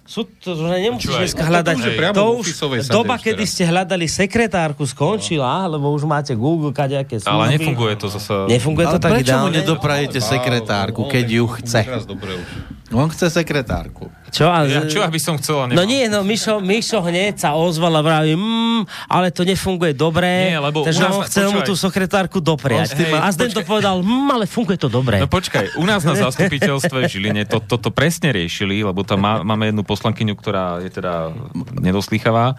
Sú 0.04 0.28
to, 0.28 0.52
že 0.52 0.84
nemusíš 0.84 1.16
dneska 1.16 1.40
to 1.40 1.48
hľadať. 1.48 1.76
už 1.80 1.84
to 2.12 2.24
už, 2.36 2.44
officeovej 2.44 2.80
sade 2.84 2.92
doba, 2.92 3.16
už 3.16 3.24
kedy 3.24 3.44
ste 3.48 3.64
hľadali 3.64 4.04
sekretárku, 4.04 4.84
skončila, 4.84 5.64
lebo 5.64 5.88
už 5.90 6.04
máte 6.04 6.36
Google, 6.36 6.76
kadejaké 6.76 7.16
služby. 7.16 7.32
Ale 7.32 7.44
nefunguje 7.56 7.94
to 7.96 8.06
zase... 8.12 8.32
Nefunguje 8.44 8.84
to 8.84 8.90
Ale 8.90 9.00
tak 9.00 9.10
prečo 9.16 9.32
mu 9.32 9.48
ideálne? 9.48 9.56
nedoprajete 9.64 10.18
sekretárku, 10.20 11.00
No, 11.02 11.08
keď 11.08 11.26
ju 11.26 11.44
chce? 11.56 11.80
Už. 11.88 12.44
On 12.92 13.08
chce 13.08 13.32
sekretárku. 13.32 14.12
Čo? 14.34 14.50
A, 14.50 14.66
Ja, 14.66 14.82
čo 14.90 14.98
aby 15.06 15.22
som 15.22 15.38
chcel, 15.38 15.70
No 15.70 15.86
nie, 15.86 16.10
no 16.10 16.26
Mišo, 16.26 16.58
Mišo 16.58 16.98
hneď 17.06 17.38
sa 17.38 17.54
ozval 17.54 17.94
a 17.94 18.02
vraví, 18.02 18.34
mm, 18.34 19.06
ale 19.06 19.30
to 19.30 19.46
nefunguje 19.46 19.94
dobre, 19.94 20.50
Nie, 20.50 20.58
lebo 20.58 20.82
takže 20.82 21.06
on 21.06 21.22
chcel 21.22 21.54
mu 21.54 21.62
tú 21.62 21.78
sekretárku 21.78 22.42
dopriať. 22.42 22.98
Hej, 22.98 23.14
a 23.14 23.30
Zden 23.30 23.54
to 23.54 23.62
povedal, 23.62 24.02
mm, 24.02 24.28
ale 24.34 24.44
funguje 24.50 24.74
to 24.74 24.90
dobre. 24.90 25.22
No 25.22 25.30
počkaj, 25.30 25.78
u 25.78 25.86
nás 25.86 26.02
na 26.02 26.18
zastupiteľstve 26.26 27.06
v 27.06 27.08
Žiline 27.08 27.46
to, 27.46 27.62
toto 27.62 27.94
presne 27.94 28.34
riešili, 28.34 28.82
lebo 28.82 29.06
tam 29.06 29.22
má, 29.22 29.46
máme 29.46 29.70
jednu 29.70 29.86
poslankyňu, 29.86 30.34
ktorá 30.34 30.82
je 30.82 30.90
teda 30.90 31.30
nedoslýchavá, 31.78 32.58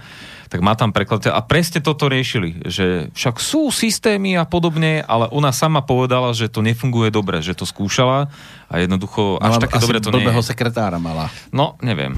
tak 0.50 0.60
má 0.62 0.78
tam 0.78 0.94
prekladateľ 0.94 1.34
a 1.34 1.42
presne 1.42 1.82
toto 1.82 2.06
riešili, 2.06 2.62
že 2.70 3.10
však 3.18 3.42
sú 3.42 3.74
systémy 3.74 4.38
a 4.38 4.46
podobne, 4.46 5.02
ale 5.06 5.26
ona 5.34 5.50
sama 5.50 5.82
povedala, 5.82 6.32
že 6.38 6.48
to 6.48 6.62
nefunguje 6.62 7.10
dobre, 7.10 7.42
že 7.42 7.58
to 7.58 7.66
skúšala 7.66 8.30
a 8.70 8.74
jednoducho 8.78 9.42
až 9.42 9.58
Mala 9.58 9.64
také 9.66 9.78
dobre 9.82 9.98
to 10.02 10.14
nie 10.14 10.26
je. 10.26 10.46
sekretára 10.46 11.02
mala. 11.02 11.34
No, 11.50 11.78
neviem. 11.82 12.18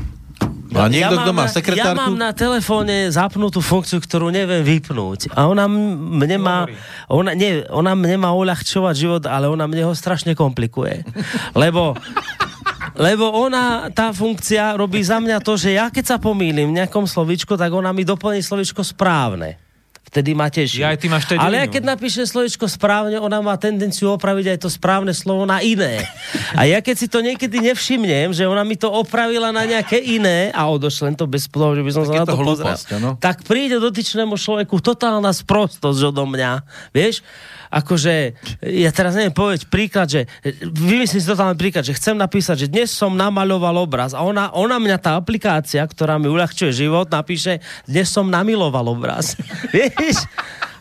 No 0.67 0.83
a 0.83 0.91
niekto, 0.91 1.15
kto 1.15 1.31
má 1.31 1.47
na, 1.47 1.49
ja 1.49 1.55
sekretárku? 1.55 1.95
mám 1.95 2.15
na 2.19 2.31
telefóne 2.35 3.07
zapnutú 3.07 3.63
funkciu, 3.63 4.03
ktorú 4.03 4.29
neviem 4.29 4.61
vypnúť. 4.67 5.31
A 5.31 5.47
ona 5.47 5.65
mne 5.71 6.37
má, 6.37 6.57
ona, 7.07 7.31
nie, 7.31 7.63
ona 7.71 7.95
mne 7.95 8.19
má 8.19 8.35
uľahčovať 8.35 8.95
život, 8.99 9.23
ale 9.25 9.47
ona 9.47 9.63
mne 9.65 9.87
ho 9.87 9.93
strašne 9.95 10.35
komplikuje. 10.35 11.07
Lebo 11.55 11.95
lebo 12.97 13.29
ona, 13.29 13.93
tá 13.93 14.09
funkcia 14.09 14.73
robí 14.73 14.99
za 15.05 15.21
mňa 15.21 15.37
to, 15.45 15.53
že 15.53 15.77
ja 15.77 15.93
keď 15.93 16.05
sa 16.05 16.17
pomýlim 16.17 16.73
v 16.73 16.77
nejakom 16.83 17.05
slovičku, 17.05 17.53
tak 17.53 17.69
ona 17.69 17.93
mi 17.93 18.01
doplní 18.01 18.41
slovičko 18.41 18.81
správne. 18.81 19.61
Vtedy 20.07 20.31
ma 20.31 20.47
teší. 20.47 20.87
Ja 20.87 20.95
aj 20.95 21.03
ty 21.03 21.11
máš 21.11 21.27
Ale 21.35 21.59
ja 21.59 21.67
keď 21.67 21.83
napíše 21.83 22.23
slovičko 22.23 22.63
správne, 22.71 23.19
ona 23.19 23.43
má 23.43 23.59
tendenciu 23.59 24.15
opraviť 24.15 24.55
aj 24.55 24.59
to 24.63 24.69
správne 24.71 25.11
slovo 25.11 25.43
na 25.43 25.59
iné. 25.59 25.99
A 26.55 26.63
ja 26.63 26.79
keď 26.79 26.95
si 26.95 27.07
to 27.11 27.19
niekedy 27.19 27.59
nevšimnem, 27.59 28.31
že 28.31 28.47
ona 28.47 28.63
mi 28.63 28.79
to 28.79 28.87
opravila 28.87 29.51
na 29.51 29.67
nejaké 29.67 29.99
iné 29.99 30.47
a 30.55 30.63
odošlem 30.71 31.11
to 31.19 31.27
bez 31.27 31.51
toho, 31.51 31.75
že 31.75 31.83
by 31.83 31.91
som 31.91 32.03
Tak 32.07 32.09
sa 32.09 32.15
na 32.15 32.23
to 32.23 32.31
to 32.31 32.35
pozrel, 32.39 32.47
hlúposť, 32.55 32.87
áno. 32.95 33.09
tak 33.19 33.43
príde 33.43 33.83
dotyčnému 33.83 34.39
človeku 34.39 34.79
totálna 34.79 35.35
sprostosť 35.35 35.99
odo 36.07 36.23
mňa. 36.23 36.63
Vieš? 36.95 37.19
Akože, 37.67 38.37
ja 38.63 38.91
teraz 38.95 39.15
neviem 39.19 39.35
povedať 39.35 39.67
príklad, 39.67 40.07
že 40.07 40.21
vymyslím 40.63 41.19
si 41.19 41.27
totálny 41.27 41.59
príklad, 41.59 41.83
že 41.83 41.97
chcem 41.97 42.15
napísať, 42.15 42.67
že 42.67 42.71
dnes 42.71 42.89
som 42.91 43.11
namaľoval 43.13 43.83
obraz 43.83 44.15
a 44.15 44.23
ona, 44.23 44.55
ona 44.55 44.79
mňa 44.79 44.97
tá 45.03 45.19
aplikácia, 45.19 45.83
ktorá 45.83 46.15
mi 46.15 46.31
uľahčuje 46.31 46.71
život, 46.71 47.11
napíše, 47.11 47.59
dnes 47.83 48.07
som 48.07 48.31
namiloval 48.31 48.87
obraz. 48.95 49.35
Vieš? 49.75 50.23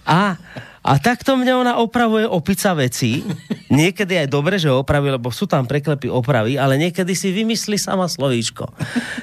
A, 0.07 0.39
a 0.87 0.97
takto 0.97 1.35
mňa 1.35 1.53
ona 1.59 1.73
opravuje 1.77 2.23
opica 2.25 2.71
veci. 2.73 3.27
Niekedy 3.67 4.23
aj 4.23 4.29
dobre, 4.31 4.57
že 4.57 4.71
opraví, 4.71 5.11
lebo 5.11 5.29
sú 5.29 5.45
tam 5.45 5.67
preklepy 5.67 6.07
opravy, 6.07 6.55
ale 6.55 6.79
niekedy 6.79 7.11
si 7.13 7.35
vymyslí 7.35 7.75
sama 7.77 8.07
slovíčko. 8.07 8.71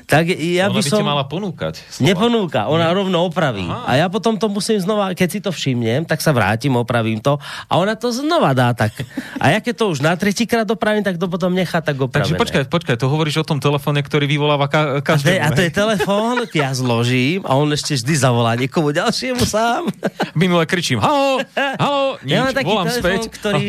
Tak 0.03 0.28
ja 0.36 0.68
Ona 0.68 0.76
by 0.76 0.82
som... 0.84 0.99
mala 1.01 1.24
ponúkať. 1.24 1.80
slova. 1.88 2.03
Neponúka, 2.03 2.61
ona 2.68 2.91
rovno 2.91 3.24
opraví. 3.24 3.64
A 3.64 3.95
ja 3.95 4.11
potom 4.11 4.36
to 4.36 4.51
musím 4.51 4.78
znova, 4.78 5.16
keď 5.16 5.28
si 5.30 5.39
to 5.39 5.49
všimnem, 5.49 6.03
tak 6.03 6.20
sa 6.20 6.30
vrátim, 6.30 6.76
opravím 6.76 7.18
to 7.18 7.39
a 7.66 7.80
ona 7.80 7.95
to 7.95 8.11
znova 8.11 8.51
dá 8.51 8.76
tak. 8.76 8.91
A 9.39 9.55
ja 9.55 9.64
keď 9.64 9.74
to 9.80 9.86
už 9.89 10.03
na 10.03 10.14
tretíkrát 10.14 10.68
opravím, 10.68 11.01
tak 11.01 11.16
to 11.16 11.26
potom 11.26 11.49
nechá 11.49 11.80
tak 11.80 11.95
opravené. 11.95 12.28
Takže 12.28 12.36
počkaj, 12.36 12.64
počkaj, 12.68 12.95
to 12.99 13.07
hovoríš 13.07 13.39
o 13.39 13.47
tom 13.47 13.64
telefóne, 13.64 14.03
ktorý 14.03 14.28
vyvoláva 14.28 14.68
A 14.68 14.70
ka- 14.70 14.91
to, 14.99 15.07
každému. 15.16 15.32
je, 15.32 15.39
a 15.39 15.49
to 15.49 15.61
je 15.64 15.72
telefón, 15.72 16.36
ja 16.51 16.70
zložím 16.74 17.47
a 17.47 17.55
on 17.55 17.72
ešte 17.72 17.95
vždy 17.95 18.14
zavolá 18.14 18.53
niekomu 18.53 18.91
ďalšiemu 18.91 19.43
sám. 19.47 19.88
Minule 20.36 20.68
kričím, 20.68 20.99
halo, 20.99 21.39
halo, 21.56 22.18
nič, 22.26 22.34
ja 22.34 22.38
mám 22.43 22.56
taký 22.56 22.74
volám 22.74 22.88
telefón, 22.89 23.01
späť. 23.01 23.22
ktorý 23.30 23.68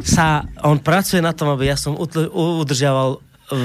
sa, 0.00 0.26
on 0.64 0.80
pracuje 0.80 1.20
na 1.20 1.36
tom, 1.36 1.52
aby 1.52 1.68
ja 1.68 1.76
som 1.76 1.92
utl- 1.96 2.28
udržiaval 2.32 3.20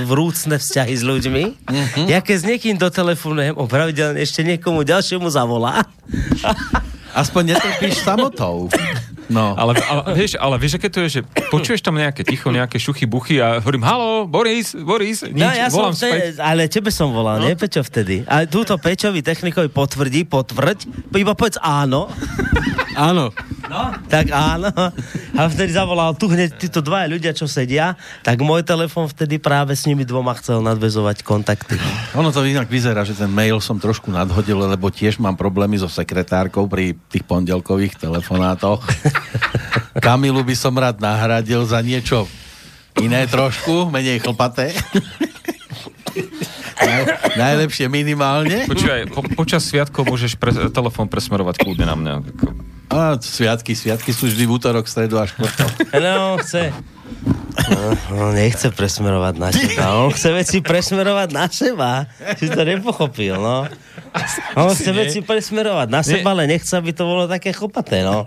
vrúcne 0.05 0.61
vzťahy 0.61 0.93
s 0.93 1.01
ľuďmi. 1.01 1.43
Mhm. 1.65 2.01
Ja 2.05 2.21
keď 2.21 2.35
s 2.37 2.45
niekým 2.45 2.75
dotelefonujem, 2.77 3.57
on 3.57 3.65
pravidelne 3.65 4.21
ešte 4.21 4.45
niekomu 4.45 4.85
ďalšiemu 4.85 5.25
zavolá. 5.33 5.81
Aspoň 7.11 7.55
netrpíš 7.55 8.05
samotou. 8.07 8.67
No. 9.31 9.55
Ale, 9.55 9.79
ale, 9.79 10.01
vieš, 10.11 10.35
ale 10.35 10.59
vieš, 10.59 10.75
aké 10.75 10.91
to 10.91 10.99
je, 11.07 11.09
že 11.09 11.21
počuješ 11.47 11.79
tam 11.79 11.95
nejaké 11.95 12.27
ticho, 12.27 12.51
nejaké 12.51 12.75
šuchy, 12.75 13.07
buchy 13.07 13.39
a 13.39 13.63
hovorím, 13.63 13.87
halo, 13.87 14.27
Boris, 14.27 14.75
Boris, 14.75 15.23
nič, 15.23 15.39
No, 15.39 15.47
ja 15.47 15.71
som 15.71 15.87
volám 15.87 15.95
späť. 15.95 16.11
vtedy, 16.11 16.43
ale 16.43 16.61
tebe 16.67 16.91
som 16.91 17.09
volal, 17.09 17.39
no? 17.39 17.47
nie 17.47 17.55
Peťo 17.55 17.79
vtedy. 17.79 18.27
A 18.27 18.43
túto 18.43 18.75
Peťovi 18.75 19.23
technikovi 19.23 19.71
potvrdí, 19.71 20.27
potvrď, 20.27 20.83
iba 21.15 21.31
povedz 21.31 21.55
áno. 21.63 22.11
Áno. 22.91 23.31
No, 23.71 23.95
tak 24.11 24.35
áno. 24.35 24.67
A 25.31 25.47
vtedy 25.47 25.71
zavolal 25.71 26.11
tu 26.19 26.27
hneď 26.27 26.59
títo 26.59 26.83
dvaja 26.83 27.07
ľudia, 27.07 27.31
čo 27.31 27.47
sedia, 27.47 27.95
tak 28.19 28.43
môj 28.43 28.67
telefon 28.67 29.07
vtedy 29.07 29.39
práve 29.39 29.79
s 29.79 29.87
nimi 29.87 30.03
dvoma 30.03 30.35
chcel 30.35 30.59
nadvezovať 30.59 31.23
kontakty. 31.23 31.79
Ono 32.19 32.35
to 32.35 32.43
inak 32.43 32.67
vyzerá, 32.67 33.07
že 33.07 33.15
ten 33.15 33.31
mail 33.31 33.63
som 33.63 33.79
trošku 33.79 34.11
nadhodil, 34.11 34.59
lebo 34.59 34.91
tiež 34.91 35.23
mám 35.23 35.39
problémy 35.39 35.79
so 35.79 35.87
sekretárkou 35.87 36.67
pri 36.67 36.99
tých 37.07 37.23
pondelkových 37.23 37.95
telefonátoch. 37.95 38.83
Kamilu 40.05 40.41
by 40.43 40.55
som 40.55 40.73
rád 40.75 40.99
nahradil 41.01 41.63
za 41.67 41.81
niečo 41.83 42.25
iné 42.99 43.27
trošku, 43.27 43.87
menej 43.89 44.19
chlpaté. 44.19 44.71
Naj, 46.81 47.01
najlepšie 47.37 47.85
minimálne. 47.87 48.65
Počúvaj, 48.65 49.13
po, 49.13 49.21
počas 49.37 49.63
sviatkov 49.69 50.01
môžeš 50.09 50.33
pre, 50.35 50.49
telefón 50.73 51.05
presmerovať 51.07 51.61
kľudne 51.61 51.85
na 51.85 51.95
mňa. 51.95 52.13
A, 52.91 53.15
sviatky, 53.21 53.77
sviatky 53.77 54.11
sú 54.11 54.27
vždy 54.27 54.43
v 54.43 54.51
útorok, 54.51 54.89
stredu 54.89 55.21
a 55.21 55.29
štvrtok. 55.29 55.71
No, 56.01 56.35
chce. 56.41 56.73
No, 57.69 57.93
no, 58.11 58.25
nechce 58.33 58.71
presmerovať 58.73 59.35
na 59.37 59.49
teba. 59.53 59.85
On 60.01 60.09
chce 60.09 60.29
veci 60.33 60.57
presmerovať 60.63 61.29
na 61.31 61.45
seba. 61.51 61.91
Si 62.39 62.47
to 62.49 62.63
nepochopil, 62.63 63.37
no. 63.37 63.69
On 64.57 64.71
chce 64.73 64.91
veci 64.91 65.19
presmerovať 65.21 65.87
na 65.91 66.01
seba, 66.01 66.33
ale 66.33 66.49
nechce, 66.49 66.71
aby 66.73 66.91
to 66.91 67.03
bolo 67.05 67.29
také 67.29 67.53
chlpaté, 67.53 68.01
no. 68.03 68.25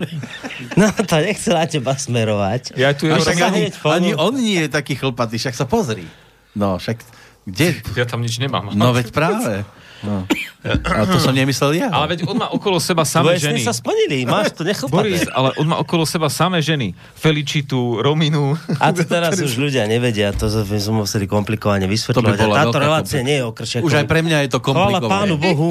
No, 0.75 0.91
to 0.91 1.15
nechce 1.17 1.49
na 1.49 1.63
teba 1.65 1.95
smerovať. 1.95 2.75
Ja 2.75 2.91
tu 2.91 3.07
jeho 3.07 3.19
ani, 3.23 3.71
ani 3.71 4.09
on 4.11 4.35
nie 4.35 4.67
je 4.67 4.69
taký 4.69 4.95
chlpatý, 4.95 5.39
však 5.39 5.55
sa 5.55 5.63
pozri. 5.63 6.03
No, 6.51 6.75
však 6.75 6.99
kde? 7.45 7.79
Ja 7.95 8.03
tam 8.03 8.19
nič 8.19 8.39
nemám. 8.39 8.73
No 8.73 8.91
veď 8.91 9.11
práve. 9.11 9.63
No. 10.03 10.27
A 10.65 11.01
to 11.07 11.17
som 11.17 11.33
nemyslel 11.33 11.77
ja. 11.77 11.89
Ale 11.89 12.13
veď 12.13 12.27
on 12.27 12.37
má 12.37 12.51
okolo 12.51 12.77
seba 12.77 13.07
samé 13.07 13.37
Tvoje 13.37 13.41
sny 13.41 13.49
ženy. 13.57 13.61
sa 13.63 13.73
splnili, 13.73 14.17
máš 14.27 14.53
to 14.53 14.61
nechlpaté. 14.61 14.91
Boris, 14.91 15.25
ale 15.31 15.49
on 15.55 15.65
má 15.65 15.77
okolo 15.79 16.03
seba 16.05 16.27
samé 16.27 16.61
ženy. 16.61 16.93
Felicitu, 17.15 18.03
Rominu. 18.03 18.53
A 18.77 18.91
to 18.91 19.01
teraz 19.01 19.39
už 19.39 19.55
ľudia 19.55 19.87
nevedia, 19.87 20.29
to 20.29 20.45
som 20.51 20.93
museli 20.93 21.25
komplikovane 21.25 21.87
vysvetľovať. 21.87 22.37
A 22.37 22.67
táto 22.67 22.77
relácia 22.77 23.23
komplik- 23.23 23.25
nie 23.25 23.35
je 23.39 23.43
o 23.45 23.51
Kršiakovi. 23.55 23.87
Už 23.87 23.93
aj 23.95 24.05
pre 24.05 24.19
mňa 24.21 24.37
je 24.45 24.49
to 24.51 24.59
Chvála 24.59 24.75
komplikované. 24.99 25.09
pánu 25.09 25.35
Bohu. 25.39 25.69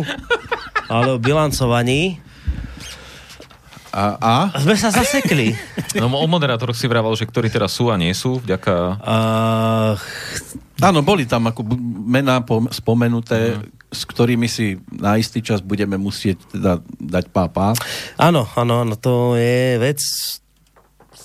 Ale 0.85 1.09
o 1.15 1.19
bilancovaní. 1.21 2.19
A, 3.95 4.19
a? 4.19 4.37
Sme 4.59 4.75
sa 4.75 4.91
zasekli. 4.91 5.55
No 5.95 6.11
o 6.11 6.27
moderátoroch 6.27 6.75
si 6.75 6.91
vraval, 6.91 7.15
že 7.15 7.23
ktorí 7.23 7.47
teraz 7.47 7.71
sú 7.79 7.87
a 7.87 7.95
nie 7.95 8.11
sú, 8.11 8.43
vďaka... 8.43 8.99
Uh, 8.99 9.95
Áno, 10.83 11.07
boli 11.07 11.23
tam 11.23 11.47
ako 11.47 11.63
mená 12.03 12.43
pom- 12.43 12.67
spomenuté, 12.67 13.63
s 13.95 14.03
ktorými 14.03 14.51
si 14.51 14.83
na 14.91 15.15
istý 15.15 15.39
čas 15.39 15.63
budeme 15.63 15.95
musieť 15.95 16.43
teda 16.51 16.83
dať 16.99 17.31
pápa. 17.31 17.79
áno, 18.19 18.43
áno, 18.59 18.83
áno, 18.83 18.99
to 18.99 19.39
je 19.39 19.79
vec... 19.79 20.03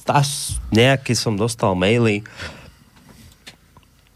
Až 0.05 0.57
nejaký 0.73 1.17
som 1.17 1.33
dostal 1.33 1.73
maily, 1.73 2.25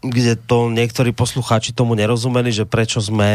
kde 0.04 0.36
to 0.36 0.68
niektorí 0.68 1.16
poslucháči 1.16 1.72
tomu 1.72 1.96
nerozumeli, 1.96 2.52
že 2.52 2.68
prečo 2.68 3.00
sme 3.00 3.32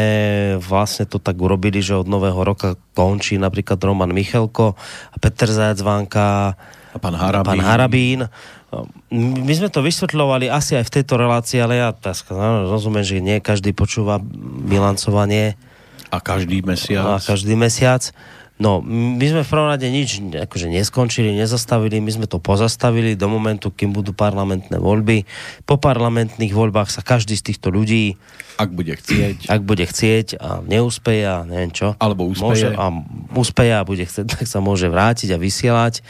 vlastne 0.62 1.02
to 1.08 1.18
tak 1.18 1.34
urobili, 1.34 1.82
že 1.82 1.98
od 1.98 2.06
nového 2.06 2.38
roka 2.46 2.78
končí 2.94 3.34
napríklad 3.36 3.82
Roman 3.82 4.14
Michelko 4.14 4.78
a 5.10 5.16
Peter 5.18 5.50
Zajac 5.50 5.82
Vánka 5.82 6.54
A 6.94 6.98
pán 7.02 7.18
Harabín. 7.18 7.46
pán 7.46 7.60
Harabín. 7.62 8.20
My 9.10 9.52
sme 9.58 9.66
to 9.66 9.82
vysvetľovali 9.82 10.46
asi 10.46 10.78
aj 10.78 10.86
v 10.86 10.94
tejto 11.02 11.18
relácii, 11.18 11.58
ale 11.58 11.82
ja 11.82 11.90
áno, 12.30 12.70
rozumiem, 12.70 13.02
že 13.02 13.18
nie 13.18 13.42
každý 13.42 13.74
počúva 13.74 14.22
bilancovanie 14.62 15.58
A 16.14 16.22
každý 16.22 16.62
mesiac. 16.62 17.02
a 17.02 17.18
každý 17.18 17.58
mesiac. 17.58 18.14
No, 18.60 18.84
my 18.84 19.24
sme 19.24 19.40
v 19.40 19.48
prvom 19.48 19.72
rade 19.72 19.88
nič 19.88 20.20
akože 20.20 20.68
neskončili, 20.68 21.32
nezastavili, 21.32 21.96
my 21.96 22.12
sme 22.12 22.26
to 22.28 22.36
pozastavili 22.36 23.16
do 23.16 23.24
momentu, 23.24 23.72
kým 23.72 23.96
budú 23.96 24.12
parlamentné 24.12 24.76
voľby. 24.76 25.24
Po 25.64 25.80
parlamentných 25.80 26.52
voľbách 26.52 26.92
sa 26.92 27.00
každý 27.00 27.40
z 27.40 27.50
týchto 27.52 27.72
ľudí, 27.72 28.20
Ak 28.60 28.76
bude 28.76 28.92
chcieť. 28.92 29.48
ak 29.48 29.64
bude 29.64 29.88
chcieť 29.88 30.36
a 30.36 30.60
neúspeje 30.60 31.24
a 31.24 31.48
neviem 31.48 31.72
čo, 31.72 31.96
Alebo 31.96 32.28
úspeje. 32.28 32.44
môže, 32.44 32.68
a 32.76 32.92
úspeje 33.32 33.72
a 33.72 33.80
bude 33.88 34.04
chcieť, 34.04 34.28
tak 34.36 34.44
sa 34.44 34.60
môže 34.60 34.92
vrátiť 34.92 35.32
a 35.32 35.40
vysielať. 35.40 36.04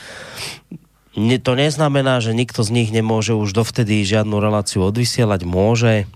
Ne, 1.14 1.38
to 1.38 1.54
neznamená, 1.54 2.18
že 2.18 2.34
nikto 2.34 2.66
z 2.66 2.74
nich 2.74 2.90
nemôže 2.90 3.30
už 3.30 3.54
dovtedy 3.54 4.02
žiadnu 4.02 4.42
reláciu 4.42 4.82
odvysielať. 4.82 5.46
Môže, 5.46 6.10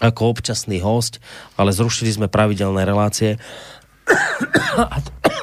ako 0.00 0.36
občasný 0.36 0.84
host, 0.84 1.20
ale 1.56 1.72
zrušili 1.72 2.12
sme 2.12 2.28
pravidelné 2.28 2.84
relácie. 2.84 3.40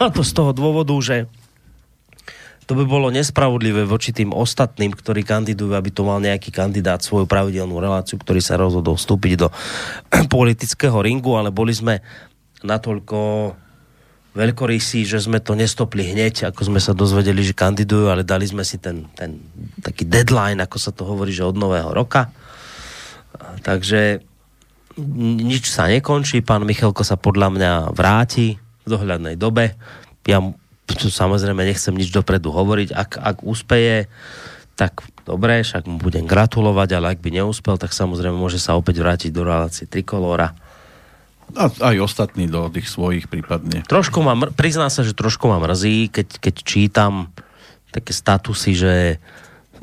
A 0.03 0.11
to, 0.11 0.21
z 0.23 0.31
toho 0.35 0.51
dôvodu, 0.55 0.93
že 1.03 1.27
to 2.63 2.79
by 2.79 2.87
bolo 2.87 3.11
nespravodlivé 3.11 3.83
voči 3.83 4.15
tým 4.15 4.31
ostatným, 4.31 4.95
ktorí 4.95 5.27
kandidujú, 5.27 5.75
aby 5.75 5.91
to 5.91 6.07
mal 6.07 6.23
nejaký 6.23 6.47
kandidát 6.47 7.03
svoju 7.03 7.27
pravidelnú 7.27 7.75
reláciu, 7.75 8.15
ktorý 8.15 8.39
sa 8.39 8.55
rozhodol 8.55 8.95
vstúpiť 8.95 9.33
do 9.35 9.47
politického 10.35 10.95
ringu, 11.03 11.35
ale 11.35 11.51
boli 11.51 11.75
sme 11.75 11.99
natoľko 12.63 13.51
veľkorysí, 14.33 15.05
že 15.05 15.21
sme 15.21 15.37
to 15.43 15.53
nestopli 15.53 16.09
hneď, 16.09 16.49
ako 16.49 16.73
sme 16.73 16.79
sa 16.81 16.97
dozvedeli, 16.97 17.45
že 17.45 17.53
kandidujú, 17.53 18.09
ale 18.09 18.25
dali 18.25 18.49
sme 18.49 18.65
si 18.65 18.81
ten, 18.81 19.05
ten 19.13 19.37
taký 19.83 20.09
deadline, 20.09 20.57
ako 20.57 20.77
sa 20.81 20.89
to 20.89 21.05
hovorí, 21.05 21.29
že 21.29 21.45
od 21.45 21.53
nového 21.53 21.93
roka. 21.93 22.33
Takže 23.61 24.25
nič 24.99 25.73
sa 25.73 25.89
nekončí, 25.89 26.45
pán 26.45 26.65
Michalko 26.67 27.01
sa 27.01 27.17
podľa 27.17 27.49
mňa 27.53 27.71
vráti 27.93 28.57
v 28.83 28.87
dohľadnej 28.87 29.35
dobe. 29.39 29.73
Ja 30.27 30.39
tu 30.85 31.07
samozrejme 31.09 31.63
nechcem 31.65 31.95
nič 31.95 32.13
dopredu 32.13 32.53
hovoriť. 32.53 32.89
Ak, 32.93 33.17
ak 33.17 33.37
úspeje, 33.41 34.11
tak 34.77 35.05
dobre, 35.23 35.63
však 35.63 35.87
mu 35.87 35.97
budem 35.97 36.25
gratulovať, 36.25 36.89
ale 36.97 37.15
ak 37.15 37.23
by 37.23 37.29
neúspel, 37.41 37.79
tak 37.79 37.95
samozrejme 37.95 38.35
môže 38.35 38.59
sa 38.59 38.77
opäť 38.77 39.01
vrátiť 39.01 39.31
do 39.33 39.45
relácie 39.45 39.85
Trikolóra. 39.89 40.53
A 41.53 41.69
aj 41.69 41.97
ostatní 42.01 42.49
do 42.49 42.65
tých 42.71 42.89
svojich 42.89 43.29
prípadne. 43.29 43.85
Trošku 43.85 44.23
ma, 44.25 44.33
mr- 44.33 44.55
priznám 44.55 44.89
sa, 44.89 45.05
že 45.05 45.13
trošku 45.13 45.45
ma 45.45 45.61
mrzí, 45.61 46.09
keď, 46.09 46.27
keď 46.41 46.55
čítam 46.65 47.29
také 47.93 48.09
statusy, 48.09 48.71
že 48.73 48.93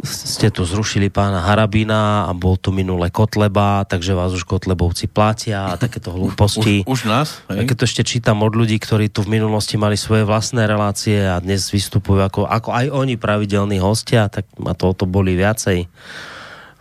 ste 0.00 0.48
tu 0.48 0.64
zrušili 0.64 1.12
pána 1.12 1.44
Harabina 1.44 2.24
a 2.24 2.32
bol 2.32 2.56
tu 2.56 2.72
minule 2.72 3.12
Kotleba, 3.12 3.84
takže 3.84 4.16
vás 4.16 4.32
už 4.32 4.48
Kotlebovci 4.48 5.10
platia 5.10 5.74
a 5.74 5.76
takéto 5.76 6.14
hlúposti. 6.14 6.86
Už, 6.88 7.04
už 7.04 7.10
nás? 7.10 7.44
A 7.50 7.66
keď 7.66 7.84
to 7.84 7.88
ešte 7.90 8.02
čítam 8.06 8.40
od 8.40 8.56
ľudí, 8.56 8.80
ktorí 8.80 9.12
tu 9.12 9.26
v 9.26 9.36
minulosti 9.36 9.76
mali 9.76 10.00
svoje 10.00 10.24
vlastné 10.24 10.64
relácie 10.64 11.20
a 11.20 11.42
dnes 11.42 11.68
vystupujú 11.68 12.22
ako, 12.22 12.40
ako 12.48 12.70
aj 12.72 12.86
oni 12.88 13.20
pravidelní 13.20 13.76
hostia, 13.82 14.32
tak 14.32 14.48
ma 14.56 14.72
to 14.72 14.90
o 14.90 14.96
to 14.96 15.04
boli 15.04 15.36
viacej. 15.36 15.84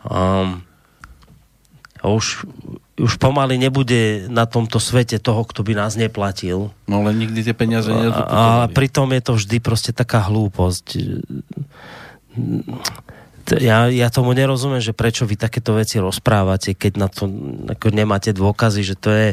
Um, 0.07 0.64
a 1.99 2.05
už, 2.07 2.47
už 2.95 3.20
pomaly 3.20 3.60
nebude 3.60 4.32
na 4.32 4.47
tomto 4.47 4.80
svete 4.80 5.20
toho, 5.20 5.43
kto 5.43 5.68
by 5.68 5.76
nás 5.76 5.99
neplatil. 5.99 6.72
No 6.88 7.03
ale 7.03 7.12
nikdy 7.12 7.43
tie 7.43 7.51
peniaze 7.51 7.91
A, 7.91 8.24
ale 8.24 8.66
pritom 8.72 9.12
je 9.12 9.22
to 9.24 9.34
vždy 9.36 9.57
proste 9.60 9.91
taká 9.91 10.24
hlúposť. 10.32 10.95
Ja, 13.58 13.90
ja 13.90 14.14
tomu 14.14 14.38
nerozumiem, 14.38 14.78
že 14.78 14.94
prečo 14.94 15.26
vy 15.26 15.34
takéto 15.34 15.74
veci 15.74 15.98
rozprávate, 15.98 16.78
keď 16.78 16.92
na 17.02 17.08
to 17.10 17.26
ako 17.66 17.90
nemáte 17.90 18.30
dôkazy, 18.30 18.86
že 18.86 18.94
to 18.94 19.10
je... 19.10 19.28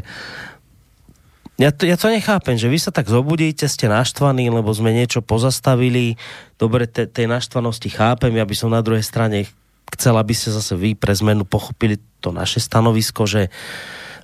Ja 1.57 1.73
to, 1.73 1.89
ja 1.89 1.97
to 1.97 2.13
nechápem, 2.13 2.57
že 2.57 2.69
vy 2.69 2.77
sa 2.81 2.93
tak 2.93 3.09
zobudíte, 3.09 3.65
ste 3.65 3.89
naštvaní, 3.89 4.53
lebo 4.53 4.69
sme 4.73 4.93
niečo 4.93 5.25
pozastavili. 5.25 6.21
Dobre, 6.61 6.85
te, 6.85 7.09
tej 7.09 7.29
naštvanosti 7.29 7.89
chápem, 7.93 8.33
ja 8.37 8.45
by 8.45 8.55
som 8.57 8.73
na 8.73 8.85
druhej 8.85 9.05
strane 9.05 9.49
chcel, 9.97 10.17
aby 10.17 10.37
ste 10.37 10.53
zase 10.53 10.77
vy 10.77 10.93
pre 10.97 11.17
zmenu 11.17 11.49
pochopili 11.49 11.97
to 12.21 12.33
naše 12.33 12.61
stanovisko, 12.61 13.25
že 13.25 13.49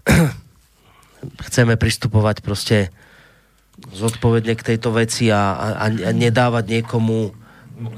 chceme 1.49 1.81
pristupovať 1.81 2.45
proste 2.45 2.93
zodpovedne 3.81 4.53
k 4.53 4.67
tejto 4.75 4.93
veci 4.93 5.33
a, 5.33 5.57
a, 5.57 5.89
a 5.89 6.11
nedávať 6.13 6.81
niekomu 6.81 7.42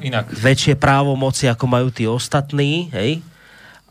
Inak. 0.00 0.30
väčšie 0.30 0.74
právomoci, 0.78 1.48
ako 1.48 1.64
majú 1.66 1.88
tí 1.92 2.08
ostatní, 2.08 2.88
hej? 2.94 3.20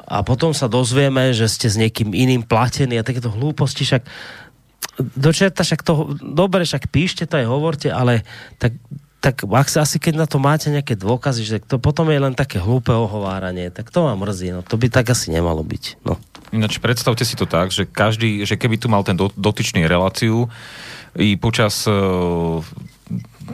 A 0.03 0.19
potom 0.21 0.51
sa 0.51 0.67
dozvieme, 0.67 1.31
že 1.31 1.47
ste 1.47 1.71
s 1.71 1.79
niekým 1.79 2.11
iným 2.11 2.43
platení 2.43 2.99
a 2.99 3.07
takéto 3.07 3.31
hlúposti, 3.31 3.87
však 3.87 4.03
dočerta, 5.15 5.63
však 5.63 5.81
to, 5.81 6.19
dobre, 6.21 6.67
však 6.67 6.91
píšte 6.91 7.23
to 7.25 7.39
aj 7.39 7.47
hovorte, 7.47 7.87
ale 7.89 8.21
tak, 8.61 8.75
tak 9.23 9.47
ak 9.47 9.67
sa, 9.71 9.87
asi 9.87 9.97
keď 9.97 10.13
na 10.19 10.27
to 10.27 10.37
máte 10.37 10.67
nejaké 10.69 10.99
dôkazy, 10.99 11.41
že 11.47 11.57
to 11.63 11.79
potom 11.79 12.11
je 12.11 12.19
len 12.19 12.35
také 12.35 12.59
hlúpe 12.59 12.91
ohováranie, 12.91 13.71
tak 13.71 13.89
to 13.89 14.03
ma 14.03 14.13
mrzí, 14.13 14.53
no 14.53 14.61
to 14.61 14.75
by 14.75 14.91
tak 14.91 15.09
asi 15.09 15.31
nemalo 15.31 15.63
byť, 15.63 16.03
no. 16.05 16.19
Ináč 16.53 16.77
predstavte 16.77 17.25
si 17.25 17.33
to 17.33 17.49
tak, 17.49 17.73
že 17.73 17.89
každý, 17.89 18.45
že 18.45 18.61
keby 18.61 18.77
tu 18.77 18.85
mal 18.85 19.01
ten 19.01 19.17
do, 19.17 19.33
dotyčný 19.33 19.89
reláciu 19.89 20.53
i 21.17 21.33
počas 21.33 21.89
e, 21.89 21.93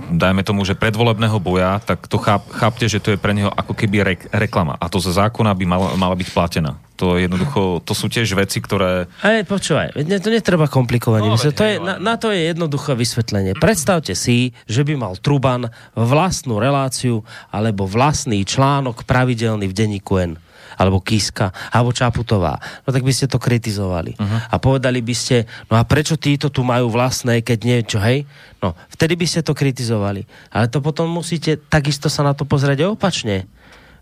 dajme 0.10 0.42
tomu, 0.46 0.66
že 0.66 0.78
predvolebného 0.78 1.38
boja, 1.42 1.82
tak 1.82 2.06
to 2.06 2.18
cháp, 2.22 2.46
chápte, 2.50 2.86
že 2.90 3.02
to 3.02 3.14
je 3.14 3.22
pre 3.22 3.34
neho 3.34 3.50
ako 3.50 3.74
keby 3.74 4.04
rek, 4.06 4.22
reklama. 4.30 4.78
A 4.78 4.88
to 4.88 5.02
za 5.02 5.14
zákona 5.14 5.54
by 5.54 5.66
mala, 5.66 5.88
mala 5.98 6.16
byť 6.16 6.30
platená. 6.34 6.78
To 7.00 7.16
je 7.16 7.26
jednoducho, 7.32 7.80
to 7.84 7.94
sú 7.96 8.12
tiež 8.12 8.36
veci, 8.36 8.60
ktoré... 8.60 9.08
Hej, 9.24 9.48
počúvaj, 9.48 9.96
ne, 10.04 10.20
to 10.20 10.28
netreba 10.28 10.68
komplikovanie. 10.68 11.32
No, 11.32 11.40
to 11.40 11.64
je, 11.64 11.80
na, 11.80 11.96
na 11.96 12.20
to 12.20 12.36
je 12.36 12.52
jednoduché 12.52 12.92
vysvetlenie. 13.00 13.56
Predstavte 13.56 14.14
si, 14.20 14.52
že 14.68 14.84
by 14.84 15.00
mal 15.00 15.14
Truban 15.16 15.72
vlastnú 15.96 16.60
reláciu 16.60 17.24
alebo 17.56 17.88
vlastný 17.88 18.44
článok 18.44 19.08
pravidelný 19.08 19.72
v 19.72 19.78
denníku 19.78 20.14
N 20.20 20.32
alebo 20.80 21.03
Kiska, 21.03 21.51
alebo 21.75 21.91
Čaputová. 21.91 22.55
No 22.88 22.95
tak 22.95 23.03
by 23.03 23.11
ste 23.11 23.27
to 23.27 23.36
kritizovali. 23.36 24.15
Uh-huh. 24.15 24.39
A 24.47 24.55
povedali 24.57 25.03
by 25.03 25.11
ste, 25.11 25.43
no 25.67 25.75
a 25.75 25.84
prečo 25.84 26.15
títo 26.15 26.47
tu 26.47 26.63
majú 26.63 26.88
vlastné, 26.88 27.43
keď 27.43 27.59
niečo, 27.67 27.97
hej? 27.99 28.23
No, 28.63 28.80
vtedy 28.88 29.19
by 29.19 29.27
ste 29.27 29.43
to 29.43 29.51
kritizovali. 29.51 30.23
Ale 30.55 30.71
to 30.71 30.80
potom 30.80 31.11
musíte 31.11 31.59
takisto 31.59 32.07
sa 32.07 32.23
na 32.23 32.32
to 32.32 32.47
pozrieť 32.47 32.88
opačne 32.88 33.43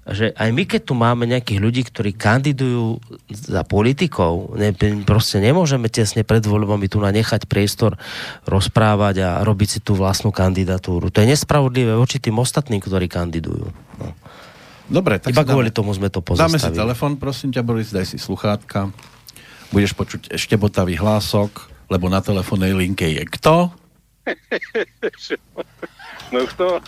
že 0.07 0.31
aj 0.39 0.49
my, 0.55 0.63
keď 0.63 0.81
tu 0.87 0.93
máme 0.95 1.27
nejakých 1.27 1.59
ľudí, 1.59 1.81
ktorí 1.83 2.15
kandidujú 2.15 3.03
za 3.27 3.67
politikov, 3.67 4.55
ne, 4.55 4.71
proste 5.03 5.43
nemôžeme 5.43 5.91
tesne 5.91 6.23
pred 6.23 6.39
voľbami 6.39 6.87
tu 6.87 7.03
na 7.03 7.11
nechať 7.11 7.43
priestor 7.43 7.99
rozprávať 8.47 9.15
a 9.19 9.29
robiť 9.43 9.67
si 9.67 9.79
tú 9.83 9.99
vlastnú 9.99 10.31
kandidatúru. 10.31 11.11
To 11.11 11.19
je 11.19 11.35
nespravodlivé 11.35 11.91
voči 11.99 12.23
tým 12.23 12.39
ostatným, 12.39 12.79
ktorí 12.79 13.11
kandidujú. 13.11 13.67
No. 13.99 14.07
Dobre, 14.87 15.19
tak 15.19 15.35
Iba 15.35 15.43
si 15.43 15.51
kvôli 15.51 15.69
tomu 15.71 15.91
sme 15.91 16.07
to 16.07 16.23
Dáme 16.23 16.55
si 16.57 16.63
pozastavili. 16.63 16.79
telefon, 16.79 17.11
prosím 17.19 17.49
ťa, 17.51 17.61
Boris, 17.63 17.91
daj 17.91 18.07
si 18.07 18.17
sluchátka. 18.17 18.91
Budeš 19.75 19.91
počuť 19.99 20.31
eštebotavý 20.31 20.95
hlások, 20.95 21.67
lebo 21.91 22.07
na 22.07 22.23
telefónnej 22.23 22.71
linke 22.71 23.07
je 23.11 23.23
kto? 23.27 23.71
No 26.27 26.43
kto? 26.43 26.83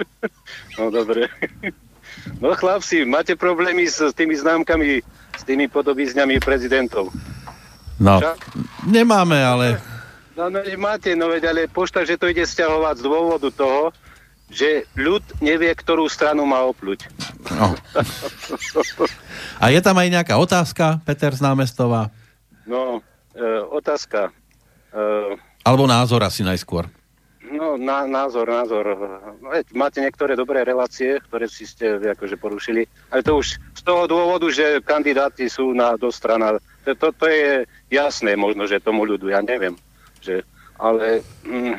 No 0.78 0.90
dobre. 0.90 1.30
No 2.42 2.50
chlapci, 2.58 3.06
máte 3.06 3.38
problémy 3.38 3.86
s 3.86 4.02
tými 4.14 4.34
známkami, 4.34 5.02
s 5.38 5.42
tými 5.46 5.70
podobizňami 5.70 6.42
prezidentov. 6.42 7.14
No, 8.02 8.18
nemáme, 8.82 9.38
ale 9.38 9.78
No, 10.32 10.48
no 10.48 10.64
máte, 10.80 11.12
no 11.12 11.28
veď, 11.28 11.52
ale 11.52 11.60
pošta, 11.68 12.08
že 12.08 12.16
to 12.16 12.24
ide 12.26 12.42
stiahovať 12.42 12.98
z 12.98 13.04
dôvodu 13.04 13.48
toho, 13.52 13.92
že 14.52 14.84
ľud 14.94 15.24
nevie, 15.40 15.72
ktorú 15.72 16.04
stranu 16.12 16.44
má 16.44 16.60
opluť. 16.68 17.08
no. 17.56 17.72
A 19.56 19.72
je 19.72 19.80
tam 19.80 19.96
aj 19.96 20.08
nejaká 20.12 20.36
otázka, 20.36 21.00
Peter 21.08 21.32
z 21.32 21.40
námestova? 21.40 22.12
No, 22.68 23.00
e, 23.32 23.42
otázka. 23.72 24.28
E, 24.92 25.00
Alebo 25.64 25.88
názor 25.88 26.20
asi 26.22 26.44
najskôr. 26.44 26.86
no, 27.48 27.80
na, 27.80 28.04
názor, 28.04 28.44
názor. 28.44 28.84
No, 29.40 29.48
veď, 29.48 29.72
máte 29.72 29.98
niektoré 30.04 30.36
dobré 30.36 30.64
relácie, 30.68 31.16
ktoré 31.28 31.48
si 31.48 31.64
ste 31.64 31.96
akože 31.96 32.36
porušili, 32.36 32.84
ale 33.08 33.24
to 33.24 33.40
už 33.40 33.56
z 33.56 33.82
toho 33.82 34.04
dôvodu, 34.04 34.52
že 34.52 34.84
kandidáti 34.84 35.48
sú 35.48 35.72
na 35.72 35.96
do 35.96 36.12
strana. 36.12 36.60
To, 36.84 36.92
to, 36.92 37.08
to 37.16 37.26
je 37.26 37.64
jasné 37.88 38.36
možno, 38.36 38.68
že 38.68 38.84
tomu 38.84 39.08
ľudu, 39.08 39.32
ja 39.32 39.40
neviem. 39.40 39.76
Že, 40.20 40.44
ale 40.76 41.24
mm, 41.44 41.76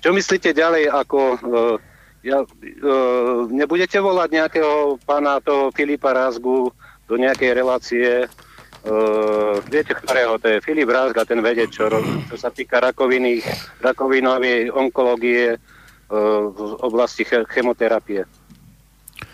čo 0.00 0.14
myslíte 0.14 0.54
ďalej, 0.54 0.86
ako 0.92 1.18
uh, 1.34 1.76
ja, 2.22 2.44
uh, 2.44 3.40
nebudete 3.50 3.98
volať 4.00 4.28
nejakého 4.32 5.00
pána 5.04 5.40
toho 5.40 5.72
Filipa 5.72 6.12
Rázgu 6.12 6.70
do 7.06 7.14
nejakej 7.14 7.50
relácie, 7.54 8.08
uh, 8.26 9.54
viete, 9.70 9.94
ktorého 9.94 10.38
to 10.38 10.52
je 10.52 10.64
Filip 10.64 10.90
Rázg 10.90 11.16
a 11.18 11.24
ten 11.24 11.40
vedec, 11.42 11.70
čo, 11.70 11.88
čo 12.28 12.36
sa 12.36 12.50
týka 12.50 12.82
rakoviny, 12.82 13.40
rakovinovej 13.82 14.74
onkológie 14.74 15.54
uh, 15.54 16.42
v 16.50 16.60
oblasti 16.82 17.22
che- 17.22 17.46
chemoterapie. 17.46 18.26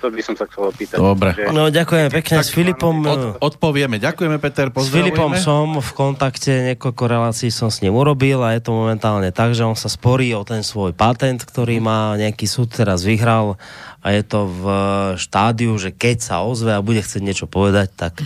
To 0.03 0.11
by 0.11 0.19
som 0.19 0.35
sa 0.35 0.51
chcel 0.51 0.67
opýtať. 0.67 0.99
Dobre. 0.99 1.31
Že- 1.39 1.55
No 1.55 1.71
ďakujem 1.71 2.11
pekne. 2.11 2.43
S 2.43 2.51
Filipom, 2.51 3.07
Od, 3.07 3.39
odpovieme. 3.39 4.03
Ďakujeme, 4.03 4.43
Peter, 4.43 4.67
s 4.75 4.91
Filipom 4.91 5.39
som 5.39 5.79
v 5.79 5.91
kontakte, 5.95 6.75
niekoľko 6.75 7.03
relácií 7.07 7.55
som 7.55 7.71
s 7.71 7.87
ním 7.87 7.95
urobil 7.95 8.43
a 8.43 8.59
je 8.59 8.67
to 8.67 8.75
momentálne 8.75 9.31
tak, 9.31 9.55
že 9.55 9.63
on 9.63 9.79
sa 9.79 9.87
sporí 9.87 10.35
o 10.35 10.43
ten 10.43 10.67
svoj 10.67 10.91
patent, 10.91 11.47
ktorý 11.47 11.79
má 11.79 12.19
nejaký 12.19 12.51
súd 12.51 12.75
teraz 12.75 13.07
vyhral 13.07 13.55
a 14.03 14.11
je 14.11 14.23
to 14.27 14.51
v 14.51 14.63
štádiu, 15.15 15.79
že 15.79 15.95
keď 15.95 16.19
sa 16.19 16.43
ozve 16.43 16.75
a 16.75 16.83
bude 16.83 16.99
chcieť 16.99 17.23
niečo 17.23 17.47
povedať, 17.47 17.95
tak 17.95 18.19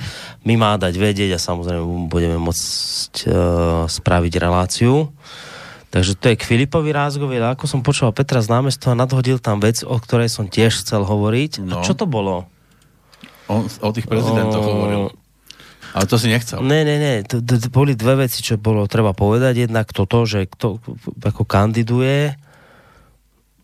my 0.49 0.57
má 0.57 0.81
dať 0.81 0.97
vedieť 0.97 1.37
a 1.37 1.41
samozrejme 1.43 2.09
budeme 2.09 2.41
môcť 2.41 3.13
uh, 3.29 3.35
spraviť 3.85 4.33
reláciu. 4.41 5.13
Takže 5.97 6.13
to 6.21 6.29
je 6.29 6.37
k 6.37 6.45
Filipovi 6.45 6.93
Rázgovi, 6.93 7.41
ale 7.41 7.57
ako 7.57 7.65
som 7.65 7.81
počúval 7.81 8.13
Petra 8.13 8.45
z 8.45 8.53
námestova, 8.53 8.93
nadhodil 8.93 9.41
tam 9.41 9.65
vec, 9.65 9.81
o 9.81 9.97
ktorej 9.97 10.29
som 10.29 10.45
tiež 10.45 10.85
chcel 10.85 11.09
hovoriť. 11.09 11.65
No. 11.65 11.73
No. 11.73 11.81
A 11.81 11.87
čo 11.89 11.97
to 11.97 12.05
bolo? 12.05 12.45
On 13.49 13.65
o 13.65 13.91
tých 13.97 14.05
prezidentoch 14.05 14.61
O- 14.61 14.69
hovoril. 14.69 15.03
Ale 15.97 16.05
to 16.05 16.21
si 16.21 16.29
nechcel. 16.29 16.61
Ne, 16.61 16.85
ne, 16.85 17.01
ne, 17.01 17.15
to, 17.25 17.41
to, 17.41 17.57
to 17.57 17.73
boli 17.73 17.97
dve 17.97 18.29
veci, 18.29 18.45
čo 18.45 18.61
bolo 18.61 18.85
treba 18.85 19.17
povedať. 19.17 19.65
Jednak 19.65 19.89
toto, 19.97 20.29
že 20.29 20.45
kto 20.45 20.77
ako 21.25 21.49
kandiduje. 21.49 22.37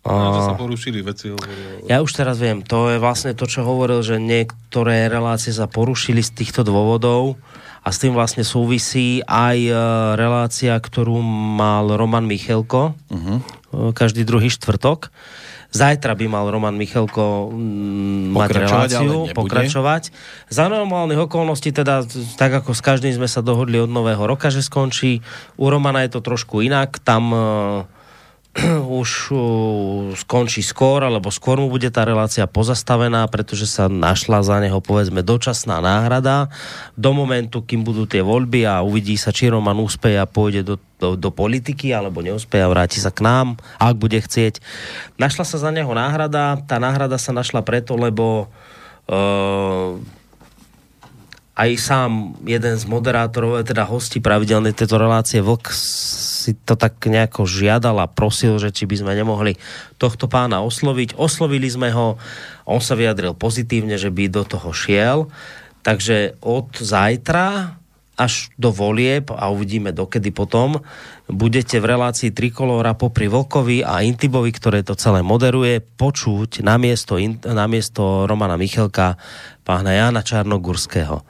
A... 0.02 0.12
Že 0.32 0.40
sa 0.40 0.54
A, 0.54 0.58
porušili 0.58 0.98
veci. 1.04 1.28
hovoril. 1.28 1.84
ja 1.84 2.00
už 2.00 2.10
teraz 2.16 2.40
viem, 2.40 2.64
to 2.64 2.88
je 2.90 2.96
vlastne 2.96 3.36
to, 3.36 3.44
čo 3.44 3.60
hovoril, 3.62 4.00
že 4.00 4.16
niektoré 4.16 5.12
relácie 5.12 5.52
sa 5.52 5.68
porušili 5.68 6.24
z 6.24 6.32
týchto 6.32 6.64
dôvodov 6.64 7.36
a 7.82 7.88
s 7.90 7.98
tým 7.98 8.14
vlastne 8.14 8.46
súvisí 8.46 9.26
aj 9.26 9.58
e, 9.58 9.74
relácia, 10.14 10.78
ktorú 10.78 11.18
mal 11.58 11.90
Roman 11.98 12.22
Michelko 12.22 12.94
uh-huh. 12.94 13.38
každý 13.90 14.22
druhý 14.22 14.54
štvrtok. 14.54 15.10
Zajtra 15.72 16.12
by 16.14 16.26
mal 16.28 16.46
Roman 16.52 16.76
Michelko 16.76 17.48
mať 18.36 18.48
Pokračovať, 18.54 18.90
ale 18.92 19.08
reláciu, 19.08 19.34
pokračovať. 19.34 20.02
Za 20.52 20.68
normálnych 20.68 21.26
okolností, 21.26 21.72
teda 21.72 22.04
tak 22.36 22.60
ako 22.60 22.76
s 22.76 22.84
každým 22.84 23.16
sme 23.16 23.26
sa 23.26 23.40
dohodli 23.40 23.80
od 23.80 23.88
nového 23.88 24.20
roka, 24.20 24.52
že 24.52 24.60
skončí. 24.60 25.24
U 25.56 25.72
Romana 25.72 26.04
je 26.04 26.12
to 26.12 26.20
trošku 26.20 26.60
inak. 26.60 27.00
Tam 27.00 27.32
e, 27.32 27.44
už 29.00 29.32
uh, 29.32 29.40
skončí 30.12 30.60
skôr, 30.60 31.00
alebo 31.00 31.32
skôr 31.32 31.56
mu 31.56 31.72
bude 31.72 31.88
tá 31.88 32.04
relácia 32.04 32.44
pozastavená, 32.44 33.24
pretože 33.32 33.64
sa 33.64 33.88
našla 33.88 34.44
za 34.44 34.60
neho 34.60 34.76
povedzme 34.84 35.24
dočasná 35.24 35.80
náhrada 35.80 36.52
do 36.92 37.16
momentu, 37.16 37.64
kým 37.64 37.80
budú 37.80 38.04
tie 38.04 38.20
voľby 38.20 38.68
a 38.68 38.84
uvidí 38.84 39.16
sa, 39.16 39.32
či 39.32 39.48
Roman 39.48 39.80
úspeje 39.80 40.20
a 40.20 40.28
pôjde 40.28 40.68
do, 40.68 40.74
do, 41.00 41.16
do 41.16 41.30
politiky, 41.32 41.96
alebo 41.96 42.20
neúspeje 42.20 42.60
a 42.60 42.68
vráti 42.68 43.00
sa 43.00 43.08
k 43.08 43.24
nám, 43.24 43.56
ak 43.80 43.96
bude 43.96 44.20
chcieť. 44.20 44.60
Našla 45.16 45.44
sa 45.48 45.56
za 45.56 45.70
neho 45.72 45.90
náhrada, 45.96 46.60
tá 46.68 46.76
náhrada 46.76 47.16
sa 47.16 47.32
našla 47.32 47.64
preto, 47.64 47.96
lebo 47.96 48.52
uh, 49.08 49.96
aj 51.52 51.70
sám 51.76 52.32
jeden 52.48 52.74
z 52.80 52.84
moderátorov, 52.88 53.60
teda 53.68 53.84
hostí 53.84 54.24
pravidelnej 54.24 54.72
tejto 54.72 54.96
relácie 54.96 55.44
Vlk 55.44 55.68
si 56.42 56.56
to 56.64 56.74
tak 56.74 56.96
nejako 57.04 57.46
žiadal 57.46 58.02
a 58.02 58.10
prosil, 58.10 58.56
že 58.58 58.74
či 58.74 58.88
by 58.88 59.04
sme 59.04 59.12
nemohli 59.12 59.60
tohto 60.00 60.26
pána 60.26 60.64
osloviť. 60.64 61.14
Oslovili 61.14 61.68
sme 61.70 61.92
ho, 61.94 62.18
on 62.66 62.80
sa 62.82 62.98
vyjadril 62.98 63.36
pozitívne, 63.36 63.94
že 64.00 64.10
by 64.10 64.32
do 64.32 64.42
toho 64.42 64.74
šiel. 64.74 65.30
Takže 65.86 66.40
od 66.42 66.72
zajtra 66.78 67.78
až 68.18 68.50
do 68.58 68.74
volieb 68.74 69.30
a 69.30 69.50
uvidíme 69.52 69.94
dokedy 69.94 70.34
potom, 70.34 70.82
budete 71.32 71.80
v 71.80 71.90
relácii 71.96 72.30
Trikolóra 72.30 72.92
popri 72.94 73.26
Vlkovi 73.26 73.80
a 73.82 74.04
Intibovi, 74.04 74.52
ktoré 74.52 74.84
to 74.84 74.92
celé 74.94 75.24
moderuje, 75.24 75.80
počuť 75.80 76.60
namiesto, 76.60 77.16
namiesto 77.48 78.28
Romana 78.28 78.60
Michelka 78.60 79.16
pána 79.64 79.96
Jana 79.96 80.20
Čarnogurského. 80.20 81.24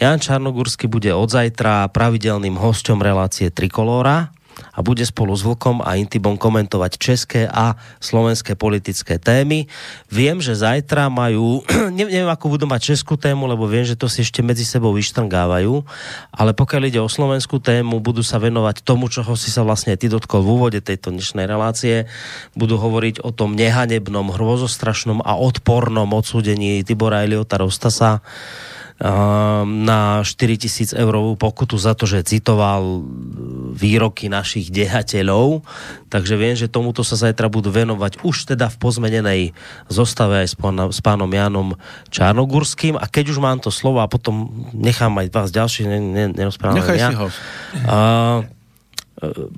Jan 0.00 0.16
Čarnogurský 0.16 0.88
bude 0.88 1.12
od 1.12 1.28
zajtra 1.28 1.84
pravidelným 1.92 2.56
hosťom 2.56 3.04
relácie 3.04 3.52
Trikolóra 3.52 4.32
a 4.80 4.86
bude 4.86 5.04
spolu 5.04 5.36
s 5.36 5.44
Vlkom 5.44 5.84
a 5.84 6.00
Intibom 6.00 6.40
komentovať 6.40 6.96
české 6.96 7.44
a 7.44 7.76
slovenské 8.00 8.56
politické 8.56 9.20
témy. 9.20 9.68
Viem, 10.08 10.40
že 10.40 10.56
zajtra 10.56 11.12
majú, 11.12 11.60
neviem, 12.00 12.24
ako 12.24 12.56
budú 12.56 12.64
mať 12.64 12.96
českú 12.96 13.20
tému, 13.20 13.44
lebo 13.44 13.68
viem, 13.68 13.84
že 13.84 14.00
to 14.00 14.08
si 14.08 14.24
ešte 14.24 14.40
medzi 14.40 14.64
sebou 14.64 14.96
vyštrngávajú, 14.96 15.84
ale 16.32 16.56
pokiaľ 16.56 16.82
ide 16.88 17.00
o 17.04 17.12
slovenskú 17.12 17.60
tému, 17.60 18.00
budú 18.00 18.24
sa 18.24 18.40
venovať 18.40 18.80
tomu, 18.80 19.12
čoho 19.12 19.36
si 19.36 19.52
sa 19.52 19.60
vlastne 19.60 19.92
ty 20.00 20.08
dotkol 20.08 20.40
v 20.40 20.48
úvode 20.56 20.80
tejto 20.80 21.12
dnešnej 21.12 21.44
relácie. 21.44 22.08
Budú 22.56 22.80
hovoriť 22.80 23.20
o 23.20 23.36
tom 23.36 23.52
nehanebnom, 23.52 24.32
hrozostrašnom 24.32 25.20
a 25.20 25.36
odpornom 25.36 26.08
odsúdení 26.08 26.80
Tibora 26.88 27.28
Eliota 27.28 27.60
Rostasa 27.60 28.24
na 29.64 30.20
4000 30.20 30.92
eurovú 30.92 31.32
pokutu 31.32 31.80
za 31.80 31.96
to, 31.96 32.04
že 32.04 32.36
citoval 32.36 33.00
výroky 33.72 34.28
našich 34.28 34.68
dehateľov. 34.68 35.64
Takže 36.12 36.34
viem, 36.36 36.52
že 36.52 36.68
tomuto 36.68 37.00
sa 37.00 37.16
zajtra 37.16 37.48
budú 37.48 37.72
venovať 37.72 38.20
už 38.20 38.52
teda 38.52 38.68
v 38.68 38.76
pozmenenej 38.76 39.40
zostave 39.88 40.44
aj 40.44 40.52
s, 40.52 40.56
pánom, 40.58 40.88
s 40.92 41.00
pánom 41.00 41.32
Janom 41.32 41.80
Čarnogurským. 42.12 43.00
A 43.00 43.08
keď 43.08 43.32
už 43.32 43.40
mám 43.40 43.56
to 43.64 43.72
slovo 43.72 44.04
a 44.04 44.10
potom 44.10 44.68
nechám 44.76 45.16
aj 45.16 45.32
vás 45.32 45.48
ďalších, 45.48 45.86
ne, 45.88 45.98
ne, 45.98 46.24
nerozprávam 46.36 46.84
Nechaj 46.84 46.98
ja. 47.00 47.08
si 47.08 47.16
ho. 47.16 47.26
E, 47.32 48.59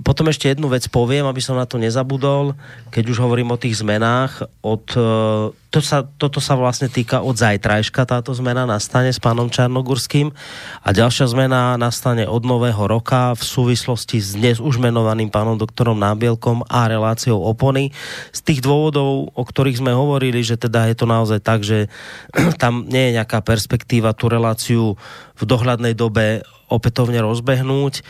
potom 0.03 0.27
ešte 0.27 0.51
jednu 0.51 0.67
vec 0.67 0.83
poviem, 0.91 1.23
aby 1.23 1.39
som 1.39 1.55
na 1.55 1.63
to 1.71 1.79
nezabudol, 1.79 2.59
keď 2.91 3.05
už 3.15 3.23
hovorím 3.23 3.55
o 3.55 3.61
tých 3.61 3.79
zmenách. 3.79 4.43
Od, 4.59 4.83
e, 4.99 5.55
to 5.71 5.79
sa, 5.79 6.03
toto 6.03 6.43
sa 6.43 6.59
vlastne 6.59 6.91
týka 6.91 7.23
od 7.23 7.39
zajtrajška, 7.39 8.03
táto 8.03 8.35
zmena 8.35 8.67
nastane 8.67 9.15
s 9.15 9.23
pánom 9.23 9.47
Čarnogurským 9.47 10.35
a 10.83 10.89
ďalšia 10.91 11.31
zmena 11.31 11.79
nastane 11.79 12.27
od 12.27 12.43
nového 12.43 12.91
roka 12.91 13.39
v 13.39 13.43
súvislosti 13.47 14.19
s 14.19 14.35
dnes 14.35 14.59
už 14.59 14.83
menovaným 14.83 15.31
pánom 15.31 15.55
doktorom 15.55 15.95
Nábielkom 15.95 16.67
a 16.67 16.91
reláciou 16.91 17.39
opony. 17.47 17.95
Z 18.35 18.43
tých 18.43 18.67
dôvodov, 18.67 19.31
o 19.31 19.43
ktorých 19.47 19.79
sme 19.79 19.95
hovorili, 19.95 20.43
že 20.43 20.59
teda 20.59 20.91
je 20.91 20.97
to 20.99 21.07
naozaj 21.07 21.39
tak, 21.39 21.63
že 21.63 21.87
tam 22.63 22.91
nie 22.91 23.15
je 23.15 23.23
nejaká 23.23 23.47
perspektíva 23.47 24.11
tú 24.11 24.27
reláciu 24.27 24.99
v 25.39 25.43
dohľadnej 25.47 25.95
dobe 25.95 26.43
opätovne 26.73 27.21
rozbehnúť, 27.21 28.01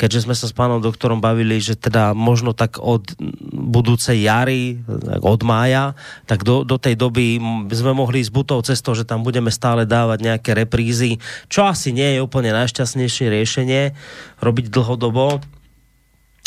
keďže 0.00 0.24
sme 0.24 0.32
sa 0.32 0.48
s 0.48 0.56
pánom 0.56 0.80
doktorom 0.80 1.20
bavili, 1.20 1.60
že 1.60 1.76
teda 1.76 2.16
možno 2.16 2.56
tak 2.56 2.80
od 2.80 3.12
budúcej 3.52 4.24
jary, 4.24 4.80
od 5.20 5.44
mája, 5.44 5.92
tak 6.24 6.40
do, 6.40 6.64
do 6.64 6.80
tej 6.80 6.96
doby 6.96 7.36
sme 7.68 7.92
mohli 7.92 8.24
ísť 8.24 8.32
butou 8.32 8.56
cestou, 8.64 8.96
že 8.96 9.04
tam 9.04 9.20
budeme 9.20 9.52
stále 9.52 9.84
dávať 9.84 10.24
nejaké 10.24 10.56
reprízy, 10.56 11.20
čo 11.52 11.68
asi 11.68 11.92
nie 11.92 12.16
je 12.16 12.24
úplne 12.24 12.48
najšťastnejšie 12.56 13.28
riešenie 13.28 13.92
robiť 14.40 14.72
dlhodobo. 14.72 15.44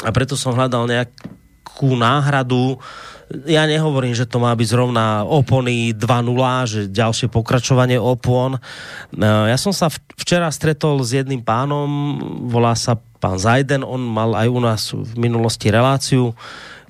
A 0.02 0.10
preto 0.10 0.34
som 0.34 0.58
hľadal 0.58 0.90
nejakú 0.90 1.94
náhradu. 1.94 2.82
Ja 3.46 3.70
nehovorím, 3.70 4.18
že 4.18 4.26
to 4.26 4.42
má 4.42 4.52
byť 4.58 4.68
zrovna 4.68 5.30
opony 5.30 5.94
2.0, 5.94 6.02
že 6.66 6.82
ďalšie 6.90 7.30
pokračovanie 7.30 8.02
opon. 8.02 8.58
E, 8.58 8.60
Ja 9.22 9.58
som 9.62 9.72
sa 9.72 9.94
včera 10.18 10.50
stretol 10.50 11.02
s 11.06 11.16
jedným 11.16 11.46
pánom, 11.46 11.88
volá 12.50 12.74
sa 12.74 12.98
pán 13.24 13.40
Zajden, 13.40 13.88
on 13.88 14.04
mal 14.04 14.36
aj 14.36 14.48
u 14.52 14.60
nás 14.60 14.82
v 14.92 15.16
minulosti 15.16 15.72
reláciu. 15.72 16.36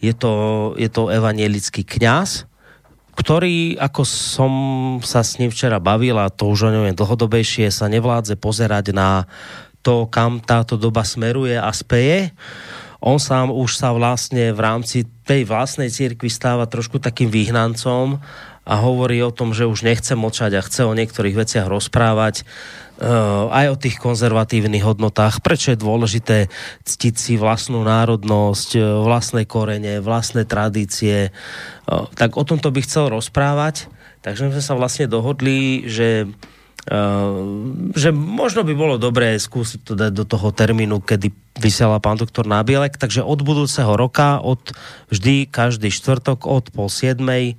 Je 0.01 0.17
to, 0.17 0.73
je 0.81 0.89
to 0.89 1.13
evanielický 1.13 1.85
kňaz, 1.85 2.49
ktorý, 3.13 3.77
ako 3.77 4.01
som 4.01 4.53
sa 5.05 5.21
s 5.21 5.37
ním 5.37 5.53
včera 5.53 5.77
bavil, 5.77 6.17
a 6.17 6.33
to 6.33 6.49
už 6.49 6.67
o 6.67 6.73
ňom 6.73 6.89
je 6.89 6.97
dlhodobejšie, 6.97 7.69
sa 7.69 7.85
nevládze 7.85 8.33
pozerať 8.41 8.89
na 8.97 9.29
to, 9.85 10.09
kam 10.09 10.41
táto 10.41 10.73
doba 10.81 11.05
smeruje 11.05 11.53
a 11.53 11.69
speje. 11.69 12.33
On 13.03 13.21
sám 13.21 13.53
už 13.53 13.77
sa 13.77 13.93
vlastne 13.93 14.49
v 14.55 14.59
rámci 14.63 15.05
tej 15.27 15.45
vlastnej 15.45 15.93
cirkvi 15.93 16.31
stáva 16.31 16.65
trošku 16.65 16.97
takým 16.97 17.29
vyhnancom 17.29 18.17
a 18.63 18.73
hovorí 18.79 19.19
o 19.19 19.35
tom, 19.35 19.51
že 19.51 19.67
už 19.67 19.83
nechce 19.83 20.15
mlčať 20.15 20.51
a 20.55 20.65
chce 20.65 20.87
o 20.87 20.95
niektorých 20.95 21.35
veciach 21.35 21.67
rozprávať 21.67 22.47
aj 23.49 23.65
o 23.73 23.79
tých 23.79 23.97
konzervatívnych 23.97 24.85
hodnotách, 24.85 25.41
prečo 25.41 25.73
je 25.73 25.81
dôležité 25.81 26.37
ctiť 26.85 27.15
si 27.17 27.33
vlastnú 27.35 27.81
národnosť, 27.81 28.69
eh, 28.77 28.81
vlastné 28.81 29.49
korene, 29.49 29.97
vlastné 29.97 30.45
tradície. 30.45 31.33
Uh, 31.83 32.07
tak 32.15 32.39
o 32.39 32.43
tomto 32.45 32.71
by 32.71 32.79
chcel 32.85 33.11
rozprávať. 33.11 33.89
Takže 34.23 34.47
sme 34.47 34.63
sa 34.63 34.77
vlastne 34.77 35.09
dohodli, 35.09 35.89
že 35.89 36.29
Uh, 36.83 37.71
že 37.95 38.11
možno 38.11 38.67
by 38.67 38.75
bolo 38.75 38.99
dobré 38.99 39.39
skúsiť 39.39 39.87
to 39.87 39.95
dať 39.95 40.11
do 40.11 40.27
toho 40.27 40.51
termínu, 40.51 40.99
kedy 40.99 41.31
vysiela 41.55 42.03
pán 42.03 42.19
doktor 42.19 42.43
Nábielek, 42.43 42.99
takže 42.99 43.23
od 43.23 43.39
budúceho 43.39 43.95
roka, 43.95 44.43
od 44.43 44.75
vždy, 45.07 45.47
každý 45.47 45.87
štvrtok, 45.87 46.43
od 46.43 46.75
pol 46.75 46.91
siedmej 46.91 47.55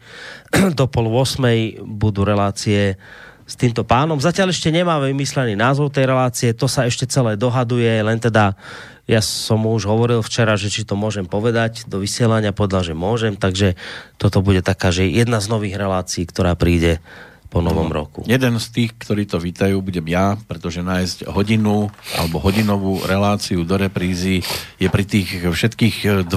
do 0.78 0.84
pol 0.84 1.08
osmej 1.08 1.80
budú 1.80 2.28
relácie 2.28 3.00
s 3.44 3.54
týmto 3.60 3.84
pánom. 3.84 4.16
Zatiaľ 4.16 4.50
ešte 4.50 4.72
nemáme 4.72 5.12
vymyslený 5.12 5.54
názov 5.54 5.92
tej 5.92 6.08
relácie, 6.08 6.56
to 6.56 6.64
sa 6.64 6.88
ešte 6.88 7.04
celé 7.04 7.36
dohaduje, 7.36 8.00
len 8.00 8.16
teda 8.16 8.56
ja 9.04 9.20
som 9.20 9.60
mu 9.60 9.76
už 9.76 9.84
hovoril 9.84 10.24
včera, 10.24 10.56
že 10.56 10.72
či 10.72 10.88
to 10.88 10.96
môžem 10.96 11.28
povedať 11.28 11.84
do 11.84 12.00
vysielania, 12.00 12.56
povedal, 12.56 12.80
že 12.80 12.96
môžem, 12.96 13.36
takže 13.36 13.76
toto 14.16 14.40
bude 14.40 14.64
taká, 14.64 14.88
že 14.88 15.04
jedna 15.04 15.44
z 15.44 15.52
nových 15.52 15.76
relácií, 15.76 16.24
ktorá 16.24 16.56
príde 16.56 17.04
po 17.52 17.62
novom 17.62 17.86
roku. 17.86 18.26
Jeden 18.26 18.58
z 18.58 18.66
tých, 18.74 18.98
ktorí 18.98 19.30
to 19.30 19.38
vítajú, 19.38 19.78
budem 19.78 20.10
ja, 20.10 20.34
pretože 20.50 20.82
nájsť 20.82 21.30
hodinu 21.30 21.86
alebo 22.18 22.42
hodinovú 22.42 22.98
reláciu 23.06 23.62
do 23.62 23.78
reprízy 23.78 24.42
je 24.82 24.88
pri 24.90 25.06
tých 25.06 25.46
všetkých 25.46 26.26
2,5 26.26 26.34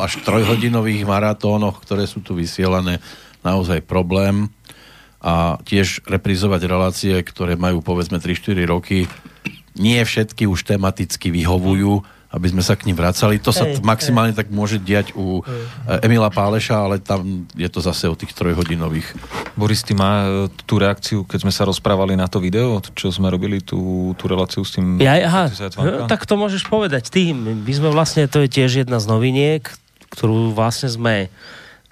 až 0.00 0.12
3 0.24 0.48
hodinových 0.48 1.04
maratónoch, 1.04 1.84
ktoré 1.84 2.08
sú 2.08 2.24
tu 2.24 2.32
vysielané, 2.32 2.96
naozaj 3.44 3.84
problém. 3.84 4.48
A 5.24 5.56
tiež 5.64 6.04
reprízovať 6.04 6.68
relácie, 6.68 7.14
ktoré 7.24 7.56
majú 7.56 7.80
povedzme 7.80 8.20
3-4 8.20 8.68
roky, 8.68 9.08
nie 9.74 9.96
všetky 10.04 10.44
už 10.44 10.68
tematicky 10.68 11.32
vyhovujú 11.32 12.04
aby 12.34 12.50
sme 12.50 12.66
sa 12.66 12.74
k 12.74 12.90
ním 12.90 12.98
vracali. 12.98 13.38
To 13.38 13.54
sa 13.54 13.62
Hej, 13.62 13.78
maximálne 13.86 14.34
tak 14.34 14.50
môže 14.50 14.82
diať 14.82 15.14
u 15.14 15.38
e, 15.38 15.42
Emila 16.02 16.34
Páleša, 16.34 16.82
ale 16.82 16.98
tam 16.98 17.46
je 17.54 17.70
to 17.70 17.78
zase 17.78 18.10
o 18.10 18.18
tých 18.18 18.34
trojhodinových. 18.34 19.06
Boris, 19.54 19.86
ty 19.86 19.94
má 19.94 20.26
e, 20.26 20.50
tú 20.66 20.82
reakciu, 20.82 21.22
keď 21.22 21.46
sme 21.46 21.54
sa 21.54 21.62
rozprávali 21.62 22.18
na 22.18 22.26
to 22.26 22.42
video, 22.42 22.82
čo 22.98 23.14
sme 23.14 23.30
robili, 23.30 23.62
tú, 23.62 24.10
tú 24.18 24.26
reláciu 24.26 24.66
s 24.66 24.74
tým... 24.74 24.98
Ja, 24.98 25.14
aha, 25.22 25.46
tak 26.10 26.26
to 26.26 26.34
môžeš 26.34 26.66
povedať 26.66 27.06
ty. 27.06 27.30
My 27.38 27.70
sme 27.70 27.94
vlastne, 27.94 28.26
to 28.26 28.42
je 28.42 28.50
tiež 28.50 28.82
jedna 28.82 28.98
z 28.98 29.06
noviniek, 29.06 29.62
ktorú 30.10 30.50
vlastne 30.50 30.90
sme 30.90 31.30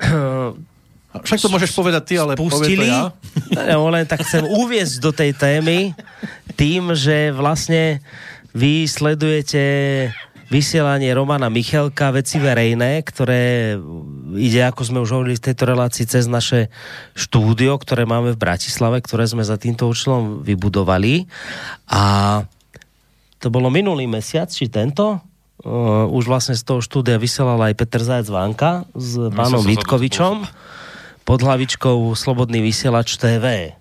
A 0.02 0.58
Však 1.12 1.44
to 1.44 1.52
môžeš 1.52 1.76
povedať 1.76 2.02
ty, 2.08 2.14
ale 2.16 2.32
pustili. 2.40 2.80
povie 2.80 2.88
to 2.88 2.88
ja. 2.88 3.02
No, 3.76 3.92
len 3.92 4.08
tak 4.08 4.24
chcem 4.24 4.48
uviezť 4.48 4.96
do 5.04 5.12
tej 5.12 5.36
témy 5.36 5.92
tým, 6.56 6.96
že 6.96 7.28
vlastne 7.36 8.00
vy 8.56 8.88
sledujete 8.88 9.62
vysielanie 10.52 11.08
Romana 11.16 11.48
Michelka, 11.48 12.12
veci 12.12 12.36
verejné, 12.36 13.00
ktoré 13.08 13.72
ide, 14.36 14.60
ako 14.68 14.82
sme 14.84 14.98
už 15.00 15.16
hovorili 15.16 15.40
v 15.40 15.46
tejto 15.48 15.64
relácii, 15.64 16.04
cez 16.04 16.28
naše 16.28 16.68
štúdio, 17.16 17.80
ktoré 17.80 18.04
máme 18.04 18.36
v 18.36 18.40
Bratislave, 18.40 19.00
ktoré 19.00 19.24
sme 19.24 19.40
za 19.40 19.56
týmto 19.56 19.88
účelom 19.88 20.44
vybudovali. 20.44 21.24
A 21.88 22.02
to 23.40 23.48
bolo 23.48 23.72
minulý 23.72 24.04
mesiac, 24.04 24.52
či 24.52 24.68
tento? 24.68 25.24
Uh, 25.62 26.04
už 26.12 26.28
vlastne 26.28 26.52
z 26.58 26.64
toho 26.68 26.84
štúdia 26.84 27.16
vysielal 27.16 27.56
aj 27.56 27.78
Peter 27.78 28.02
Zajac 28.02 28.28
Vanka 28.28 28.72
s 28.92 29.14
pánom 29.32 29.62
to 29.62 29.68
Vítkovičom 29.72 30.42
pod 31.22 31.38
hlavičkou 31.40 32.12
Slobodný 32.12 32.60
vysielač 32.60 33.14
TV. 33.16 33.76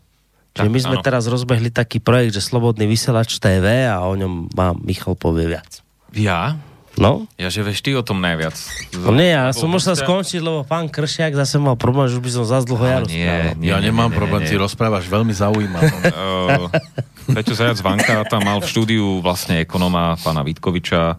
Čiže 0.51 0.67
Tak, 0.67 0.73
my 0.73 0.79
sme 0.83 0.95
áno. 0.99 1.05
teraz 1.05 1.23
rozbehli 1.25 1.71
taký 1.71 2.03
projekt, 2.03 2.35
že 2.35 2.43
Slobodný 2.43 2.85
vysielač 2.85 3.39
TV 3.39 3.87
a 3.87 4.03
o 4.03 4.13
ňom 4.13 4.51
vám 4.51 4.79
Michal 4.83 5.15
povie 5.15 5.47
viac. 5.47 5.79
Ja? 6.11 6.59
No? 6.99 7.23
Ja, 7.39 7.47
že 7.47 7.63
vieš 7.63 7.79
ty 7.79 7.95
o 7.95 8.03
tom 8.03 8.19
najviac. 8.19 8.51
No 8.99 9.15
nie, 9.15 9.31
ja 9.31 9.55
som 9.55 9.71
musel 9.71 9.95
skončiť, 9.95 10.43
lebo 10.43 10.67
pán 10.67 10.91
Kršiak 10.91 11.39
zase 11.39 11.55
mal 11.55 11.79
problém, 11.79 12.11
že 12.11 12.19
už 12.19 12.23
by 12.27 12.31
som 12.35 12.43
zase 12.43 12.67
dlho 12.67 12.83
ja 12.83 12.99
rozprával. 12.99 13.55
nie, 13.55 13.71
Ja 13.71 13.79
nemám 13.79 14.11
nie, 14.11 14.17
problém, 14.19 14.43
nie, 14.43 14.51
ty 14.51 14.59
rozprávaš 14.59 15.07
veľmi 15.07 15.31
zaujímavé. 15.31 15.87
Uh, 16.11 16.67
Peťo 17.39 17.55
Zajac 17.55 17.79
Vanka 17.79 18.27
tam 18.27 18.43
mal 18.43 18.59
v 18.59 18.67
štúdiu 18.67 19.23
vlastne 19.23 19.63
ekonóma 19.63 20.19
pána 20.19 20.43
Vítkoviča. 20.43 21.15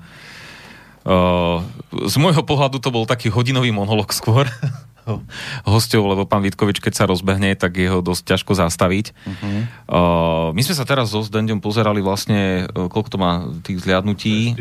Uh, 1.08 1.64
z 2.04 2.14
môjho 2.20 2.44
pohľadu 2.44 2.76
to 2.76 2.92
bol 2.92 3.08
taký 3.08 3.32
hodinový 3.32 3.72
monolog 3.72 4.12
skôr 4.12 4.44
hosťov, 5.66 6.02
lebo 6.14 6.22
pán 6.24 6.42
Vítkovič, 6.46 6.78
keď 6.78 6.92
sa 6.94 7.04
rozbehne, 7.10 7.54
tak 7.58 7.78
je 7.78 7.90
ho 7.90 7.98
dosť 7.98 8.34
ťažko 8.34 8.52
zastaviť. 8.54 9.06
Uh-huh. 9.10 9.46
Uh, 9.90 10.48
my 10.54 10.62
sme 10.62 10.74
sa 10.78 10.86
teraz 10.86 11.10
so 11.10 11.20
Zdendom 11.26 11.58
pozerali 11.58 11.98
vlastne, 11.98 12.70
uh, 12.70 12.86
koľko 12.86 13.08
to 13.10 13.18
má 13.18 13.46
tých 13.66 13.82
zliadnutí. 13.82 14.54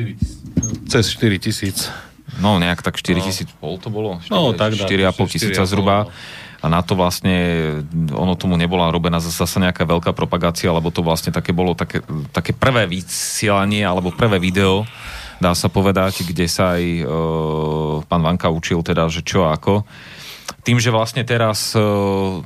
Cez 0.89 1.13
4 1.13 1.37
tisíc. 1.37 1.89
No, 2.39 2.57
nejak 2.57 2.81
tak 2.81 2.97
4 2.97 3.21
tisíc 3.21 3.49
pol 3.59 3.77
to 3.77 3.91
bolo? 3.91 4.17
No, 4.31 4.55
tak 4.55 4.73
dá, 4.73 4.87
4,5 4.87 5.33
tisíca 5.35 5.61
4,5, 5.67 5.71
zhruba. 5.71 6.07
no. 6.07 6.13
A 6.61 6.69
na 6.69 6.85
to 6.85 6.93
vlastne, 6.93 7.33
ono 8.13 8.37
tomu 8.37 8.53
nebola 8.53 8.93
robená 8.93 9.17
zase 9.17 9.57
nejaká 9.57 9.81
veľká 9.81 10.13
propagácia, 10.13 10.69
lebo 10.69 10.93
to 10.93 11.01
vlastne 11.01 11.33
také 11.33 11.49
bolo 11.49 11.73
také, 11.73 12.05
také 12.29 12.53
prvé 12.53 12.85
vysielanie, 12.85 13.81
alebo 13.81 14.13
prvé 14.13 14.37
video, 14.37 14.85
dá 15.41 15.57
sa 15.57 15.73
povedať, 15.73 16.21
kde 16.21 16.45
sa 16.45 16.77
aj 16.77 16.83
e, 16.85 17.03
pán 18.05 18.21
Vanka 18.21 18.53
učil 18.53 18.85
teda, 18.85 19.09
že 19.09 19.25
čo 19.25 19.49
a 19.49 19.57
ako. 19.57 19.81
Tým, 20.61 20.77
že 20.77 20.93
vlastne 20.93 21.25
teraz 21.25 21.73
e, 21.73 21.81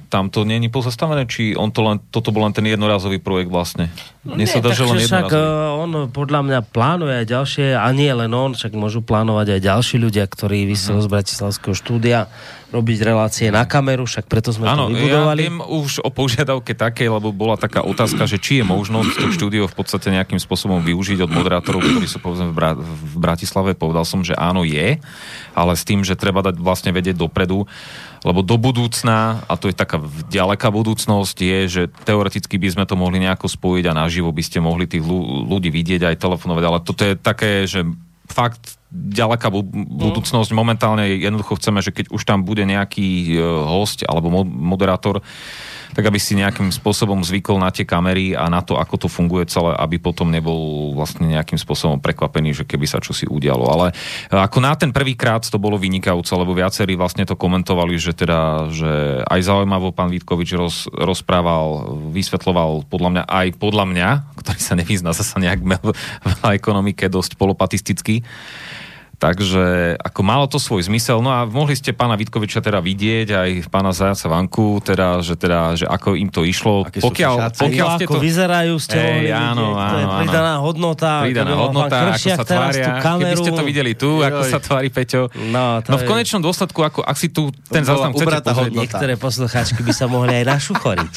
tam 0.07 0.31
to 0.31 0.47
nie 0.47 0.63
je 0.63 0.71
pozastavené, 0.71 1.27
či 1.27 1.51
on 1.51 1.67
to 1.71 1.83
len, 1.83 1.99
toto 2.11 2.31
bol 2.31 2.47
len 2.47 2.55
ten 2.55 2.63
jednorazový 2.63 3.19
projekt 3.19 3.51
vlastne? 3.51 3.91
Mne 4.25 4.49
sa 4.49 4.57
dá, 4.57 4.73
že 4.73 4.87
len 4.89 4.97
však 4.97 5.29
eh, 5.29 5.83
on 5.85 6.09
podľa 6.09 6.41
mňa 6.41 6.59
plánuje 6.73 7.13
aj 7.21 7.27
ďalšie, 7.29 7.67
a 7.77 7.85
nie 7.93 8.09
len 8.09 8.33
on, 8.33 8.57
však 8.57 8.73
môžu 8.73 9.05
plánovať 9.05 9.59
aj 9.59 9.61
ďalší 9.61 9.95
ľudia, 10.01 10.25
ktorí 10.25 10.65
vysielajú 10.65 11.05
z 11.05 11.11
Bratislavského 11.13 11.75
štúdia, 11.77 12.25
robiť 12.75 12.99
relácie 13.07 13.47
na 13.47 13.63
kameru, 13.63 14.03
však 14.03 14.27
preto 14.27 14.51
sme 14.51 14.67
Áno, 14.67 14.91
to 14.91 14.99
ja 14.99 15.07
vybudovali. 15.07 15.39
viem 15.47 15.59
už 15.63 16.03
o 16.03 16.11
požiadavke 16.11 16.75
takej, 16.75 17.07
lebo 17.07 17.31
bola 17.31 17.55
taká 17.55 17.79
otázka, 17.81 18.27
že 18.27 18.35
či 18.35 18.59
je 18.59 18.65
možnosť 18.67 19.11
to 19.15 19.27
štúdio 19.31 19.71
v 19.71 19.75
podstate 19.75 20.11
nejakým 20.11 20.37
spôsobom 20.37 20.83
využiť 20.83 21.23
od 21.23 21.31
moderátorov, 21.31 21.79
ktorí 21.79 22.05
sú 22.05 22.19
povedzme 22.19 22.51
v, 22.51 22.55
Bra- 22.55 22.75
v 22.75 23.15
Bratislave. 23.15 23.71
Povedal 23.73 24.03
som, 24.03 24.21
že 24.21 24.35
áno 24.35 24.67
je, 24.67 24.99
ale 25.55 25.71
s 25.73 25.87
tým, 25.87 26.03
že 26.03 26.19
treba 26.19 26.43
dať 26.43 26.59
vlastne 26.59 26.91
vedieť 26.91 27.15
dopredu, 27.15 27.63
lebo 28.25 28.41
do 28.43 28.57
budúcna, 28.57 29.45
a 29.45 29.53
to 29.55 29.69
je 29.69 29.75
taká 29.77 30.01
ďaleká 30.27 30.73
budúcnosť, 30.73 31.37
je, 31.39 31.59
že 31.69 31.81
teoreticky 32.03 32.57
by 32.57 32.73
sme 32.73 32.83
to 32.89 32.97
mohli 32.97 33.21
nejako 33.21 33.47
spojiť 33.47 33.85
a 33.87 33.97
naživo 33.97 34.33
by 34.33 34.43
ste 34.43 34.59
mohli 34.59 34.89
tých 34.89 35.05
ľu- 35.05 35.45
ľudí 35.47 35.69
vidieť 35.71 36.09
aj 36.09 36.19
telefonovať, 36.19 36.63
ale 36.65 36.79
toto 36.83 37.05
je 37.05 37.13
také, 37.15 37.63
že 37.69 37.85
fakt 38.25 38.74
ďaleká 38.91 39.49
bu- 39.49 39.65
budúcnosť. 39.73 40.49
Momentálne 40.53 41.09
jednoducho 41.17 41.57
chceme, 41.57 41.81
že 41.81 41.91
keď 41.91 42.13
už 42.13 42.21
tam 42.23 42.45
bude 42.45 42.63
nejaký 42.63 43.35
e, 43.35 43.41
host 43.41 44.05
alebo 44.05 44.29
mo- 44.29 44.47
moderátor, 44.47 45.25
tak 45.95 46.11
aby 46.11 46.19
si 46.19 46.35
nejakým 46.35 46.75
spôsobom 46.75 47.23
zvykol 47.23 47.55
na 47.55 47.71
tie 47.71 47.87
kamery 47.87 48.35
a 48.35 48.51
na 48.51 48.59
to, 48.59 48.75
ako 48.75 49.07
to 49.07 49.07
funguje 49.07 49.47
celé, 49.47 49.71
aby 49.79 49.95
potom 49.95 50.27
nebol 50.27 50.91
vlastne 50.91 51.31
nejakým 51.31 51.55
spôsobom 51.55 52.03
prekvapený, 52.03 52.51
že 52.51 52.67
keby 52.67 52.83
sa 52.83 52.99
čosi 52.99 53.23
udialo. 53.31 53.63
Ale 53.71 53.95
e, 54.27 54.35
ako 54.35 54.59
na 54.59 54.75
ten 54.75 54.91
prvýkrát 54.91 55.47
to 55.47 55.55
bolo 55.55 55.79
vynikajúce, 55.79 56.35
lebo 56.35 56.51
viacerí 56.51 56.99
vlastne 56.99 57.23
to 57.23 57.39
komentovali, 57.39 57.95
že 57.95 58.11
teda, 58.11 58.67
že 58.75 59.23
aj 59.23 59.39
zaujímavo 59.47 59.95
pán 59.95 60.11
Vítkovič 60.11 60.49
roz, 60.59 60.91
rozprával, 60.91 61.95
vysvetloval 62.11 62.83
podľa 62.91 63.09
mňa 63.15 63.23
aj 63.31 63.47
podľa 63.55 63.85
mňa, 63.87 64.09
ktorý 64.43 64.59
sa 64.59 64.75
nevyzná 64.75 65.15
zasa 65.15 65.39
nejak 65.39 65.63
v 65.63 66.43
ekonomike, 66.51 67.07
dosť 67.07 67.39
polopatisticky, 67.39 68.27
Takže 69.15 69.63
ako 69.97 70.21
malo 70.21 70.45
to 70.45 70.57
svoj 70.57 70.83
zmysel. 70.83 71.19
No 71.19 71.29
a 71.29 71.43
mohli 71.43 71.71
ste 71.71 71.89
pána 71.89 72.13
Vitkoviča 72.13 72.59
teda 72.59 72.77
vidieť, 72.77 73.27
aj 73.29 73.49
pána 73.67 73.89
Zajaca 73.89 74.27
Vanku, 74.27 74.77
teda, 74.79 75.19
že, 75.19 75.33
teda, 75.33 75.59
že 75.73 75.85
ako 75.85 76.13
im 76.13 76.27
to 76.27 76.43
išlo. 76.43 76.83
Aké 76.83 76.99
pokiaľ, 76.99 77.33
šaci. 77.41 77.61
pokiaľ 77.61 77.87
Ako, 77.87 77.95
ste 77.95 78.05
ako 78.05 78.13
to... 78.13 78.21
vyzerajú, 78.21 78.73
ste 78.75 78.95
Hej, 78.95 79.07
mohli 79.07 79.29
áno, 79.29 79.39
vidieť, 79.39 79.55
to 79.55 79.95
je 79.95 80.03
áno, 80.03 80.11
áno. 80.11 80.19
pridaná 80.19 80.53
hodnota. 80.59 81.11
Pridaná 81.21 81.53
hodnota, 81.55 81.95
ako 82.11 82.27
sa 82.29 82.43
tvária. 82.43 82.87
Keby 82.99 83.35
ste 83.37 83.51
to 83.51 83.63
videli 83.63 83.91
tu, 83.93 84.09
ako 84.19 84.41
Joj. 84.41 84.51
sa 84.51 84.59
tvári 84.59 84.89
Peťo. 84.89 85.21
No, 85.47 85.79
No 85.81 85.95
v 85.95 86.03
je- 86.03 86.09
konečnom 86.09 86.41
dôsledku, 86.41 86.79
ako, 86.81 86.99
ak 87.01 87.15
si 87.15 87.29
tu 87.29 87.49
ten 87.65 87.81
záznam 87.81 88.11
chcete 88.11 88.27
pozrieť, 88.43 88.51
hodnota. 88.53 88.81
Niektoré 88.81 89.13
poslucháčky 89.15 89.79
by 89.79 89.93
sa 89.93 90.05
mohli 90.05 90.35
aj 90.35 90.45
našuchoriť. 90.49 91.13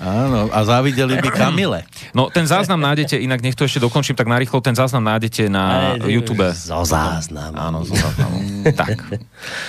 Áno, 0.00 0.48
a 0.48 0.58
závideli 0.62 1.18
by 1.18 1.28
Kamile. 1.30 1.84
No 2.10 2.28
ten 2.28 2.44
záznam 2.44 2.80
nájdete, 2.80 3.16
inak 3.16 3.40
nech 3.40 3.54
to 3.54 3.62
ešte 3.62 3.78
dokončím, 3.78 4.14
tak 4.14 4.26
narýchlo 4.26 4.58
ten 4.60 4.74
záznam 4.74 5.04
nájdete 5.04 5.46
na 5.46 5.94
YouTube. 6.20 6.44
Zo 6.50 6.82
záznam. 6.82 7.52
Áno, 7.52 7.82
zo 7.82 7.92
záznamu. 7.92 8.38
tak. 8.72 8.98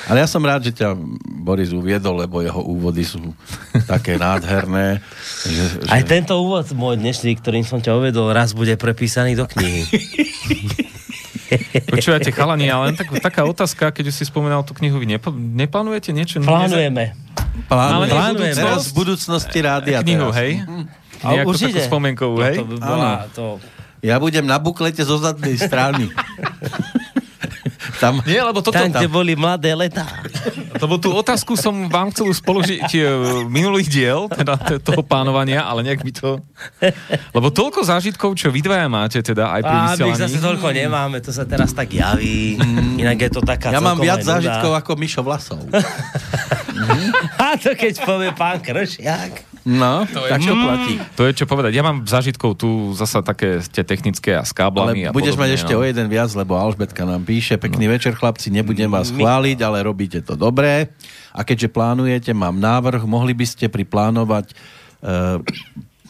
Ale 0.06 0.18
ja 0.20 0.28
som 0.28 0.41
rád, 0.41 0.66
že 0.66 0.74
ťa 0.74 0.97
Boris 1.39 1.70
uviedol, 1.70 2.20
lebo 2.20 2.39
jeho 2.39 2.60
úvody 2.60 3.02
sú 3.02 3.22
také 3.86 4.16
nádherné. 4.16 5.00
Že, 5.41 5.64
že... 5.80 5.89
Aj 5.89 6.02
tento 6.02 6.34
úvod 6.36 6.66
môj 6.72 6.97
dnešný, 6.97 7.36
ktorým 7.36 7.62
som 7.62 7.78
ťa 7.78 7.93
uvedol, 7.93 8.30
raz 8.30 8.52
bude 8.52 8.74
prepísaný 8.74 9.34
do 9.34 9.45
knihy. 9.45 9.86
Počúvate, 11.89 12.30
chalani, 12.30 12.70
ale 12.70 12.91
len 12.91 12.95
tak, 12.95 13.10
taká 13.20 13.41
otázka, 13.43 13.89
keď 13.89 14.14
už 14.14 14.16
si 14.16 14.24
spomínal 14.24 14.62
tú 14.62 14.78
knihu, 14.78 15.02
vy 15.02 15.10
nepl- 15.10 15.34
neplánujete 15.34 16.14
niečo? 16.14 16.38
Plánujeme. 16.39 17.18
Plánujeme. 17.66 18.14
Plánujeme. 18.14 18.54
Teraz 18.56 18.86
v 18.86 18.93
budúcnosti 18.95 19.58
rádia. 19.60 20.00
Knihu, 20.00 20.30
teraz. 20.30 20.39
hej? 20.39 20.52
A 21.20 21.28
Nejakú 21.36 21.50
určite. 21.50 21.74
takú 21.76 21.89
spomienkovú, 21.89 22.36
No, 22.38 22.45
hej? 22.45 22.56
to 22.56 22.66
by 22.66 22.78
bola, 22.78 23.12
to... 23.34 23.45
Ja 24.00 24.16
budem 24.18 24.47
na 24.47 24.56
buklete 24.56 25.04
zo 25.04 25.20
zadnej 25.20 25.60
strany. 25.60 26.08
Tam, 28.00 28.24
Nie, 28.24 28.39
lebo 28.47 28.64
toto, 28.64 28.80
Tam, 28.80 28.88
kde 28.88 29.12
boli 29.12 29.36
mladé 29.36 29.76
letá. 29.76 30.08
lebo 30.80 30.95
tú 30.95 31.12
otázku 31.12 31.60
som 31.60 31.91
vám 31.91 32.16
chcel 32.16 32.32
už 32.32 32.39
položiť 32.39 32.88
e, 32.95 33.04
minulý 33.52 33.84
diel, 33.84 34.32
teda 34.32 34.56
toho 34.80 35.04
pánovania, 35.04 35.68
ale 35.68 35.84
nejak 35.84 36.08
by 36.08 36.12
to... 36.16 36.39
Lebo 37.36 37.52
toľko 37.52 37.84
zážitkov, 37.84 38.39
čo 38.39 38.56
vy 38.56 38.64
dvaja 38.64 38.88
máte, 38.88 39.20
teda 39.20 39.52
aj 39.52 39.62
pri 39.68 39.76
A 39.76 39.82
my 39.84 39.88
vysielaní. 39.91 40.16
zase 40.16 40.39
toľko 40.39 40.68
nemáme, 40.72 41.20
to 41.20 41.36
sa 41.36 41.43
teraz 41.43 41.76
tak 41.76 41.91
javí. 41.91 42.56
Inak 42.95 43.20
je 43.20 43.30
to 43.36 43.43
taká 43.43 43.76
ja 43.76 43.84
mám 43.84 44.00
viac 44.00 44.24
nuda. 44.24 44.39
zážitkov 44.39 44.72
ako 44.80 44.91
Mišo 44.95 45.20
Vlasov. 45.20 45.60
A 47.36 47.60
to 47.60 47.76
keď 47.76 48.00
povie 48.00 48.32
pán 48.32 48.64
Kršiak. 48.64 49.59
No, 49.70 50.09
tak 50.09 50.41
čo 50.41 50.57
platí. 50.57 50.97
To 51.13 51.30
je 51.30 51.34
čo 51.38 51.45
povedať. 51.45 51.78
Ja 51.78 51.86
mám 51.86 52.01
zážitkov 52.01 52.57
tu 52.57 52.97
zasa 52.97 53.22
také 53.22 53.61
tie 53.70 53.86
technické 53.86 54.34
a 54.34 54.41
s 54.41 54.49
káblami. 54.49 55.05
Ale 55.05 55.11
a 55.11 55.15
budeš 55.15 55.38
podobne, 55.38 55.53
mať 55.53 55.57
ešte 55.61 55.74
no. 55.78 55.80
o 55.80 55.84
jeden 55.86 56.07
viac, 56.09 56.34
lebo 56.34 56.57
Alžbetka 56.57 57.05
nám 57.05 57.22
píše, 57.22 57.61
pekný 57.61 57.86
večer 57.86 58.17
chlapci, 58.17 58.49
nebudem 58.49 58.89
vás 58.89 59.13
chváliť, 59.13 59.61
ale 59.61 59.86
robíte 59.86 60.26
to 60.26 60.34
dobré. 60.34 60.89
A 61.38 61.45
keďže 61.45 61.70
plánujete, 61.70 62.34
mám 62.34 62.57
návrh, 62.57 63.05
mohli 63.05 63.38
by 63.38 63.45
ste 63.45 63.70
priplánovať 63.70 64.57
e, 65.05 65.13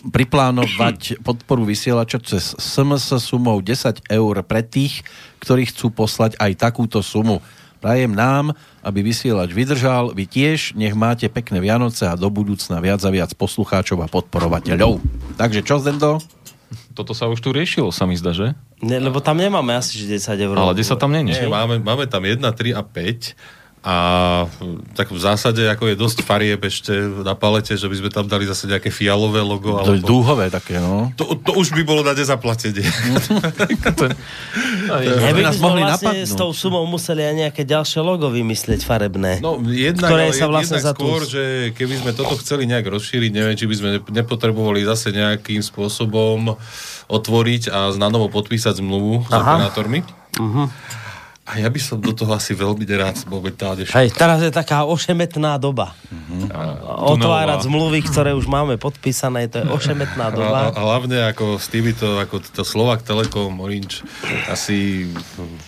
priplánovať 0.08 1.00
podporu 1.28 1.68
vysielača 1.68 2.24
cez 2.24 2.56
SMS 2.56 3.12
sumou 3.20 3.60
10 3.60 4.08
eur 4.08 4.36
pre 4.48 4.64
tých, 4.64 5.04
ktorí 5.44 5.68
chcú 5.68 5.92
poslať 5.92 6.40
aj 6.40 6.52
takúto 6.56 7.04
sumu. 7.04 7.44
Prajem 7.80 8.12
nám, 8.12 8.52
aby 8.84 9.00
vysielač 9.00 9.56
vydržal, 9.56 10.12
vy 10.12 10.28
tiež, 10.28 10.76
nech 10.76 10.92
máte 10.92 11.32
pekné 11.32 11.64
Vianoce 11.64 12.04
a 12.04 12.20
do 12.20 12.28
budúcna 12.28 12.84
viac 12.84 13.00
a 13.00 13.12
viac 13.12 13.32
poslucháčov 13.40 14.04
a 14.04 14.08
podporovateľov. 14.12 15.00
Takže 15.40 15.64
čo, 15.64 15.80
Zendo? 15.80 16.20
Toto 16.94 17.16
sa 17.16 17.32
už 17.32 17.40
tu 17.40 17.56
riešilo, 17.56 17.90
sa 17.96 18.04
mi 18.04 18.20
zdá, 18.20 18.36
že? 18.36 18.52
Ne, 18.84 19.00
lebo 19.00 19.24
tam 19.24 19.40
nemáme 19.40 19.74
asi 19.80 19.96
že 19.96 20.20
10 20.20 20.46
eur. 20.46 20.56
Ale 20.60 20.76
10 20.76 21.00
tam 21.00 21.12
není. 21.16 21.32
Nie, 21.32 21.48
máme, 21.48 21.80
máme 21.80 22.06
tam 22.06 22.28
1, 22.28 22.44
3 22.44 22.76
a 22.76 22.84
5 22.84 23.36
a 23.80 23.96
tak 24.92 25.08
v 25.08 25.16
zásade 25.16 25.64
ako 25.64 25.88
je 25.88 25.96
dosť 25.96 26.18
farieb 26.22 26.60
ešte 26.60 26.92
na 27.24 27.32
palete, 27.32 27.72
že 27.74 27.88
by 27.88 27.96
sme 27.96 28.10
tam 28.12 28.28
dali 28.28 28.44
zase 28.44 28.68
nejaké 28.68 28.92
fialové 28.92 29.40
logo. 29.40 29.80
To 29.80 29.96
je 29.96 30.04
Alebo... 30.04 30.08
dúhové 30.08 30.52
také, 30.52 30.84
no. 30.84 31.16
To, 31.16 31.32
to 31.34 31.56
už 31.56 31.72
by 31.72 31.88
bolo 31.88 32.04
na 32.04 32.12
nezaplatenie. 32.12 32.84
Ja 34.90 35.32
by 35.32 35.42
nás 35.46 35.62
mohli 35.62 35.86
vlastne 35.86 36.12
napadnúť. 36.18 36.28
s 36.28 36.34
tou 36.34 36.50
sumou 36.50 36.82
museli 36.90 37.22
aj 37.22 37.36
nejaké 37.48 37.62
ďalšie 37.62 38.02
logo 38.02 38.28
vymyslieť 38.28 38.82
farebné. 38.82 39.38
No, 39.38 39.62
jednak, 39.62 40.10
Ktoré 40.10 40.34
sa 40.34 40.50
vlastne 40.50 40.82
jednak 40.82 40.98
tú- 40.98 41.06
skôr, 41.06 41.22
že 41.24 41.44
keby 41.78 41.94
sme 42.02 42.12
toto 42.12 42.34
chceli 42.42 42.66
nejak 42.66 42.90
rozšíriť, 42.90 43.30
neviem, 43.30 43.54
či 43.54 43.70
by 43.70 43.76
sme 43.78 43.90
ne- 43.96 44.04
nepotrebovali 44.24 44.82
zase 44.82 45.14
nejakým 45.14 45.62
spôsobom 45.62 46.58
otvoriť 47.06 47.70
a 47.70 47.94
na 47.94 48.10
novo 48.10 48.30
podpísať 48.30 48.82
zmluvu 48.82 49.26
s 49.26 49.32
Aha. 49.32 49.40
operátormi. 49.40 50.02
A 51.50 51.58
ja 51.58 51.66
by 51.66 51.82
som 51.82 51.98
do 51.98 52.14
toho 52.14 52.30
asi 52.30 52.54
veľmi 52.54 52.86
nerád 52.86 53.26
momentálne 53.26 53.82
šiel. 53.82 53.98
Hej, 53.98 54.14
teraz 54.14 54.38
je 54.38 54.54
taká 54.54 54.86
ošemetná 54.86 55.58
doba. 55.58 55.98
Otvárať 57.10 57.66
zmluvy, 57.66 58.06
ktoré 58.06 58.32
už 58.32 58.46
máme 58.46 58.78
podpísané, 58.78 59.50
to 59.50 59.60
je 59.60 59.66
ošemetná 59.66 60.26
A, 60.26 60.32
a 60.32 60.36
doba. 60.36 60.60
hlavne 60.72 61.18
ako 61.28 61.58
s 61.58 61.66
týmito, 61.68 62.06
ako 62.18 62.38
to 62.44 62.62
Slovak 62.62 63.02
Telekom, 63.02 63.58
Orange, 63.58 64.06
asi 64.46 65.10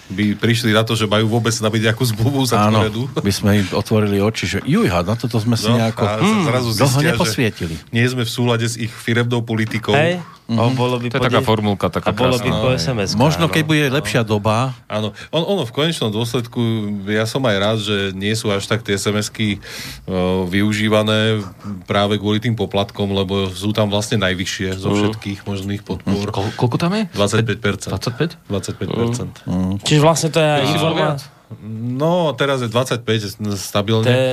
by 0.07 0.37
prišli 0.37 0.69
na 0.69 0.85
to, 0.85 0.93
že 0.93 1.09
majú 1.09 1.27
vôbec 1.31 1.53
nabiť 1.53 1.81
nejakú 1.83 2.03
zmluvu 2.07 2.45
za 2.45 2.61
Áno, 2.61 2.85
dopredu. 2.85 3.01
by 3.17 3.33
sme 3.33 3.49
im 3.57 3.67
otvorili 3.71 4.17
oči, 4.19 4.45
že 4.47 4.57
jujha, 4.61 5.01
na 5.01 5.15
toto 5.15 5.37
sme 5.37 5.55
si 5.55 5.65
No, 5.65 5.77
nejako 5.77 6.03
a 6.03 6.11
sa 6.19 6.37
zrazu 6.43 6.69
dlho 6.71 6.77
zistia, 6.77 7.01
že 7.01 7.09
neposvietili. 7.09 7.73
Nie 7.89 8.05
sme 8.05 8.21
v 8.21 8.31
súlade 8.31 8.65
s 8.65 8.77
ich 8.77 8.91
firemnou 8.91 9.41
politikou. 9.41 9.93
Hej, 9.93 10.21
a 10.51 10.67
bolo 10.69 10.95
by 10.95 11.07
To 11.07 11.15
je 11.15 11.21
po 11.21 11.25
taká 11.25 11.39
de- 11.39 11.47
formulka, 11.47 11.85
taká 11.87 12.09
A 12.09 12.13
bolo 12.13 12.35
by 12.35 12.43
krásna. 12.43 12.59
po 12.59 12.69
SMS. 12.71 13.09
Možno, 13.15 13.47
keď 13.47 13.63
bude 13.63 13.85
lepšia 13.87 14.21
doba, 14.21 14.75
Áno, 14.85 15.11
on, 15.29 15.43
ono 15.45 15.63
v 15.63 15.71
konečnom 15.71 16.09
dôsledku, 16.09 16.59
ja 17.05 17.23
som 17.23 17.39
aj 17.41 17.55
rád, 17.57 17.77
že 17.79 17.95
nie 18.11 18.31
sú 18.31 18.47
až 18.47 18.65
tak 18.65 18.81
tie 18.81 18.95
SMS-ky 18.95 19.57
uh, 19.57 20.43
využívané 20.45 21.39
práve 21.83 22.15
kvôli 22.15 22.37
tým 22.37 22.53
poplatkom, 22.53 23.11
lebo 23.11 23.47
sú 23.47 23.71
tam 23.71 23.87
vlastne 23.87 24.19
najvyššie 24.19 24.75
zo 24.75 24.91
všetkých 24.91 25.43
možných 25.43 25.81
podpor. 25.81 26.27
Kol, 26.29 26.47
koľko 26.55 26.77
tam 26.77 26.91
je? 26.93 27.03
25%. 27.11 27.87
25? 27.89 28.37
25%. 28.47 29.81
Čiže 29.81 30.01
vlastne 30.01 30.29
to 30.29 30.39
je 30.39 30.51
informácia. 30.67 31.40
No, 31.59 32.31
teraz 32.31 32.63
je 32.63 32.71
25 32.71 33.35
stabilne. 33.59 34.07
To 34.07 34.11
je 34.11 34.29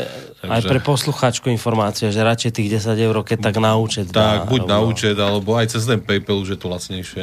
aj 0.46 0.62
Takže- 0.62 0.70
pre 0.70 0.78
poslucháčku 0.78 1.46
informácia, 1.50 2.14
že 2.14 2.22
radšej 2.22 2.50
tých 2.54 2.68
10 2.78 2.94
eur, 2.94 3.16
keď 3.26 3.50
tak 3.50 3.56
na 3.58 3.74
účet 3.74 4.06
dá. 4.14 4.46
Tak, 4.46 4.54
buď 4.54 4.62
na 4.70 4.78
rovno. 4.78 4.94
účet, 4.94 5.16
alebo 5.18 5.58
aj 5.58 5.66
cez 5.74 5.82
ten 5.82 5.98
PayPal 5.98 6.38
už 6.38 6.54
je 6.54 6.58
to 6.58 6.70
lacnejšie. 6.70 7.22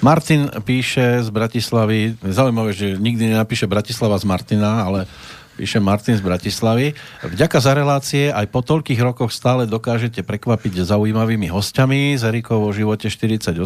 Martin 0.00 0.48
píše 0.64 1.24
z 1.24 1.28
Bratislavy, 1.32 2.20
zaujímavé, 2.20 2.72
že 2.72 3.00
nikdy 3.00 3.32
nenapíše 3.32 3.64
Bratislava 3.64 4.16
z 4.20 4.28
Martina, 4.28 4.84
ale 4.84 5.08
píše 5.56 5.80
Martin 5.80 6.16
z 6.16 6.22
Bratislavy. 6.24 6.92
Vďaka 7.24 7.58
za 7.64 7.72
relácie 7.72 8.28
aj 8.28 8.44
po 8.52 8.60
toľkých 8.60 9.00
rokoch 9.00 9.32
stále 9.32 9.64
dokážete 9.64 10.20
prekvapiť 10.20 10.84
zaujímavými 10.84 11.48
hostiami. 11.48 12.12
Z 12.20 12.28
Erikov 12.28 12.60
o 12.60 12.70
živote 12.76 13.08
48. 13.08 13.56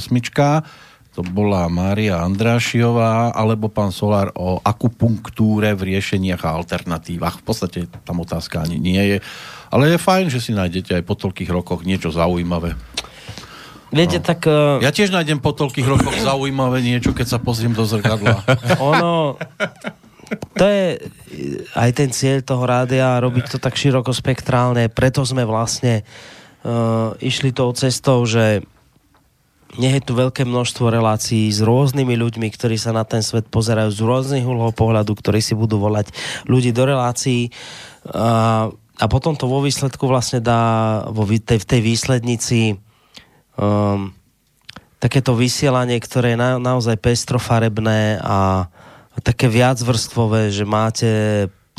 To 1.19 1.27
bola 1.27 1.67
Mária 1.67 2.23
Andrášiová 2.23 3.35
alebo 3.35 3.67
pán 3.67 3.91
Solár 3.91 4.31
o 4.39 4.63
akupunktúre 4.63 5.75
v 5.75 5.95
riešeniach 5.95 6.47
a 6.47 6.55
alternatívach. 6.55 7.43
V 7.43 7.45
podstate 7.51 7.79
tam 8.07 8.23
otázka 8.23 8.63
ani 8.63 8.79
nie 8.79 9.03
je. 9.03 9.17
Ale 9.75 9.91
je 9.91 9.99
fajn, 9.99 10.31
že 10.31 10.39
si 10.39 10.55
nájdete 10.55 11.03
aj 11.03 11.05
po 11.07 11.19
toľkých 11.19 11.51
rokoch 11.51 11.83
niečo 11.83 12.15
zaujímavé. 12.15 12.79
Viete, 13.91 14.23
tak 14.23 14.47
uh, 14.47 14.79
Ja 14.79 14.95
tiež 14.95 15.11
nájdem 15.11 15.43
po 15.43 15.51
toľkých 15.51 15.87
rokoch 15.87 16.15
zaujímavé 16.31 16.79
niečo, 16.79 17.11
keď 17.11 17.27
sa 17.27 17.39
pozriem 17.43 17.75
do 17.75 17.83
zrkadla. 17.83 18.47
ono... 18.79 19.35
To 20.31 20.63
je 20.63 21.11
aj 21.75 21.91
ten 21.91 22.15
cieľ 22.15 22.39
toho 22.47 22.63
rádia, 22.63 23.19
robiť 23.19 23.51
to 23.51 23.59
tak 23.59 23.75
širokospektrálne, 23.75 24.87
preto 24.87 25.27
sme 25.27 25.43
vlastne 25.43 26.07
uh, 26.63 27.19
išli 27.19 27.51
tou 27.51 27.75
cestou, 27.75 28.23
že 28.23 28.63
nech 29.79 30.03
je 30.03 30.03
tu 30.03 30.19
veľké 30.19 30.43
množstvo 30.43 30.91
relácií 30.91 31.47
s 31.47 31.63
rôznymi 31.63 32.19
ľuďmi, 32.19 32.49
ktorí 32.51 32.75
sa 32.75 32.91
na 32.91 33.07
ten 33.07 33.23
svet 33.23 33.47
pozerajú 33.47 33.95
z 33.95 34.01
rôznych 34.03 34.43
uhlov 34.43 34.75
pohľadu, 34.75 35.15
ktorí 35.15 35.39
si 35.39 35.55
budú 35.55 35.79
volať 35.79 36.11
ľudí 36.51 36.75
do 36.75 36.83
relácií. 36.91 37.55
A, 38.11 38.67
a 38.75 39.05
potom 39.07 39.39
to 39.39 39.47
vo 39.47 39.63
výsledku 39.63 40.11
vlastne 40.11 40.43
dá 40.43 41.05
vo, 41.07 41.23
tej, 41.23 41.63
v 41.63 41.67
tej 41.71 41.81
výslednici 41.87 42.61
um, 43.55 44.11
takéto 44.99 45.39
vysielanie, 45.39 46.03
ktoré 46.03 46.35
je 46.35 46.43
na, 46.43 46.59
naozaj 46.59 46.99
pestrofarebné 46.99 48.19
a, 48.19 48.67
a 49.15 49.19
také 49.23 49.47
viacvrstvové, 49.47 50.51
že 50.51 50.67
máte 50.67 51.11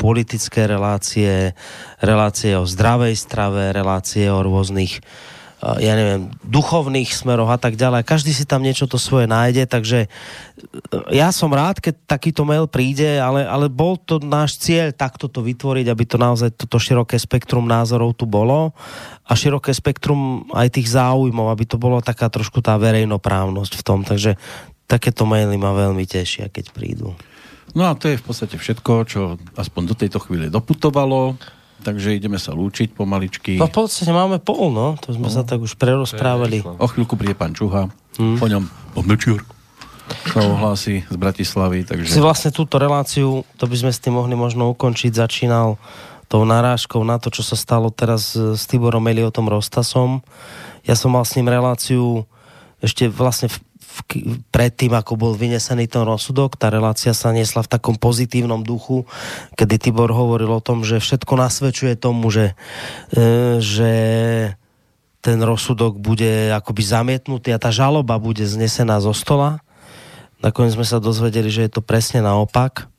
politické 0.00 0.64
relácie, 0.64 1.52
relácie 2.00 2.56
o 2.56 2.64
zdravej 2.64 3.14
strave, 3.20 3.70
relácie 3.70 4.32
o 4.32 4.40
rôznych 4.40 4.98
uh, 4.98 5.32
ja 5.62 5.94
neviem, 5.94 6.26
duchovných 6.42 7.14
smeroch 7.14 7.46
a 7.46 7.58
tak 7.58 7.78
ďalej. 7.78 8.02
Každý 8.02 8.34
si 8.34 8.42
tam 8.42 8.66
niečo 8.66 8.90
to 8.90 8.98
svoje 8.98 9.30
nájde, 9.30 9.70
takže 9.70 10.10
uh, 10.10 11.06
ja 11.14 11.30
som 11.30 11.54
rád, 11.54 11.78
keď 11.78 12.02
takýto 12.10 12.42
mail 12.42 12.66
príde, 12.66 13.22
ale, 13.22 13.46
ale 13.46 13.70
bol 13.70 13.94
to 13.94 14.18
náš 14.18 14.58
cieľ 14.58 14.90
takto 14.90 15.30
to 15.30 15.38
vytvoriť, 15.38 15.86
aby 15.86 16.04
to 16.04 16.18
naozaj 16.18 16.50
toto 16.58 16.82
široké 16.82 17.14
spektrum 17.14 17.70
názorov 17.70 18.18
tu 18.18 18.26
bolo 18.26 18.74
a 19.22 19.32
široké 19.38 19.70
spektrum 19.70 20.50
aj 20.50 20.74
tých 20.74 20.90
záujmov, 20.90 21.54
aby 21.54 21.64
to 21.64 21.78
bolo 21.78 22.02
taká 22.02 22.26
trošku 22.26 22.58
tá 22.58 22.74
verejnoprávnosť 22.74 23.72
v 23.78 23.82
tom. 23.86 24.02
Takže 24.02 24.34
takéto 24.90 25.22
maily 25.22 25.54
ma 25.54 25.70
veľmi 25.72 26.02
tešia, 26.04 26.50
keď 26.50 26.74
prídu. 26.74 27.14
No 27.72 27.88
a 27.88 27.96
to 27.96 28.10
je 28.10 28.20
v 28.20 28.24
podstate 28.26 28.58
všetko, 28.58 28.92
čo 29.08 29.20
aspoň 29.56 29.82
do 29.88 29.94
tejto 29.96 30.18
chvíle 30.20 30.52
doputovalo. 30.52 31.38
Takže 31.82 32.14
ideme 32.14 32.38
sa 32.38 32.54
lúčiť 32.54 32.94
pomaličky. 32.94 33.58
No 33.58 33.66
v 33.66 33.74
podstate 33.74 34.14
máme 34.14 34.38
pol, 34.38 34.70
no. 34.70 34.94
To 35.02 35.10
sme 35.10 35.26
sa 35.26 35.42
tak 35.42 35.58
už 35.58 35.74
prerozprávali. 35.74 36.62
O 36.62 36.86
chvíľku 36.86 37.18
príde 37.18 37.34
pán 37.34 37.52
Čuha. 37.52 37.90
Po 38.14 38.46
ňom 38.46 38.70
pán 38.94 39.06
Mečiar 39.06 39.42
sa 40.28 40.44
ohlási 40.44 41.02
z 41.08 41.16
Bratislavy. 41.16 41.82
Si 41.82 41.88
Takže 41.88 42.20
vlastne 42.20 42.50
túto 42.52 42.76
reláciu, 42.76 43.46
to 43.56 43.64
by 43.64 43.76
sme 43.78 43.90
s 43.94 44.02
tým 44.02 44.18
mohli 44.18 44.36
možno 44.36 44.68
ukončiť, 44.74 45.14
začínal 45.14 45.80
tou 46.28 46.42
narážkou 46.48 47.00
na 47.04 47.20
to, 47.20 47.28
čo 47.28 47.44
sa 47.44 47.56
stalo 47.56 47.92
teraz 47.92 48.32
s 48.36 48.62
Tiborom 48.64 49.04
Eliotom 49.04 49.48
Rostasom. 49.48 50.24
Ja 50.84 50.96
som 50.96 51.12
mal 51.12 51.28
s 51.28 51.36
ním 51.36 51.48
reláciu 51.48 52.24
ešte 52.82 53.06
vlastne 53.06 53.52
v, 53.52 53.56
predtým, 54.48 54.92
ako 54.96 55.16
bol 55.20 55.32
vynesený 55.36 55.88
ten 55.88 56.04
rozsudok. 56.04 56.56
Tá 56.56 56.72
relácia 56.72 57.12
sa 57.12 57.32
niesla 57.32 57.64
v 57.64 57.72
takom 57.72 57.96
pozitívnom 57.96 58.64
duchu, 58.64 59.04
kedy 59.56 59.76
Tibor 59.78 60.10
hovoril 60.12 60.48
o 60.48 60.64
tom, 60.64 60.82
že 60.82 61.00
všetko 61.02 61.32
nasvedčuje 61.36 61.94
tomu, 62.00 62.32
že, 62.32 62.56
e, 63.12 63.60
že 63.60 63.92
ten 65.22 65.38
rozsudok 65.38 66.02
bude 66.02 66.50
akoby 66.50 66.82
zamietnutý 66.82 67.54
a 67.54 67.62
tá 67.62 67.70
žaloba 67.70 68.18
bude 68.18 68.42
znesená 68.42 68.98
zo 68.98 69.14
stola. 69.14 69.62
Nakoniec 70.42 70.74
sme 70.74 70.82
sa 70.82 70.98
dozvedeli, 70.98 71.46
že 71.46 71.70
je 71.70 71.72
to 71.78 71.82
presne 71.84 72.26
naopak. 72.26 72.90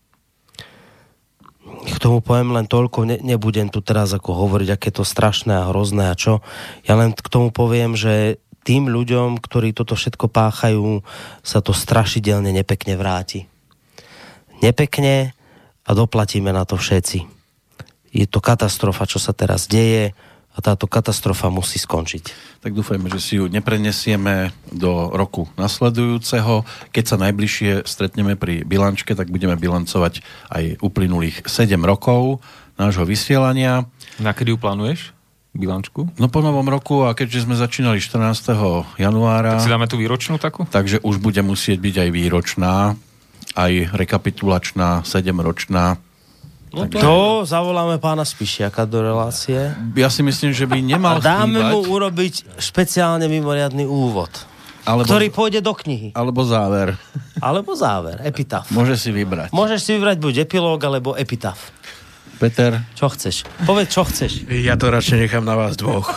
K 1.83 1.97
tomu 1.99 2.23
poviem 2.23 2.55
len 2.55 2.63
toľko, 2.63 3.03
ne, 3.03 3.19
nebudem 3.19 3.67
tu 3.67 3.83
teraz 3.83 4.15
ako 4.15 4.31
hovoriť, 4.31 4.69
aké 4.71 4.89
to 4.95 5.03
strašné 5.03 5.51
a 5.51 5.67
hrozné 5.67 6.07
a 6.07 6.15
čo. 6.15 6.39
Ja 6.87 6.95
len 6.95 7.11
k 7.11 7.27
tomu 7.27 7.51
poviem, 7.51 7.99
že 7.99 8.39
tým 8.63 8.87
ľuďom, 8.87 9.39
ktorí 9.43 9.75
toto 9.75 9.93
všetko 9.93 10.31
páchajú, 10.31 11.03
sa 11.43 11.59
to 11.59 11.75
strašidelne 11.75 12.49
nepekne 12.55 12.95
vráti. 12.95 13.45
Nepekne 14.63 15.35
a 15.83 15.89
doplatíme 15.91 16.55
na 16.55 16.63
to 16.63 16.79
všetci. 16.79 17.27
Je 18.15 18.25
to 18.29 18.39
katastrofa, 18.39 19.03
čo 19.03 19.19
sa 19.19 19.35
teraz 19.35 19.67
deje 19.67 20.15
a 20.53 20.57
táto 20.61 20.85
katastrofa 20.85 21.49
musí 21.49 21.81
skončiť. 21.81 22.23
tak 22.61 22.77
dúfajme, 22.77 23.09
že 23.09 23.19
si 23.19 23.33
ju 23.41 23.49
neprenesieme 23.49 24.53
do 24.69 25.09
roku 25.11 25.49
nasledujúceho. 25.57 26.61
Keď 26.93 27.03
sa 27.03 27.17
najbližšie 27.17 27.83
stretneme 27.83 28.37
pri 28.37 28.61
bilančke, 28.61 29.17
tak 29.17 29.33
budeme 29.33 29.57
bilancovať 29.57 30.21
aj 30.53 30.63
uplynulých 30.79 31.43
7 31.49 31.73
rokov 31.81 32.39
nášho 32.77 33.03
vysielania. 33.03 33.89
Na 34.21 34.31
kedy 34.31 34.53
ju 34.53 34.57
plánuješ? 34.61 35.11
Bilančku? 35.53 36.09
No 36.17 36.27
po 36.27 36.41
novom 36.41 36.65
roku 36.65 37.05
a 37.05 37.13
keďže 37.13 37.45
sme 37.45 37.53
začínali 37.53 38.01
14. 38.01 38.41
januára, 38.97 39.55
Tak 39.55 39.61
si 39.61 39.69
dáme 39.69 39.85
tú 39.85 39.95
výročnú 39.95 40.37
takú? 40.37 40.65
takže 40.65 40.97
už 40.99 41.17
bude 41.17 41.39
musieť 41.39 41.77
byť 41.77 41.95
aj 41.99 42.09
výročná, 42.09 42.75
aj 43.53 43.93
rekapitulačná, 43.93 45.05
7-ročná. 45.05 46.01
No 46.73 46.89
to 46.89 47.15
zavoláme 47.45 48.01
pána 48.01 48.25
Spišiaka 48.25 48.89
do 48.89 49.05
relácie. 49.05 49.77
Ja 49.93 50.09
si 50.09 50.25
myslím, 50.25 50.57
že 50.57 50.65
by 50.65 50.73
A 50.73 50.87
nemal 50.89 51.17
dáme 51.21 51.61
chýbať, 51.61 51.69
mu 51.69 51.79
urobiť 51.85 52.33
špeciálne 52.57 53.29
mimoriadný 53.29 53.85
úvod, 53.85 54.33
alebo, 54.81 55.05
ktorý 55.05 55.29
pôjde 55.29 55.61
do 55.61 55.69
knihy. 55.69 56.17
alebo 56.17 56.41
záver. 56.41 56.97
Alebo 57.37 57.77
záver, 57.77 58.17
epitaf. 58.25 58.73
Môže 58.73 58.97
si 58.97 59.13
vybrať. 59.13 59.53
Môžeš 59.53 59.79
si 59.79 59.89
vybrať 59.93 60.17
buď 60.17 60.33
epilóg, 60.49 60.81
alebo 60.81 61.13
epitaf. 61.13 61.61
Peter, 62.43 62.83
Čo 62.91 63.07
chceš? 63.07 63.47
Povedz, 63.63 63.95
čo 63.95 64.03
chceš. 64.03 64.43
Ja 64.51 64.75
to 64.75 64.91
radšej 64.91 65.15
nechám 65.15 65.47
na 65.47 65.55
vás 65.55 65.79
dvoch. 65.79 66.11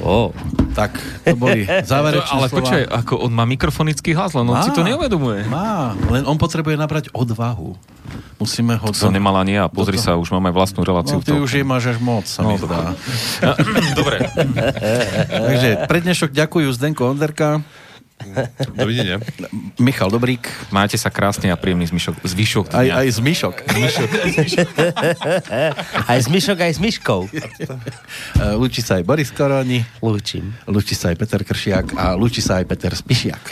Oh. 0.00 0.32
Tak, 0.72 0.96
to 1.28 1.36
boli 1.36 1.68
záverečné 1.92 2.32
ale 2.32 2.48
slova. 2.48 2.64
počkaj, 2.64 2.82
ako 2.88 3.28
on 3.28 3.32
má 3.36 3.44
mikrofonický 3.44 4.16
hlas, 4.16 4.32
len 4.32 4.48
on 4.48 4.56
Má. 4.56 4.64
si 4.64 4.72
to 4.72 4.80
neuvedomuje. 4.80 5.44
Má, 5.52 5.92
len 6.08 6.24
on 6.24 6.40
potrebuje 6.40 6.80
nabrať 6.80 7.12
odvahu. 7.12 7.76
Musíme 8.40 8.80
ho... 8.80 8.88
To 8.88 9.12
nemal 9.12 9.36
ani 9.36 9.60
ja, 9.60 9.68
pozri 9.68 10.00
sa, 10.00 10.16
už 10.16 10.32
máme 10.32 10.48
vlastnú 10.48 10.80
reláciu. 10.80 11.20
No, 11.20 11.26
ty 11.26 11.36
už 11.36 11.60
je 11.60 11.64
máš 11.66 11.92
až 11.92 11.98
moc, 12.00 12.24
sa 12.24 12.40
mi 12.40 12.56
zdá. 12.56 12.96
Dobre, 13.92 14.24
Takže 15.52 15.84
pre 15.84 15.98
dnešok 16.00 16.32
ďakujú 16.32 16.72
Zdenko 16.72 17.12
Onderka, 17.12 17.60
Dovidenia. 18.76 19.16
Michal 19.80 20.12
Dobrík, 20.12 20.44
máte 20.70 21.00
sa 21.00 21.08
krásny 21.08 21.48
a 21.48 21.56
príjemný 21.56 21.88
zvyšok, 21.88 22.20
zvyšok 22.22 22.66
aj, 22.72 22.86
aj 22.92 23.06
Zmišok. 23.16 23.56
Aj 26.10 26.18
s 26.18 26.26
myšok, 26.28 26.58
aj 26.60 26.72
s 26.76 26.80
myškou. 26.82 27.20
Lúči 28.58 28.82
sa 28.82 28.98
aj 28.98 29.04
Boris 29.06 29.30
Koroni, 29.30 29.82
Lúčim. 30.02 30.52
lúči 30.66 30.94
sa 30.94 31.12
aj 31.12 31.16
Peter 31.18 31.42
Kršiak 31.42 31.96
a 31.96 32.14
lúči 32.14 32.42
sa 32.42 32.60
aj 32.60 32.66
Peter 32.68 32.92
Spišiak. 32.92 33.42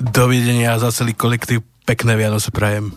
Dovidenia 0.00 0.76
za 0.78 0.92
celý 0.94 1.16
kolektív. 1.16 1.64
Pekné 1.84 2.16
Vianoce 2.16 2.48
prajem. 2.48 2.96